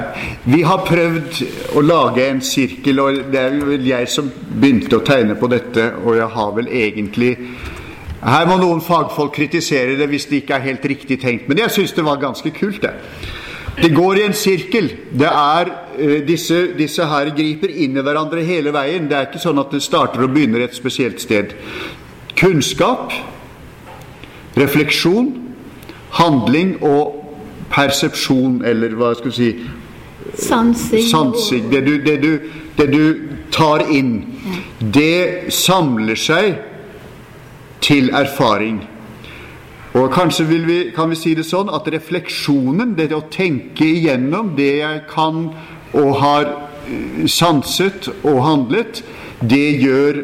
Vi 0.46 0.62
har 0.62 0.86
prøvd 0.88 1.42
å 1.76 1.84
lage 1.84 2.28
en 2.30 2.42
sirkel, 2.42 3.00
og 3.00 3.22
det 3.32 3.40
er 3.40 3.58
vel 3.66 3.88
jeg 3.88 4.10
som 4.12 4.30
begynte 4.32 5.00
å 5.00 5.06
tegne 5.06 5.36
på 5.40 5.50
dette, 5.52 5.92
og 6.04 6.18
jeg 6.18 6.30
har 6.36 6.52
vel 6.56 6.68
egentlig 6.72 7.38
Her 8.24 8.46
må 8.48 8.56
noen 8.56 8.80
fagfolk 8.80 9.34
kritisere 9.36 9.98
det 10.00 10.06
hvis 10.08 10.30
det 10.30 10.38
ikke 10.40 10.56
er 10.56 10.64
helt 10.70 10.86
riktig 10.88 11.18
tenkt, 11.20 11.50
men 11.50 11.60
jeg 11.60 11.74
syns 11.76 11.92
det 11.92 12.06
var 12.08 12.22
ganske 12.22 12.54
kult, 12.56 12.80
det. 12.80 12.94
Det 13.76 13.90
går 13.92 14.22
i 14.22 14.24
en 14.30 14.36
sirkel. 14.38 14.88
Det 15.12 15.28
er, 15.28 15.72
uh, 15.98 16.20
disse, 16.28 16.62
disse, 16.78 17.04
her 17.10 17.34
griper 17.36 17.74
inn 17.74 17.98
i 17.98 18.06
hverandre 18.06 18.46
hele 18.48 18.72
veien. 18.72 19.10
Det 19.10 19.18
er 19.18 19.28
ikke 19.28 19.42
sånn 19.44 19.60
at 19.60 19.74
det 19.74 19.84
starter 19.84 20.24
og 20.24 20.32
begynner 20.32 20.64
et 20.64 20.78
spesielt 20.78 21.20
sted. 21.20 21.56
Kunnskap, 22.38 23.12
refleksjon, 24.60 25.32
handling 26.20 26.76
og 26.86 27.20
persepsjon, 27.74 28.62
eller 28.66 28.94
hva 28.98 29.14
skal 29.18 29.34
vi 29.34 29.38
si 29.38 29.54
Sansing. 30.34 31.04
Sansing. 31.10 31.70
Det 31.70 31.82
du, 31.86 31.98
det, 32.02 32.18
du, 32.24 32.40
det 32.78 32.88
du 32.94 33.30
tar 33.52 33.84
inn, 33.92 34.24
det 34.80 35.52
samler 35.54 36.18
seg 36.18 36.56
til 37.84 38.10
erfaring. 38.16 38.80
Og 39.94 40.10
kanskje 40.14 40.46
vi, 40.50 40.78
kan 40.96 41.12
vi 41.12 41.18
si 41.20 41.36
det 41.38 41.46
sånn 41.46 41.70
at 41.70 41.90
refleksjonen, 41.94 42.96
det 42.98 43.12
å 43.14 43.26
tenke 43.30 43.86
igjennom 43.86 44.56
det 44.58 44.72
jeg 44.80 45.04
kan 45.12 45.50
og 45.94 46.16
har 46.18 46.48
eh, 46.48 47.28
sanset 47.30 48.10
og 48.24 48.40
handlet, 48.42 49.04
det 49.44 49.68
gjør 49.84 50.24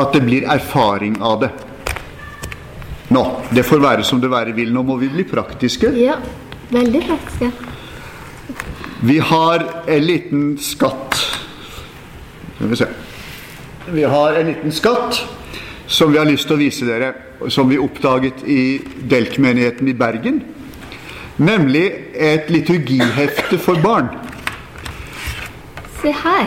at 0.00 0.14
det 0.14 0.22
blir 0.24 0.46
erfaring 0.48 1.18
av 1.20 1.42
det. 1.42 1.50
Nå, 3.10 3.24
det 3.50 3.64
får 3.66 3.82
være 3.82 4.04
som 4.06 4.20
det 4.22 4.30
være 4.30 4.54
vil. 4.54 4.70
Nå 4.74 4.84
må 4.86 4.96
vi 5.00 5.08
bli 5.10 5.24
praktiske. 5.26 5.90
Ja, 5.98 6.20
veldig 6.70 7.02
praktiske. 7.08 7.50
Vi 9.02 9.18
har 9.18 9.64
en 9.88 10.04
liten 10.04 10.44
skatt. 10.62 11.18
Skal 12.54 12.70
vi 12.70 12.78
se. 12.78 12.88
Vi 13.90 14.04
har 14.04 14.38
en 14.38 14.46
liten 14.46 14.72
skatt 14.72 15.18
som 15.90 16.12
vi 16.12 16.20
har 16.20 16.28
lyst 16.28 16.46
til 16.46 16.54
å 16.54 16.60
vise 16.60 16.86
dere, 16.86 17.10
som 17.50 17.66
vi 17.70 17.80
oppdaget 17.82 18.44
i 18.46 18.62
Delk-menigheten 19.10 19.88
i 19.90 19.96
Bergen. 19.98 20.42
Nemlig 21.40 21.86
et 22.14 22.50
liturgihefte 22.52 23.58
for 23.58 23.80
barn. 23.82 24.12
Se 25.98 26.12
her. 26.14 26.46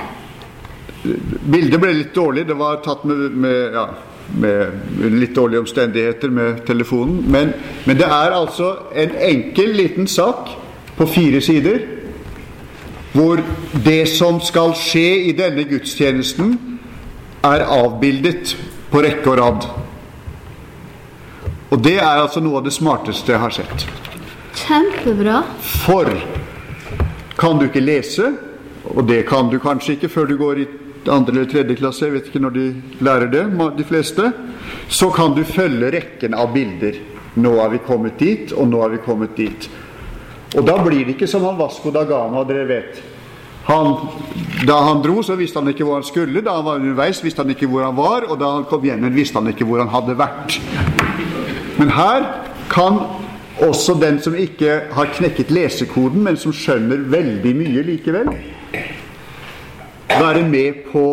Bildet 1.03 1.81
ble 1.81 1.91
litt 1.97 2.15
dårlig. 2.15 2.45
Det 2.47 2.55
var 2.55 2.79
tatt 2.85 3.03
med, 3.09 3.35
med, 3.35 3.75
ja, 3.75 3.87
med 4.33 4.71
litt 5.13 5.35
dårlige 5.35 5.59
omstendigheter 5.59 6.29
med 6.29 6.63
telefonen. 6.67 7.23
Men, 7.27 7.53
men, 7.85 7.97
det 7.97 8.07
er 8.07 8.35
altså 8.35 8.75
en 8.95 9.15
enkel, 9.19 9.75
liten 9.75 10.07
sak 10.07 10.49
på 10.97 11.07
fire 11.07 11.41
sider. 11.41 11.79
Hvor 13.13 13.41
det 13.85 14.07
som 14.09 14.39
skal 14.41 14.73
skje 14.77 15.29
i 15.29 15.33
denne 15.37 15.67
gudstjenesten, 15.69 16.55
er 17.43 17.65
avbildet 17.67 18.55
på 18.91 19.01
rekke 19.03 19.29
og 19.29 19.37
rad. 19.37 19.67
Og 21.73 21.83
det 21.83 21.97
er 21.99 22.21
altså 22.21 22.41
noe 22.41 22.61
av 22.61 22.65
det 22.65 22.73
smarteste 22.73 23.33
jeg 23.33 23.41
har 23.41 23.53
sett. 23.53 23.85
Kjempebra. 24.63 25.41
For 25.83 26.09
kan 27.37 27.59
du 27.59 27.67
ikke 27.67 27.83
lese, 27.83 28.31
og 28.85 29.07
det 29.09 29.23
kan 29.27 29.49
du 29.49 29.59
kanskje 29.61 29.97
ikke 29.97 30.09
før 30.13 30.29
du 30.29 30.37
går 30.37 30.61
i 30.63 30.67
andre 31.11 31.35
eller 31.35 31.49
tredje 31.51 31.77
klasse, 31.79 32.05
jeg 32.05 32.15
vet 32.17 32.27
ikke 32.29 32.43
når 32.43 32.55
de 32.55 32.65
lærer 33.03 33.31
det, 33.31 33.45
de 33.77 33.85
fleste, 33.87 34.31
så 34.87 35.09
kan 35.11 35.35
du 35.35 35.43
følge 35.47 35.91
rekken 35.95 36.35
av 36.37 36.53
bilder. 36.53 36.99
Nå 37.35 37.55
er 37.63 37.73
vi 37.73 37.81
kommet 37.85 38.19
dit, 38.21 38.53
og 38.53 38.69
nå 38.69 38.83
er 38.85 38.93
vi 38.93 39.01
kommet 39.05 39.33
dit. 39.37 39.69
Og 40.53 40.65
da 40.67 40.77
blir 40.83 41.01
det 41.01 41.15
ikke 41.15 41.29
som 41.29 41.45
han 41.47 41.57
Vasco 41.57 41.91
da 41.91 42.03
Gama, 42.05 42.43
dere 42.45 42.67
vet. 42.69 43.01
Han, 43.63 43.95
da 44.67 44.75
han 44.89 45.01
dro, 45.01 45.21
så 45.23 45.37
visste 45.39 45.61
han 45.61 45.71
ikke 45.71 45.85
hvor 45.87 46.01
han 46.01 46.05
skulle. 46.05 46.43
Da 46.43 46.57
han 46.57 46.65
var 46.67 46.81
underveis, 46.81 47.23
visste 47.23 47.41
han 47.41 47.53
ikke 47.53 47.69
hvor 47.71 47.85
han 47.87 47.95
var. 47.97 48.27
Og 48.27 48.39
da 48.41 48.51
han 48.57 48.67
kom 48.69 48.83
hjem 48.83 49.05
igjen, 49.05 49.15
visste 49.15 49.39
han 49.39 49.49
ikke 49.49 49.67
hvor 49.69 49.81
han 49.81 49.91
hadde 49.93 50.17
vært. 50.19 50.59
Men 51.79 51.93
her 51.95 52.27
kan 52.69 52.99
også 53.63 53.95
den 54.01 54.19
som 54.21 54.35
ikke 54.37 54.81
har 54.93 55.13
knekket 55.15 55.53
lesekoden, 55.53 56.25
men 56.25 56.37
som 56.37 56.53
skjønner 56.53 57.05
veldig 57.13 57.53
mye 57.55 57.85
likevel, 57.87 58.33
være 60.21 60.43
med 60.47 60.83
på 60.91 61.05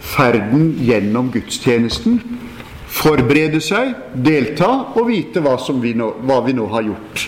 ferden 0.00 0.70
gjennom 0.86 1.30
gudstjenesten. 1.34 2.20
Forberede 2.96 3.60
seg, 3.60 3.92
delta 4.24 4.70
og 4.96 5.08
vite 5.10 5.42
hva, 5.44 5.56
vi, 5.82 5.92
nå, 5.98 6.12
hva 6.24 6.40
vi 6.46 6.54
nå 6.56 6.68
har 6.72 6.86
gjort 6.86 7.26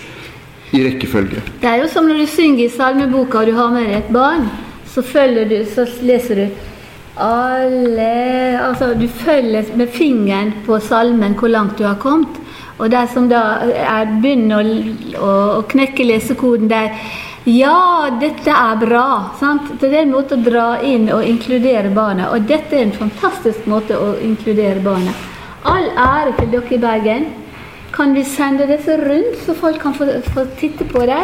i 0.77 0.85
rekkefølge. 0.85 1.43
Det 1.61 1.69
er 1.69 1.83
jo 1.83 1.91
som 1.91 2.09
når 2.09 2.23
du 2.23 2.31
synger 2.31 2.64
i 2.64 2.73
salmeboka 2.73 3.43
og 3.43 3.51
du 3.51 3.57
har 3.57 3.71
med 3.75 3.89
deg 3.89 4.01
et 4.03 4.11
barn. 4.14 4.49
Så 4.89 5.05
følger 5.05 5.49
du, 5.49 5.59
så 5.69 5.85
leser 6.03 6.43
du 6.43 6.64
alle 7.19 8.11
Altså 8.62 8.93
du 8.95 9.09
følger 9.11 9.73
med 9.77 9.89
fingeren 9.91 10.53
på 10.66 10.79
salmen 10.79 11.35
hvor 11.39 11.51
langt 11.51 11.79
du 11.79 11.85
har 11.85 11.99
kommet. 11.99 12.39
Og 12.79 12.91
de 12.93 13.01
som 13.11 13.27
da 13.31 13.41
er, 13.66 14.07
begynner 14.23 14.62
å, 15.19 15.31
å 15.59 15.62
knekke 15.66 16.07
lesekoden 16.07 16.71
der 16.71 16.95
Ja, 17.49 18.11
dette 18.20 18.53
er 18.53 18.76
bra! 18.76 19.30
Sant? 19.40 19.70
Det 19.80 19.88
er 19.88 20.03
en 20.03 20.11
måte 20.12 20.36
å 20.36 20.42
dra 20.44 20.66
inn 20.84 21.07
og 21.14 21.24
inkludere 21.24 21.88
barna. 21.96 22.26
Og 22.34 22.44
dette 22.49 22.76
er 22.76 22.82
en 22.84 22.92
fantastisk 22.92 23.64
måte 23.70 23.96
å 23.96 24.11
inkludere 24.20 24.82
barna. 24.84 25.14
All 25.64 25.88
ære 25.88 26.34
til 26.36 26.51
dere 26.53 26.74
i 26.76 26.80
Bergen. 26.82 27.24
Kan 27.94 28.12
vi 28.12 28.26
sende 28.28 28.66
disse 28.68 28.99
rundt, 29.01 29.40
så 29.46 29.57
folk 29.57 29.80
kan 29.80 29.96
få, 29.96 30.11
få 30.34 30.44
titte 30.61 30.84
på 30.92 31.07
det? 31.09 31.22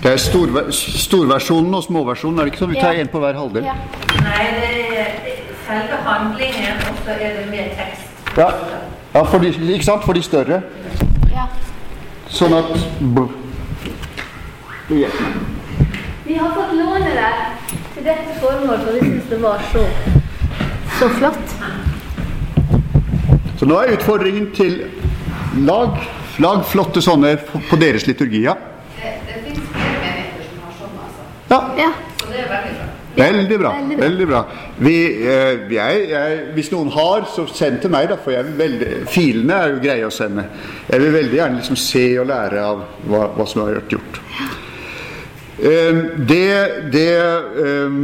Det 0.00 0.14
er 0.14 0.22
storver, 0.22 0.72
storversjonen 0.72 1.76
og 1.76 1.84
småversjonen. 1.90 2.40
Er 2.40 2.48
det 2.48 2.54
ikke 2.54 2.64
sånn? 2.64 2.72
Vi 2.72 2.80
tar 2.80 2.96
Ja. 2.96 3.04
på 3.12 3.20
hver 3.20 3.36
halvdel. 3.36 3.68
Ja. 3.68 3.76
Nei, 4.24 4.48
det 4.56 4.72
er 4.96 5.14
selve 5.68 6.00
handlingen, 6.08 6.82
og 6.88 7.04
så 7.04 7.20
er 7.20 7.36
det 7.36 7.46
med 7.52 7.76
tekst. 7.76 8.36
Ja, 8.36 8.48
ja 9.14 9.22
for 9.28 9.38
de, 9.38 9.52
ikke 9.52 9.84
sant? 9.84 10.04
For 10.08 10.16
de 10.16 10.22
større. 10.22 10.62
Ja. 11.32 11.48
Sånn 12.32 12.56
at 12.56 12.72
Du 14.88 14.98
hjelper 14.98 15.22
meg. 15.24 15.86
Vi 16.26 16.34
har 16.36 16.50
fått 16.52 16.72
låne 16.76 17.12
det 17.16 17.30
til 17.94 18.04
dette 18.04 18.34
formål, 18.40 18.82
for 18.84 18.96
vi 18.96 19.06
syns 19.06 19.30
det 19.30 19.38
var 19.40 19.62
så, 19.72 19.84
så 20.98 21.08
flott. 21.18 21.54
Så 23.60 23.68
nå 23.70 23.78
er 23.80 23.94
utfordringen 23.94 24.50
til 24.56 24.74
lag, 25.64 25.96
lag 26.44 26.64
flotte 26.68 27.00
sånne 27.04 27.36
på, 27.48 27.78
deres 27.80 28.04
liturgi. 28.08 28.42
Ja. 28.44 28.58
Det, 28.98 29.12
det 29.28 29.38
finnes 29.46 29.70
flere 29.70 30.02
menigheter 30.02 30.50
som 30.50 30.66
har 30.66 30.74
sånn, 30.80 30.98
altså. 31.06 31.22
ja. 31.54 31.60
Ja. 31.86 31.92
Så 32.20 32.28
det 32.32 32.42
er 32.42 32.50
veldig 32.52 32.74
bra. 32.74 32.90
Veldig 33.14 33.58
bra. 33.62 33.70
Veldig 33.78 33.96
bra. 33.96 34.02
veldig 34.04 34.26
bra. 34.32 34.42
Vi, 34.84 34.96
eh, 35.30 35.64
jeg, 35.78 36.02
jeg, 36.10 36.42
hvis 36.58 36.72
noen 36.74 36.90
har, 36.96 37.24
så 37.32 37.46
send 37.48 37.80
til 37.84 37.94
meg, 37.94 38.10
da. 38.12 38.18
For 38.20 38.34
jeg 38.36 38.52
veldig, 38.58 38.90
filene 39.12 39.62
er 39.62 39.72
jo 39.72 39.80
greie 39.86 40.08
å 40.08 40.12
sende. 40.12 40.44
Jeg 40.90 41.04
vil 41.06 41.16
veldig 41.16 41.40
gjerne 41.40 41.62
liksom 41.62 41.80
se 41.80 42.04
og 42.20 42.28
lære 42.32 42.68
av 42.74 42.84
hva, 43.06 43.30
hva 43.38 43.48
som 43.48 43.64
har 43.64 43.78
vært 43.78 43.96
gjort. 43.96 44.20
Eh, 45.58 45.96
det 46.28 46.92
det 46.92 47.14
eh, 47.14 47.98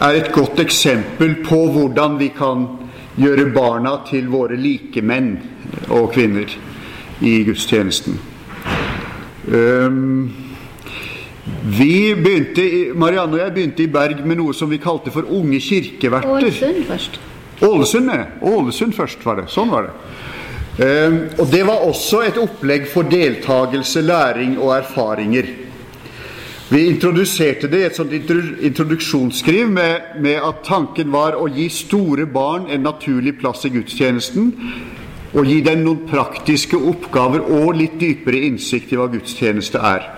er 0.00 0.18
et 0.18 0.32
godt 0.32 0.60
eksempel 0.60 1.38
på 1.44 1.64
hvordan 1.72 2.18
vi 2.20 2.28
kan 2.36 2.66
gjøre 3.16 3.50
barna 3.54 3.98
til 4.08 4.28
våre 4.28 4.56
likemenn 4.58 5.36
og 5.88 6.12
kvinner 6.12 6.50
i 7.24 7.34
gudstjenesten. 7.46 8.18
Um, 9.46 10.32
vi 11.64 12.14
begynte, 12.16 12.64
Marianne 12.96 13.36
og 13.36 13.42
jeg 13.42 13.54
begynte 13.54 13.84
i 13.84 13.92
Berg 13.92 14.24
med 14.26 14.40
noe 14.40 14.54
som 14.56 14.70
vi 14.72 14.80
kalte 14.82 15.12
for 15.14 15.28
unge 15.28 15.60
kirkeverter. 15.60 16.32
Ålesund 16.32 16.84
først. 16.88 17.20
Ålesund, 17.64 18.10
ja. 18.10 18.24
Ålesund 18.40 18.96
først 18.96 19.24
var 19.24 19.40
det. 19.40 19.48
Sånn 19.52 19.72
var 19.72 19.88
det. 19.88 19.94
Ehm, 20.84 21.18
og 21.38 21.46
det 21.52 21.62
var 21.66 21.84
også 21.86 22.24
et 22.26 22.40
opplegg 22.40 22.88
for 22.90 23.06
deltakelse, 23.08 24.02
læring 24.02 24.56
og 24.58 24.74
erfaringer. 24.78 25.52
Vi 26.68 26.86
introduserte 26.88 27.68
det 27.68 27.80
i 27.82 27.86
et 27.90 27.96
sånt 27.98 28.12
introduksjonsskriv 28.14 29.68
med, 29.68 30.14
med 30.24 30.40
at 30.40 30.62
tanken 30.64 31.10
var 31.12 31.36
å 31.36 31.44
gi 31.52 31.66
store 31.68 32.24
barn 32.24 32.70
en 32.72 32.86
naturlig 32.86 33.34
plass 33.36 33.66
i 33.68 33.72
gudstjenesten. 33.74 34.48
Og 35.34 35.50
gi 35.50 35.58
dem 35.66 35.82
noen 35.84 36.06
praktiske 36.08 36.78
oppgaver 36.78 37.44
og 37.44 37.74
litt 37.76 37.98
dypere 38.00 38.46
innsikt 38.48 38.94
i 38.94 38.96
hva 38.96 39.10
gudstjeneste 39.12 39.82
er. 39.82 40.08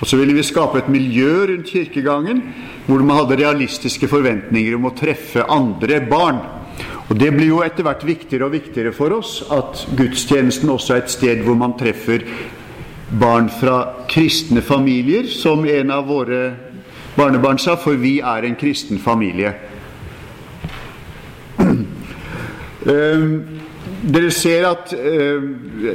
Og 0.00 0.08
så 0.08 0.20
ville 0.20 0.36
vi 0.36 0.44
skape 0.44 0.82
et 0.82 0.92
miljø 0.92 1.46
rundt 1.48 1.72
kirkegangen 1.72 2.44
hvor 2.84 3.00
man 3.00 3.22
hadde 3.22 3.40
realistiske 3.40 4.08
forventninger 4.10 4.76
om 4.76 4.88
å 4.90 4.96
treffe 4.96 5.48
andre 5.48 6.02
barn. 6.04 6.44
Og 7.08 7.16
Det 7.16 7.32
blir 7.32 7.54
jo 7.54 7.64
etter 7.64 7.86
hvert 7.88 8.04
viktigere 8.04 8.50
og 8.50 8.54
viktigere 8.54 8.92
for 8.94 9.16
oss 9.16 9.38
at 9.48 9.86
gudstjenesten 9.96 10.70
også 10.70 10.94
er 10.94 11.04
et 11.06 11.12
sted 11.12 11.40
hvor 11.46 11.56
man 11.58 11.78
treffer 11.78 12.26
barn 13.10 13.48
fra 13.50 14.06
kristne 14.08 14.62
familier, 14.62 15.26
som 15.26 15.64
en 15.66 15.90
av 15.90 16.06
våre 16.06 16.42
barnebarn 17.16 17.58
sa, 17.58 17.76
for 17.76 17.98
vi 17.98 18.18
er 18.22 18.46
en 18.46 18.58
kristen 18.58 18.98
familie. 18.98 19.54
Eh, 22.80 23.24
dere 24.08 24.30
ser 24.32 24.64
at 24.64 24.94
eh, 24.96 25.42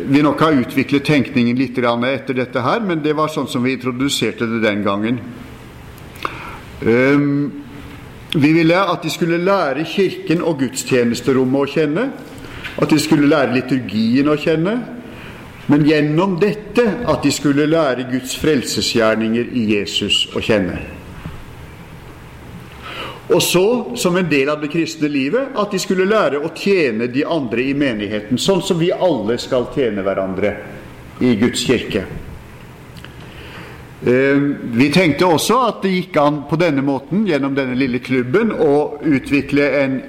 vi 0.05 0.19
nok 0.21 0.43
har 0.45 0.59
utviklet 0.61 1.07
tenkningen 1.07 1.57
litt 1.57 1.79
etter 1.79 2.37
dette 2.37 2.61
her, 2.61 2.83
men 2.85 3.01
det 3.01 3.15
var 3.17 3.31
sånn 3.33 3.47
som 3.49 3.63
vi 3.65 3.73
introduserte 3.73 4.45
det 4.45 4.61
den 4.61 4.83
gangen. 4.85 5.17
Eh, 6.85 7.25
vi 8.37 8.51
ville 8.53 8.77
at 8.77 9.01
de 9.01 9.09
skulle 9.09 9.41
lære 9.41 9.85
kirken 9.89 10.43
og 10.45 10.59
gudstjenesterommet 10.59 11.61
å 11.61 11.71
kjenne. 11.73 12.05
At 12.77 12.91
de 12.91 12.99
skulle 12.99 13.29
lære 13.31 13.55
liturgien 13.55 14.29
å 14.29 14.37
kjenne. 14.37 14.75
Men 15.67 15.85
gjennom 15.85 16.35
dette 16.39 16.83
at 17.09 17.23
de 17.23 17.31
skulle 17.33 17.65
lære 17.65 18.05
Guds 18.11 18.35
frelsesgjerninger 18.37 19.49
i 19.57 19.65
Jesus 19.73 20.27
å 20.35 20.43
kjenne. 20.43 20.77
Og 23.33 23.41
så, 23.41 23.95
som 23.97 24.17
en 24.19 24.27
del 24.29 24.51
av 24.53 24.61
det 24.61 24.69
kristne 24.69 25.09
livet, 25.09 25.55
at 25.57 25.71
de 25.73 25.79
skulle 25.81 26.05
lære 26.05 26.43
å 26.45 26.51
tjene 26.53 27.07
de 27.09 27.23
andre 27.25 27.63
i 27.65 27.73
menigheten, 27.73 28.37
sånn 28.37 28.61
som 28.61 28.77
vi 28.77 28.91
alle 28.93 29.39
skal 29.41 29.65
tjene 29.73 30.05
hverandre 30.05 30.51
i 31.25 31.33
Guds 31.39 31.65
kirke. 31.65 32.03
Eh, 34.05 34.41
Vi 34.77 34.91
tenkte 34.93 35.25
også 35.25 35.57
at 35.65 35.81
det 35.81 35.95
gikk 35.95 36.19
an 36.21 36.43
på 36.49 36.59
denne 36.61 36.85
måten, 36.85 37.25
gjennom 37.25 37.55
denne 37.57 37.73
lille 37.73 37.99
klubben, 37.99 38.53
å 38.53 38.99
utvikle 39.01 39.71
en 39.81 40.01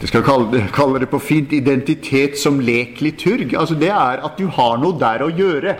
det 0.00 0.08
skal 0.08 0.22
kalle 0.24 0.48
det, 0.52 0.62
kalle 0.72 1.00
det 1.02 1.10
på 1.12 1.18
fint 1.20 1.52
identitet 1.52 2.38
som 2.38 2.60
lekliturg. 2.60 3.52
Altså 3.58 3.74
det 3.76 3.90
er 3.92 4.24
at 4.24 4.38
du 4.38 4.46
har 4.48 4.78
noe 4.80 4.96
der 5.00 5.26
å 5.26 5.28
gjøre, 5.28 5.74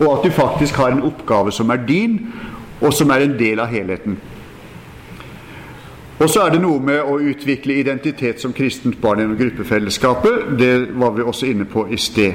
og 0.00 0.08
at 0.10 0.26
du 0.26 0.34
faktisk 0.34 0.76
har 0.76 0.92
en 0.92 1.04
oppgave 1.06 1.52
som 1.52 1.70
er 1.72 1.80
din, 1.88 2.18
og 2.80 2.92
som 2.92 3.10
er 3.10 3.24
en 3.24 3.38
del 3.38 3.62
av 3.62 3.72
helheten. 3.72 4.18
Og 6.18 6.30
så 6.30 6.44
er 6.44 6.54
det 6.54 6.60
noe 6.62 6.80
med 6.80 7.00
å 7.02 7.16
utvikle 7.18 7.74
identitet 7.80 8.40
som 8.40 8.52
kristent 8.54 9.00
barn 9.02 9.22
gjennom 9.22 9.38
gruppefellesskapet. 9.38 10.52
Det 10.58 10.72
var 10.94 11.14
vi 11.16 11.24
også 11.24 11.48
inne 11.50 11.66
på 11.66 11.86
i 11.90 11.98
sted. 11.98 12.34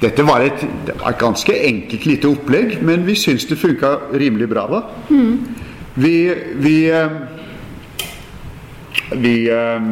Dette 0.00 0.26
var 0.26 0.44
et, 0.44 0.60
det 0.86 0.94
var 1.00 1.14
et 1.14 1.18
ganske 1.18 1.56
enkelt 1.68 2.06
lite 2.06 2.28
opplegg, 2.28 2.76
men 2.82 3.06
vi 3.06 3.16
syns 3.18 3.46
det 3.48 3.58
funka 3.58 3.94
rimelig 4.12 4.48
bra. 4.50 4.66
Va? 4.70 4.82
Vi, 5.08 5.32
vi, 5.94 6.12
vi, 6.60 6.76
vi 9.24 9.34
eh, 9.48 9.90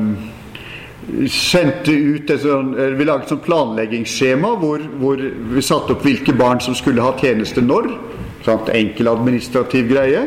sendte 1.28 1.92
ut 1.92 2.30
et 2.30 2.40
sånt, 2.40 2.76
Vi 2.76 3.04
laget 3.04 3.26
et 3.26 3.32
sånt 3.34 3.44
planleggingsskjema 3.46 4.52
hvor, 4.60 4.84
hvor 5.00 5.22
vi 5.54 5.64
satte 5.64 5.96
opp 5.96 6.04
hvilke 6.06 6.34
barn 6.36 6.60
som 6.62 6.76
skulle 6.78 7.02
ha 7.02 7.14
tjeneste 7.18 7.64
når. 7.64 7.90
Sant? 8.46 8.70
Enkel 8.74 9.10
administrativ 9.10 9.90
greie. 9.90 10.22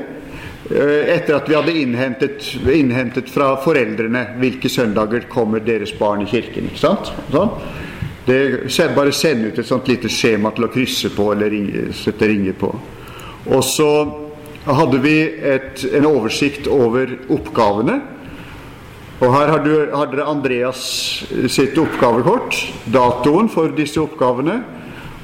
Eh, 0.72 1.14
Etter 1.16 1.38
at 1.38 1.50
vi 1.50 1.56
hadde 1.56 1.76
innhentet, 1.78 2.48
innhentet 2.74 3.30
fra 3.30 3.54
foreldrene 3.62 4.26
hvilke 4.42 4.70
søndager 4.72 5.28
kommer 5.30 5.64
deres 5.64 5.94
barn 6.00 6.24
i 6.26 6.30
kirken. 6.30 6.72
ikke 6.72 6.82
sant? 6.88 7.12
Sånn. 7.32 7.54
Det, 8.26 8.40
bare 8.96 9.14
sende 9.14 9.52
ut 9.52 9.60
et 9.62 9.68
sånt 9.68 9.88
lite 9.88 10.10
skjema 10.10 10.50
til 10.56 10.66
å 10.66 10.72
krysse 10.74 11.12
på 11.14 11.30
eller 11.36 11.52
ringe, 11.54 11.92
sette 11.94 12.26
ringer 12.26 12.56
på. 12.58 12.72
Og 13.54 13.62
så 13.62 13.90
hadde 14.66 14.98
vi 15.04 15.20
et, 15.46 15.84
en 15.94 16.08
oversikt 16.10 16.66
over 16.72 17.14
oppgavene. 17.30 18.00
Og 19.24 19.32
her 19.32 19.48
har, 19.48 19.62
du, 19.64 19.72
har 19.96 20.10
dere 20.12 20.28
Andreas 20.28 20.82
sitt 21.48 21.78
oppgavekort, 21.80 22.58
datoen 22.92 23.48
for 23.52 23.72
disse 23.78 24.02
oppgavene. 24.02 24.60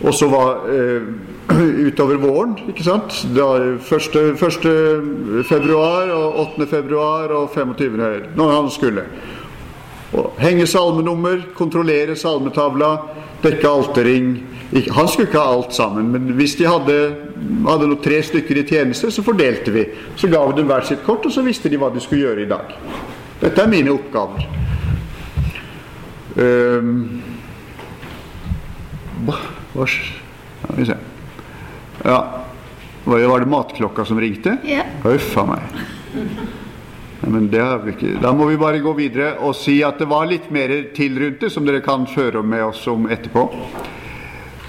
Og 0.02 0.16
så 0.16 0.30
var 0.32 0.64
eh, 0.72 1.10
utover 1.88 2.22
våren, 2.22 2.56
ikke 2.72 2.86
sant. 2.88 3.20
Da, 3.36 3.50
1. 3.76 4.16
1. 4.40 5.44
februar 5.50 6.14
og 6.16 6.40
8. 6.56 6.70
februar 6.72 7.36
og 7.36 7.52
25. 7.54 8.00
når 8.40 8.56
han 8.56 8.72
skulle. 8.74 9.06
Og 10.18 10.40
henge 10.42 10.66
salmenummer, 10.68 11.44
kontrollere 11.56 12.16
salmetavla, 12.20 12.96
dekke 13.44 13.70
alterring. 13.70 14.34
Han 14.96 15.08
skulle 15.08 15.28
ikke 15.28 15.40
ha 15.40 15.54
alt 15.54 15.76
sammen, 15.76 16.12
men 16.16 16.34
hvis 16.40 16.56
de 16.60 16.68
hadde, 16.68 16.98
hadde 17.68 17.88
noe 17.92 18.04
tre 18.04 18.22
stykker 18.24 18.64
i 18.64 18.68
tjeneste, 18.68 19.12
så 19.12 19.24
fordelte 19.24 19.74
vi. 19.76 19.86
Så 20.16 20.32
ga 20.32 20.44
vi 20.48 20.60
dem 20.60 20.72
hver 20.72 20.88
sitt 20.88 21.04
kort, 21.04 21.28
og 21.28 21.36
så 21.36 21.44
visste 21.44 21.72
de 21.72 21.80
hva 21.80 21.92
de 21.92 22.04
skulle 22.04 22.24
gjøre 22.24 22.46
i 22.46 22.52
dag. 22.52 22.78
Dette 23.42 23.64
er 23.64 23.70
mine 23.72 23.90
oppgaver. 23.90 24.44
Um, 26.38 26.92
hva, 29.26 29.38
Skal 29.88 30.78
vi 30.78 30.86
se. 30.86 30.98
Ja. 32.06 32.20
Var 33.04 33.40
det, 33.40 33.50
matklokka 33.50 34.06
som 34.06 34.20
ringte? 34.22 34.58
Ja. 34.66 34.86
Huff 35.04 35.34
a 35.42 35.46
meg. 35.50 35.82
Men 37.22 37.48
det 37.50 37.62
har 37.62 37.82
vi 37.82 37.96
ikke. 37.96 38.14
Da 38.22 38.34
må 38.34 38.46
vi 38.50 38.60
bare 38.62 38.82
gå 38.82 38.94
videre 38.98 39.34
og 39.42 39.56
si 39.58 39.80
at 39.86 39.98
det 40.02 40.10
var 40.10 40.30
litt 40.30 40.52
mer 40.54 40.74
til 40.94 41.18
rundt 41.22 41.42
det, 41.42 41.50
som 41.54 41.66
dere 41.66 41.82
kan 41.86 42.06
føre 42.10 42.44
med 42.46 42.64
oss 42.66 42.86
om 42.90 43.10
etterpå. 43.10 43.48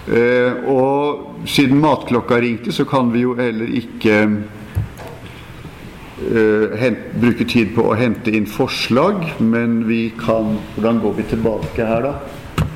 Eh, 0.08 0.64
og 0.72 1.46
siden 1.48 1.80
matklokka 1.80 2.40
ringte, 2.40 2.72
så 2.72 2.88
kan 2.88 3.12
vi 3.12 3.26
jo 3.26 3.36
heller 3.36 3.68
ikke 3.68 4.16
hent, 6.78 6.98
bruke 7.22 7.44
tid 7.48 7.74
på 7.76 7.86
å 7.90 7.96
hente 7.98 8.32
inn 8.34 8.46
forslag, 8.46 9.24
men 9.40 9.82
vi 9.88 10.12
kan 10.18 10.56
Hvordan 10.76 11.00
går 11.02 11.18
vi 11.18 11.28
tilbake 11.34 11.86
her, 11.86 12.08
da? 12.08 12.66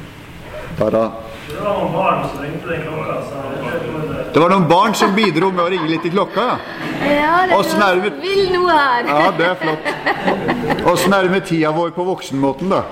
Bare 0.79 1.03
Det 1.47 1.61
var 1.63 1.79
noen 1.79 1.93
barn 1.95 2.25
som 2.29 2.43
ringte 2.45 2.69
den 2.69 2.83
klokka, 2.85 3.21
så 3.29 3.35
jeg 3.41 3.65
vet 3.65 3.87
ikke 3.87 3.95
om 3.95 4.07
det 4.37 4.41
var 4.43 4.51
noen 4.53 4.69
barn 4.69 4.93
som 4.93 5.15
bidro 5.17 5.49
med 5.49 5.63
å 5.65 5.71
ringe 5.73 5.87
litt 5.89 6.05
i 6.05 6.11
klokka, 6.13 6.43
ja. 6.45 6.57
Ja, 7.07 7.37
det 7.49 7.57
var 7.57 7.85
er 7.87 8.01
vil 8.21 8.43
noe 8.53 8.75
her. 8.75 9.07
Ja, 9.09 9.31
det 9.39 9.47
er 9.49 9.55
flott. 9.63 9.85
Åssen 10.93 11.15
er 11.17 11.25
det 11.25 11.31
med 11.33 11.47
tida 11.49 11.71
vår 11.73 11.95
på 11.97 12.05
voksenmåten, 12.05 12.69
da? 12.69 12.83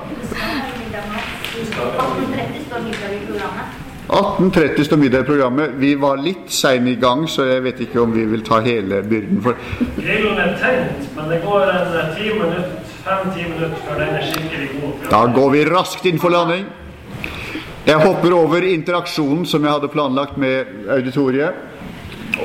1830 1.74 2.64
står 2.64 2.80
middag 2.86 3.12
i 3.12 3.20
programmet. 3.26 3.66
18.30 4.14 4.84
står 4.84 4.96
middag 4.96 5.24
i 5.24 5.26
programmet. 5.26 5.70
Vi 5.82 5.94
var 5.98 6.20
litt 6.22 6.52
seine 6.54 6.92
i 6.92 6.98
gang, 7.02 7.24
så 7.26 7.48
jeg 7.48 7.64
vet 7.64 7.80
ikke 7.82 7.98
om 8.04 8.12
vi 8.14 8.22
vil 8.30 8.44
ta 8.46 8.60
hele 8.62 9.00
byrden. 9.02 9.40
for 9.42 9.58
Grillen 9.96 10.38
er 10.38 10.52
tent, 10.60 11.08
men 11.16 11.32
det 11.32 11.40
går 11.42 11.64
en 11.72 11.96
eh, 11.98 12.12
ti 12.14 12.28
minutt, 12.30 12.92
fem-ti 13.02 13.48
minutter 13.48 13.80
før 13.88 13.98
den 13.98 14.14
er 14.14 14.28
skikkelig 14.28 14.68
god. 14.76 15.08
Da 15.10 15.24
går 15.34 15.50
vi 15.56 15.64
raskt 15.66 16.06
inn 16.06 16.22
for 16.22 16.30
landing. 16.30 16.68
Jeg 17.84 18.00
hopper 18.06 18.36
over 18.38 18.68
interaksjonen 18.68 19.42
som 19.50 19.66
jeg 19.66 19.74
hadde 19.74 19.90
planlagt 19.90 20.38
med 20.38 20.86
auditoriet, 20.94 21.58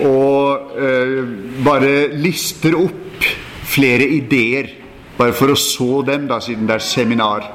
og 0.01 0.74
eh, 0.74 1.22
bare 1.70 1.93
lister 2.17 2.82
opp 2.82 3.30
flere 3.70 4.09
ideer, 4.09 4.74
bare 5.22 5.38
for 5.38 5.53
å 5.53 5.61
så 5.70 6.01
dem, 6.07 6.26
da, 6.26 6.41
siden 6.41 6.65
det 6.65 6.80
er 6.80 6.89
seminar. 6.89 7.45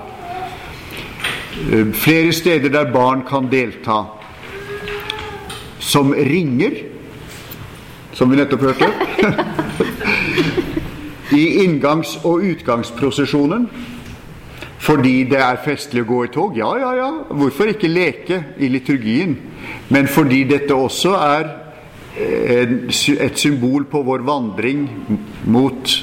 Eh, 1.54 1.92
flere 1.92 2.32
steder 2.32 2.68
der 2.68 2.92
barn 2.92 3.22
kan 3.28 3.48
delta. 3.50 4.04
Som 5.78 6.12
ringer, 6.14 6.70
som 8.12 8.30
vi 8.30 8.36
nettopp 8.36 8.60
hørte. 8.60 8.88
I 11.40 11.44
inngangs- 11.64 12.18
og 12.24 12.42
utgangsprosesjonen. 12.42 13.68
Fordi 14.78 15.24
det 15.30 15.38
er 15.40 15.62
festlig 15.64 16.02
å 16.04 16.08
gå 16.08 16.18
i 16.26 16.32
tog? 16.32 16.58
Ja, 16.58 16.74
ja, 16.76 16.90
ja. 16.98 17.10
Hvorfor 17.30 17.70
ikke 17.72 17.88
leke 17.88 18.42
i 18.58 18.68
liturgien? 18.68 19.38
Men 19.88 20.10
fordi 20.10 20.42
dette 20.50 20.74
også 20.76 21.14
er 21.16 21.46
eh, 22.18 22.74
et 22.90 23.40
symbol 23.40 23.86
på 23.88 24.02
vår 24.04 24.26
vandring 24.26 24.84
mot 25.46 25.94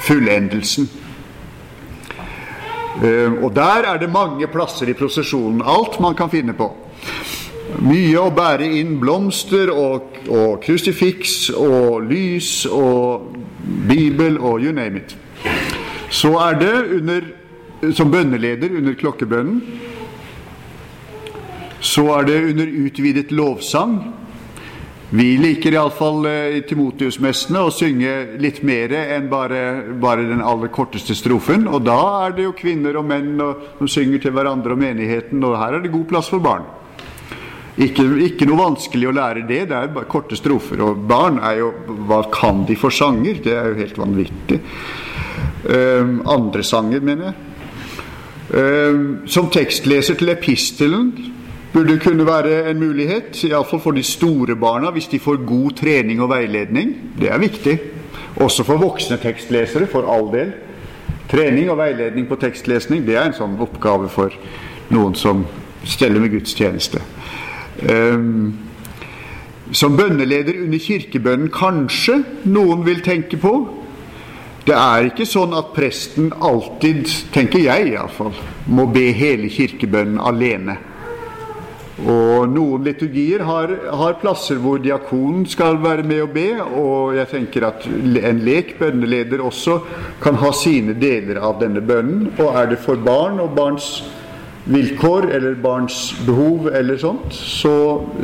fullendelsen. 0.00 0.88
Eh, 3.02 3.32
Og 3.42 3.54
der 3.56 3.86
er 3.88 3.98
det 3.98 4.12
mange 4.12 4.46
plasser 4.46 4.88
i 4.88 4.92
prosesjonen. 4.94 5.62
Alt 5.64 6.00
man 6.00 6.14
kan 6.14 6.30
finne 6.30 6.52
på. 6.52 6.68
Mye 7.80 8.18
å 8.18 8.32
bære 8.34 8.66
inn 8.80 8.98
blomster 9.00 9.70
og, 9.70 10.18
og 10.28 10.60
krusifiks 10.64 11.50
og 11.54 12.02
lys 12.10 12.66
og 12.66 13.30
bibel 13.88 14.38
og 14.38 14.60
you 14.60 14.72
name 14.72 15.00
it. 15.00 15.16
Så 16.10 16.34
er 16.42 16.58
det 16.58 16.74
under, 16.98 17.20
som 17.94 18.10
bønneleder 18.10 18.74
under 18.76 18.94
klokkebønnen. 18.98 19.62
Så 21.80 22.04
er 22.18 22.26
det 22.28 22.40
under 22.50 22.74
utvidet 22.84 23.32
lovsang. 23.32 24.19
Vi 25.10 25.32
liker 25.42 25.74
iallfall 25.74 26.26
eh, 26.30 26.60
Timotius-messene 26.70 27.64
å 27.66 27.70
synge 27.74 28.12
litt 28.38 28.60
mer 28.62 28.92
enn 28.94 29.24
bare, 29.30 29.62
bare 29.98 30.22
den 30.28 30.38
aller 30.38 30.70
korteste 30.70 31.16
strofen. 31.18 31.64
Og 31.66 31.82
da 31.82 31.98
er 32.28 32.36
det 32.36 32.44
jo 32.44 32.52
kvinner 32.54 33.00
og 33.00 33.08
menn 33.10 33.32
og, 33.42 33.64
som 33.80 33.90
synger 33.90 34.22
til 34.22 34.36
hverandre 34.36 34.76
og 34.76 34.78
menigheten, 34.78 35.42
og 35.42 35.56
her 35.58 35.74
er 35.74 35.82
det 35.82 35.90
god 35.90 36.06
plass 36.12 36.30
for 36.30 36.44
barn. 36.44 36.68
Ikke, 37.82 38.04
ikke 38.22 38.46
noe 38.46 38.60
vanskelig 38.60 39.10
å 39.10 39.16
lære 39.16 39.42
det, 39.48 39.64
det 39.72 39.76
er 39.80 39.90
bare 39.96 40.10
korte 40.10 40.38
strofer. 40.38 40.78
Og 40.86 41.02
barn 41.10 41.42
er 41.42 41.58
jo 41.58 41.72
Hva 42.06 42.22
kan 42.30 42.62
de 42.68 42.78
for 42.78 42.94
sanger? 42.94 43.42
Det 43.42 43.56
er 43.56 43.70
jo 43.72 43.80
helt 43.80 43.98
vanvittig. 43.98 44.60
Um, 45.64 46.20
andre 46.28 46.62
sanger, 46.66 47.02
mener 47.02 47.30
jeg. 47.30 47.46
Um, 48.50 49.04
som 49.30 49.50
tekstleser 49.50 50.18
til 50.18 50.30
epistelen 50.32 51.10
burde 51.72 51.98
kunne 52.02 52.26
være 52.26 52.70
en 52.70 52.80
mulighet, 52.80 53.44
iallfall 53.44 53.80
for 53.80 53.94
de 53.96 54.02
store 54.02 54.56
barna, 54.56 54.90
hvis 54.90 55.08
de 55.12 55.18
får 55.18 55.44
god 55.46 55.76
trening 55.78 56.22
og 56.22 56.30
veiledning. 56.32 56.94
Det 57.20 57.30
er 57.30 57.38
viktig. 57.38 57.78
Også 58.36 58.64
for 58.64 58.80
voksne 58.80 59.18
tekstlesere, 59.22 59.86
for 59.86 60.08
all 60.10 60.30
del. 60.32 60.52
Trening 61.30 61.70
og 61.70 61.78
veiledning 61.78 62.26
på 62.28 62.38
tekstlesning 62.42 63.04
det 63.06 63.14
er 63.14 63.28
en 63.28 63.36
sånn 63.36 63.58
oppgave 63.62 64.08
for 64.10 64.34
noen 64.90 65.14
som 65.14 65.44
steller 65.86 66.22
med 66.22 66.32
gudstjeneste. 66.34 67.02
Um, 67.86 68.50
som 69.72 69.94
bønneleder 69.96 70.58
under 70.64 70.82
kirkebønnen 70.82 71.52
kanskje 71.54 72.18
noen 72.50 72.82
vil 72.86 73.04
tenke 73.06 73.38
på. 73.38 73.54
Det 74.66 74.74
er 74.74 75.06
ikke 75.06 75.26
sånn 75.26 75.54
at 75.56 75.70
presten 75.76 76.32
alltid, 76.34 77.06
tenker 77.32 77.62
jeg 77.62 77.92
iallfall, 77.92 78.34
må 78.66 78.88
be 78.90 79.06
hele 79.14 79.48
kirkebønnen 79.50 80.18
alene. 80.18 80.76
Og 82.00 82.48
noen 82.48 82.84
liturgier 82.86 83.42
har, 83.44 83.72
har 84.00 84.14
plasser 84.22 84.60
hvor 84.62 84.80
diakonen 84.80 85.44
skal 85.50 85.76
være 85.82 86.06
med 86.08 86.22
å 86.24 86.30
be, 86.32 86.46
og 86.62 87.18
jeg 87.18 87.28
tenker 87.34 87.66
at 87.68 87.84
en 87.84 88.40
lek 88.46 88.78
bønneleder 88.78 89.42
også 89.44 89.76
kan 90.22 90.38
ha 90.40 90.52
sine 90.56 90.96
deler 90.96 91.42
av 91.44 91.58
denne 91.60 91.82
bønnen. 91.84 92.30
Og 92.38 92.56
er 92.56 92.72
det 92.72 92.80
for 92.80 93.00
barn 93.04 93.36
og 93.44 93.52
barns 93.58 93.98
vilkår 94.70 95.28
eller 95.36 95.60
barns 95.60 95.98
behov 96.24 96.70
eller 96.72 96.96
sånt, 97.00 97.34
så, 97.34 97.74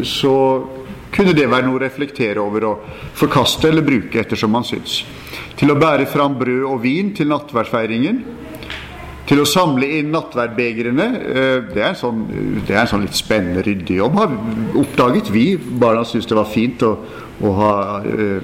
så 0.05 0.35
kunne 1.13 1.37
det 1.37 1.49
være 1.49 1.69
noe 1.69 1.79
å 1.79 1.85
reflektere 1.85 2.43
over 2.43 2.71
og 2.71 2.89
forkaste 3.17 3.71
eller 3.71 3.85
bruke 3.85 4.21
ettersom 4.21 4.53
man 4.53 4.67
syns. 4.69 5.03
Til 5.57 5.73
å 5.73 5.79
bære 5.81 6.09
fram 6.13 6.37
brød 6.37 6.65
og 6.69 6.83
vin 6.85 7.13
til 7.17 7.31
nattverdfeiringen. 7.33 8.21
Til 9.27 9.41
å 9.43 9.47
samle 9.49 9.89
inn 9.99 10.13
nattverdbegrene. 10.15 11.07
eh, 11.35 11.61
Det 11.75 11.83
er 11.83 11.89
en 11.89 11.95
sånn, 11.99 12.27
er 12.69 12.81
en 12.81 12.87
sånn 12.87 13.03
litt 13.03 13.15
spennende, 13.15 13.63
ryddig 13.67 13.97
jobb, 13.99 14.15
har 14.15 14.31
oppdaget 14.79 15.31
vi. 15.31 15.57
Barna 15.57 16.05
syntes 16.05 16.29
det 16.31 16.37
var 16.37 16.45
fint 16.45 16.83
å, 16.83 16.97
å 17.43 17.53
ha, 17.59 18.03
eh, 18.07 18.41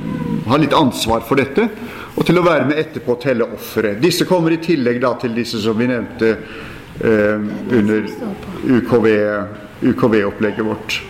ha 0.49 0.57
litt 0.57 0.73
ansvar 0.75 1.23
for 1.23 1.37
dette. 1.37 1.69
Og 2.17 2.27
til 2.27 2.37
å 2.39 2.43
være 2.43 2.67
med 2.67 2.79
etterpå 2.79 3.15
og 3.15 3.21
telle 3.21 3.45
ofre. 3.45 3.95
Disse 4.01 4.27
kommer 4.27 4.51
i 4.53 4.57
tillegg 4.57 5.01
da 5.01 5.15
til 5.15 5.35
disse 5.35 5.61
som 5.63 5.79
vi 5.79 5.87
nevnte 5.87 6.37
eh, 7.01 7.39
under 7.79 8.03
UKV-opplegget 9.83 10.65
vårt. 10.67 11.01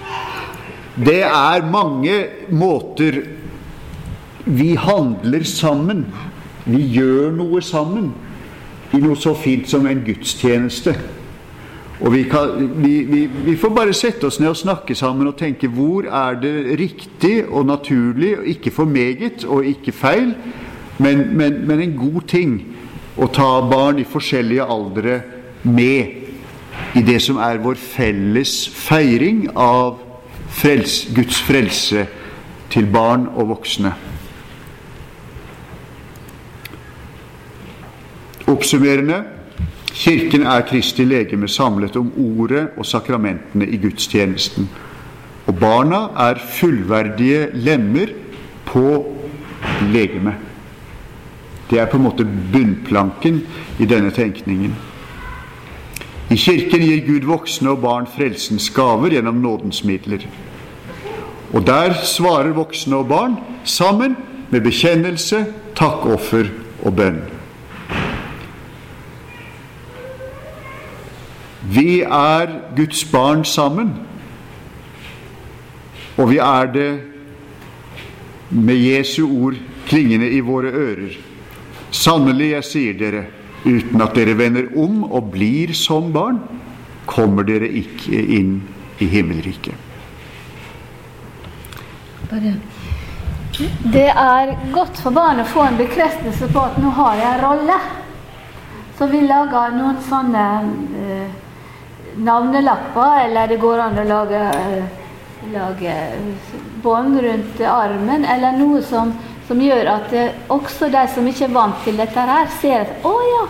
Det 0.94 1.22
er 1.24 1.64
mange 1.64 2.26
måter 2.50 3.22
vi 4.44 4.74
handler 4.76 5.44
sammen. 5.48 6.04
Vi 6.66 6.82
gjør 6.98 7.32
noe 7.32 7.60
sammen 7.64 8.12
i 8.93 9.01
noe 9.01 9.16
så 9.16 9.34
fint 9.38 9.68
som 9.68 9.86
en 9.88 10.03
gudstjeneste. 10.05 10.95
Og 12.03 12.12
vi, 12.12 12.22
kan, 12.26 12.57
vi, 12.82 12.95
vi, 13.07 13.26
vi 13.47 13.55
får 13.57 13.70
bare 13.76 13.95
sette 13.95 14.26
oss 14.26 14.40
ned 14.43 14.51
og 14.51 14.59
snakke 14.59 14.95
sammen 14.99 15.28
og 15.30 15.36
tenke 15.38 15.70
hvor 15.70 16.09
er 16.09 16.38
det 16.43 16.78
riktig 16.80 17.45
og 17.47 17.68
naturlig, 17.70 18.34
og 18.40 18.49
ikke 18.57 18.72
for 18.74 18.90
meget 18.90 19.45
og 19.47 19.66
ikke 19.66 19.95
feil, 19.95 20.32
men, 20.99 21.28
men, 21.38 21.62
men 21.66 21.80
en 21.80 21.95
god 21.97 22.26
ting 22.30 22.57
å 23.16 23.28
ta 23.30 23.49
barn 23.70 24.01
i 24.03 24.09
forskjellige 24.09 24.66
aldre 24.66 25.20
med 25.62 26.99
i 26.99 27.03
det 27.07 27.20
som 27.22 27.38
er 27.40 27.61
vår 27.62 27.78
felles 27.78 28.57
feiring 28.74 29.47
av 29.55 30.01
frels, 30.53 31.05
Guds 31.14 31.38
frelse 31.45 32.07
til 32.72 32.88
barn 32.93 33.28
og 33.36 33.53
voksne. 33.55 33.93
Oppsummerende 38.47 39.22
Kirken 39.93 40.47
er 40.49 40.64
Kristi 40.64 41.05
legeme 41.05 41.49
samlet 41.49 41.97
om 42.01 42.09
ordet 42.16 42.70
og 42.80 42.86
sakramentene 42.88 43.66
i 43.68 43.76
gudstjenesten. 43.76 44.68
Og 45.47 45.59
barna 45.61 46.07
er 46.30 46.40
fullverdige 46.40 47.51
lemmer 47.53 48.14
på 48.66 48.86
legemet. 49.93 50.49
Det 51.70 51.80
er 51.80 51.90
på 51.90 51.99
en 52.01 52.07
måte 52.07 52.24
bunnplanken 52.24 53.43
i 53.80 53.88
denne 53.88 54.11
tenkningen. 54.16 54.72
I 56.32 56.36
kirken 56.40 56.80
gir 56.86 57.05
Gud 57.05 57.28
voksne 57.28 57.74
og 57.74 57.82
barn 57.84 58.09
frelsens 58.09 58.70
gaver 58.72 59.12
gjennom 59.12 59.43
nådens 59.45 59.82
midler. 59.84 60.24
Og 61.53 61.66
der 61.68 61.93
svarer 62.09 62.55
voksne 62.57 62.97
og 62.97 63.09
barn 63.12 63.36
sammen 63.64 64.16
med 64.51 64.64
bekjennelse, 64.64 65.45
takkoffer 65.76 66.49
og 66.82 66.97
bønn. 66.97 67.22
Vi 71.72 72.00
er 72.02 72.50
Guds 72.76 73.04
barn 73.08 73.44
sammen, 73.48 73.94
og 76.18 76.28
vi 76.30 76.38
er 76.42 76.72
det 76.72 76.90
med 78.50 78.76
Jesu 78.76 79.22
ord 79.24 79.56
klingende 79.88 80.28
i 80.30 80.40
våre 80.44 80.72
ører. 80.72 81.14
Sannelig, 81.92 82.50
jeg 82.50 82.68
sier 82.68 82.98
dere, 82.98 83.22
uten 83.64 84.04
at 84.04 84.14
dere 84.16 84.36
vender 84.36 84.68
om 84.76 85.04
og 85.04 85.30
blir 85.32 85.72
som 85.76 86.12
barn, 86.12 86.40
kommer 87.06 87.46
dere 87.46 87.68
ikke 87.68 88.20
inn 88.36 88.58
i 89.00 89.08
himmelriket. 89.08 89.74
Det 93.92 94.08
er 94.08 94.54
godt 94.72 95.00
for 95.02 95.12
barn 95.12 95.42
å 95.42 95.48
få 95.48 95.66
en 95.66 95.80
bekreftelse 95.80 96.48
på 96.52 96.62
at 96.68 96.78
nå 96.80 96.92
har 96.96 97.18
jeg 97.20 97.30
en 97.34 97.44
rolle. 97.44 97.78
Så 98.98 99.08
vi 99.10 99.20
lager 99.26 99.74
noen 99.76 99.98
sånne 100.06 100.44
eh, 101.02 101.41
navnelapper, 102.16 103.24
eller 103.26 103.48
det 103.48 103.60
går 103.62 103.82
an 103.86 104.00
å 104.02 104.06
lage, 104.08 104.42
lage 105.52 105.96
bånd 106.82 107.20
rundt 107.24 107.60
armen, 107.66 108.24
eller 108.24 108.58
noe 108.58 108.82
som, 108.86 109.14
som 109.48 109.60
gjør 109.60 109.90
at 109.96 110.14
også 110.52 110.90
de 110.92 111.06
som 111.14 111.26
ikke 111.28 111.48
er 111.48 111.56
vant 111.56 111.84
til 111.86 111.98
dette 112.00 112.28
her, 112.28 112.50
ser 112.60 112.84
at 112.84 113.06
å 113.08 113.14
ja, 113.30 113.46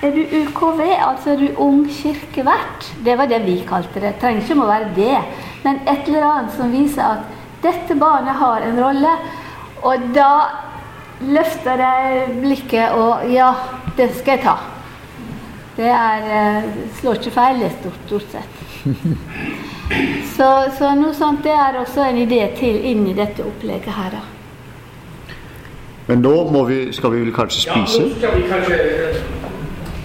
er 0.00 0.14
du 0.16 0.22
UKV, 0.24 0.80
altså 0.96 1.34
er 1.34 1.42
du 1.42 1.58
ung 1.60 1.82
kirkevert? 1.92 2.86
Det 3.04 3.18
var 3.20 3.28
det 3.28 3.42
vi 3.44 3.58
kalte 3.68 4.00
det. 4.00 4.14
Trenger 4.20 4.46
ikke 4.46 4.56
å 4.56 4.70
være 4.70 4.94
det, 4.96 5.18
men 5.60 5.82
et 5.84 6.08
eller 6.08 6.24
annet 6.24 6.56
som 6.56 6.72
viser 6.72 7.04
at 7.04 7.36
dette 7.60 7.96
barnet 8.00 8.40
har 8.40 8.64
en 8.64 8.80
rolle. 8.80 9.12
Og 9.84 10.06
da 10.16 10.32
løfter 11.20 11.84
jeg 11.84 12.36
blikket 12.40 12.96
og 12.96 13.28
Ja, 13.28 13.52
det 13.96 14.08
skal 14.16 14.38
jeg 14.38 14.46
ta. 14.46 14.56
Det 15.80 15.88
er, 15.88 16.24
eh, 16.36 16.64
slår 17.00 17.20
ikke 17.20 17.30
feil, 17.32 17.62
det 17.64 17.70
stort, 17.78 18.00
stort 18.06 18.34
sett. 18.36 18.54
Så, 20.36 20.46
så 20.78 20.92
noe 20.94 21.10
sånt 21.18 21.40
det 21.42 21.50
er 21.50 21.80
også 21.80 22.04
en 22.06 22.20
idé 22.22 22.44
til 22.54 22.76
inn 22.86 23.00
i 23.10 23.14
dette 23.16 23.42
opplegget 23.42 23.90
her, 23.90 24.12
da. 24.14 25.34
Men 26.06 26.22
nå 26.22 26.34
må 26.54 26.62
vi, 26.68 26.78
skal 26.94 27.10
vi 27.16 27.24
vel 27.24 27.32
kanskje 27.34 27.64
spise? 27.64 28.04
Ja, 28.04 28.06
nå 28.06 28.20
skal 28.20 28.36
vi 28.36 28.44
kanskje 28.52 29.49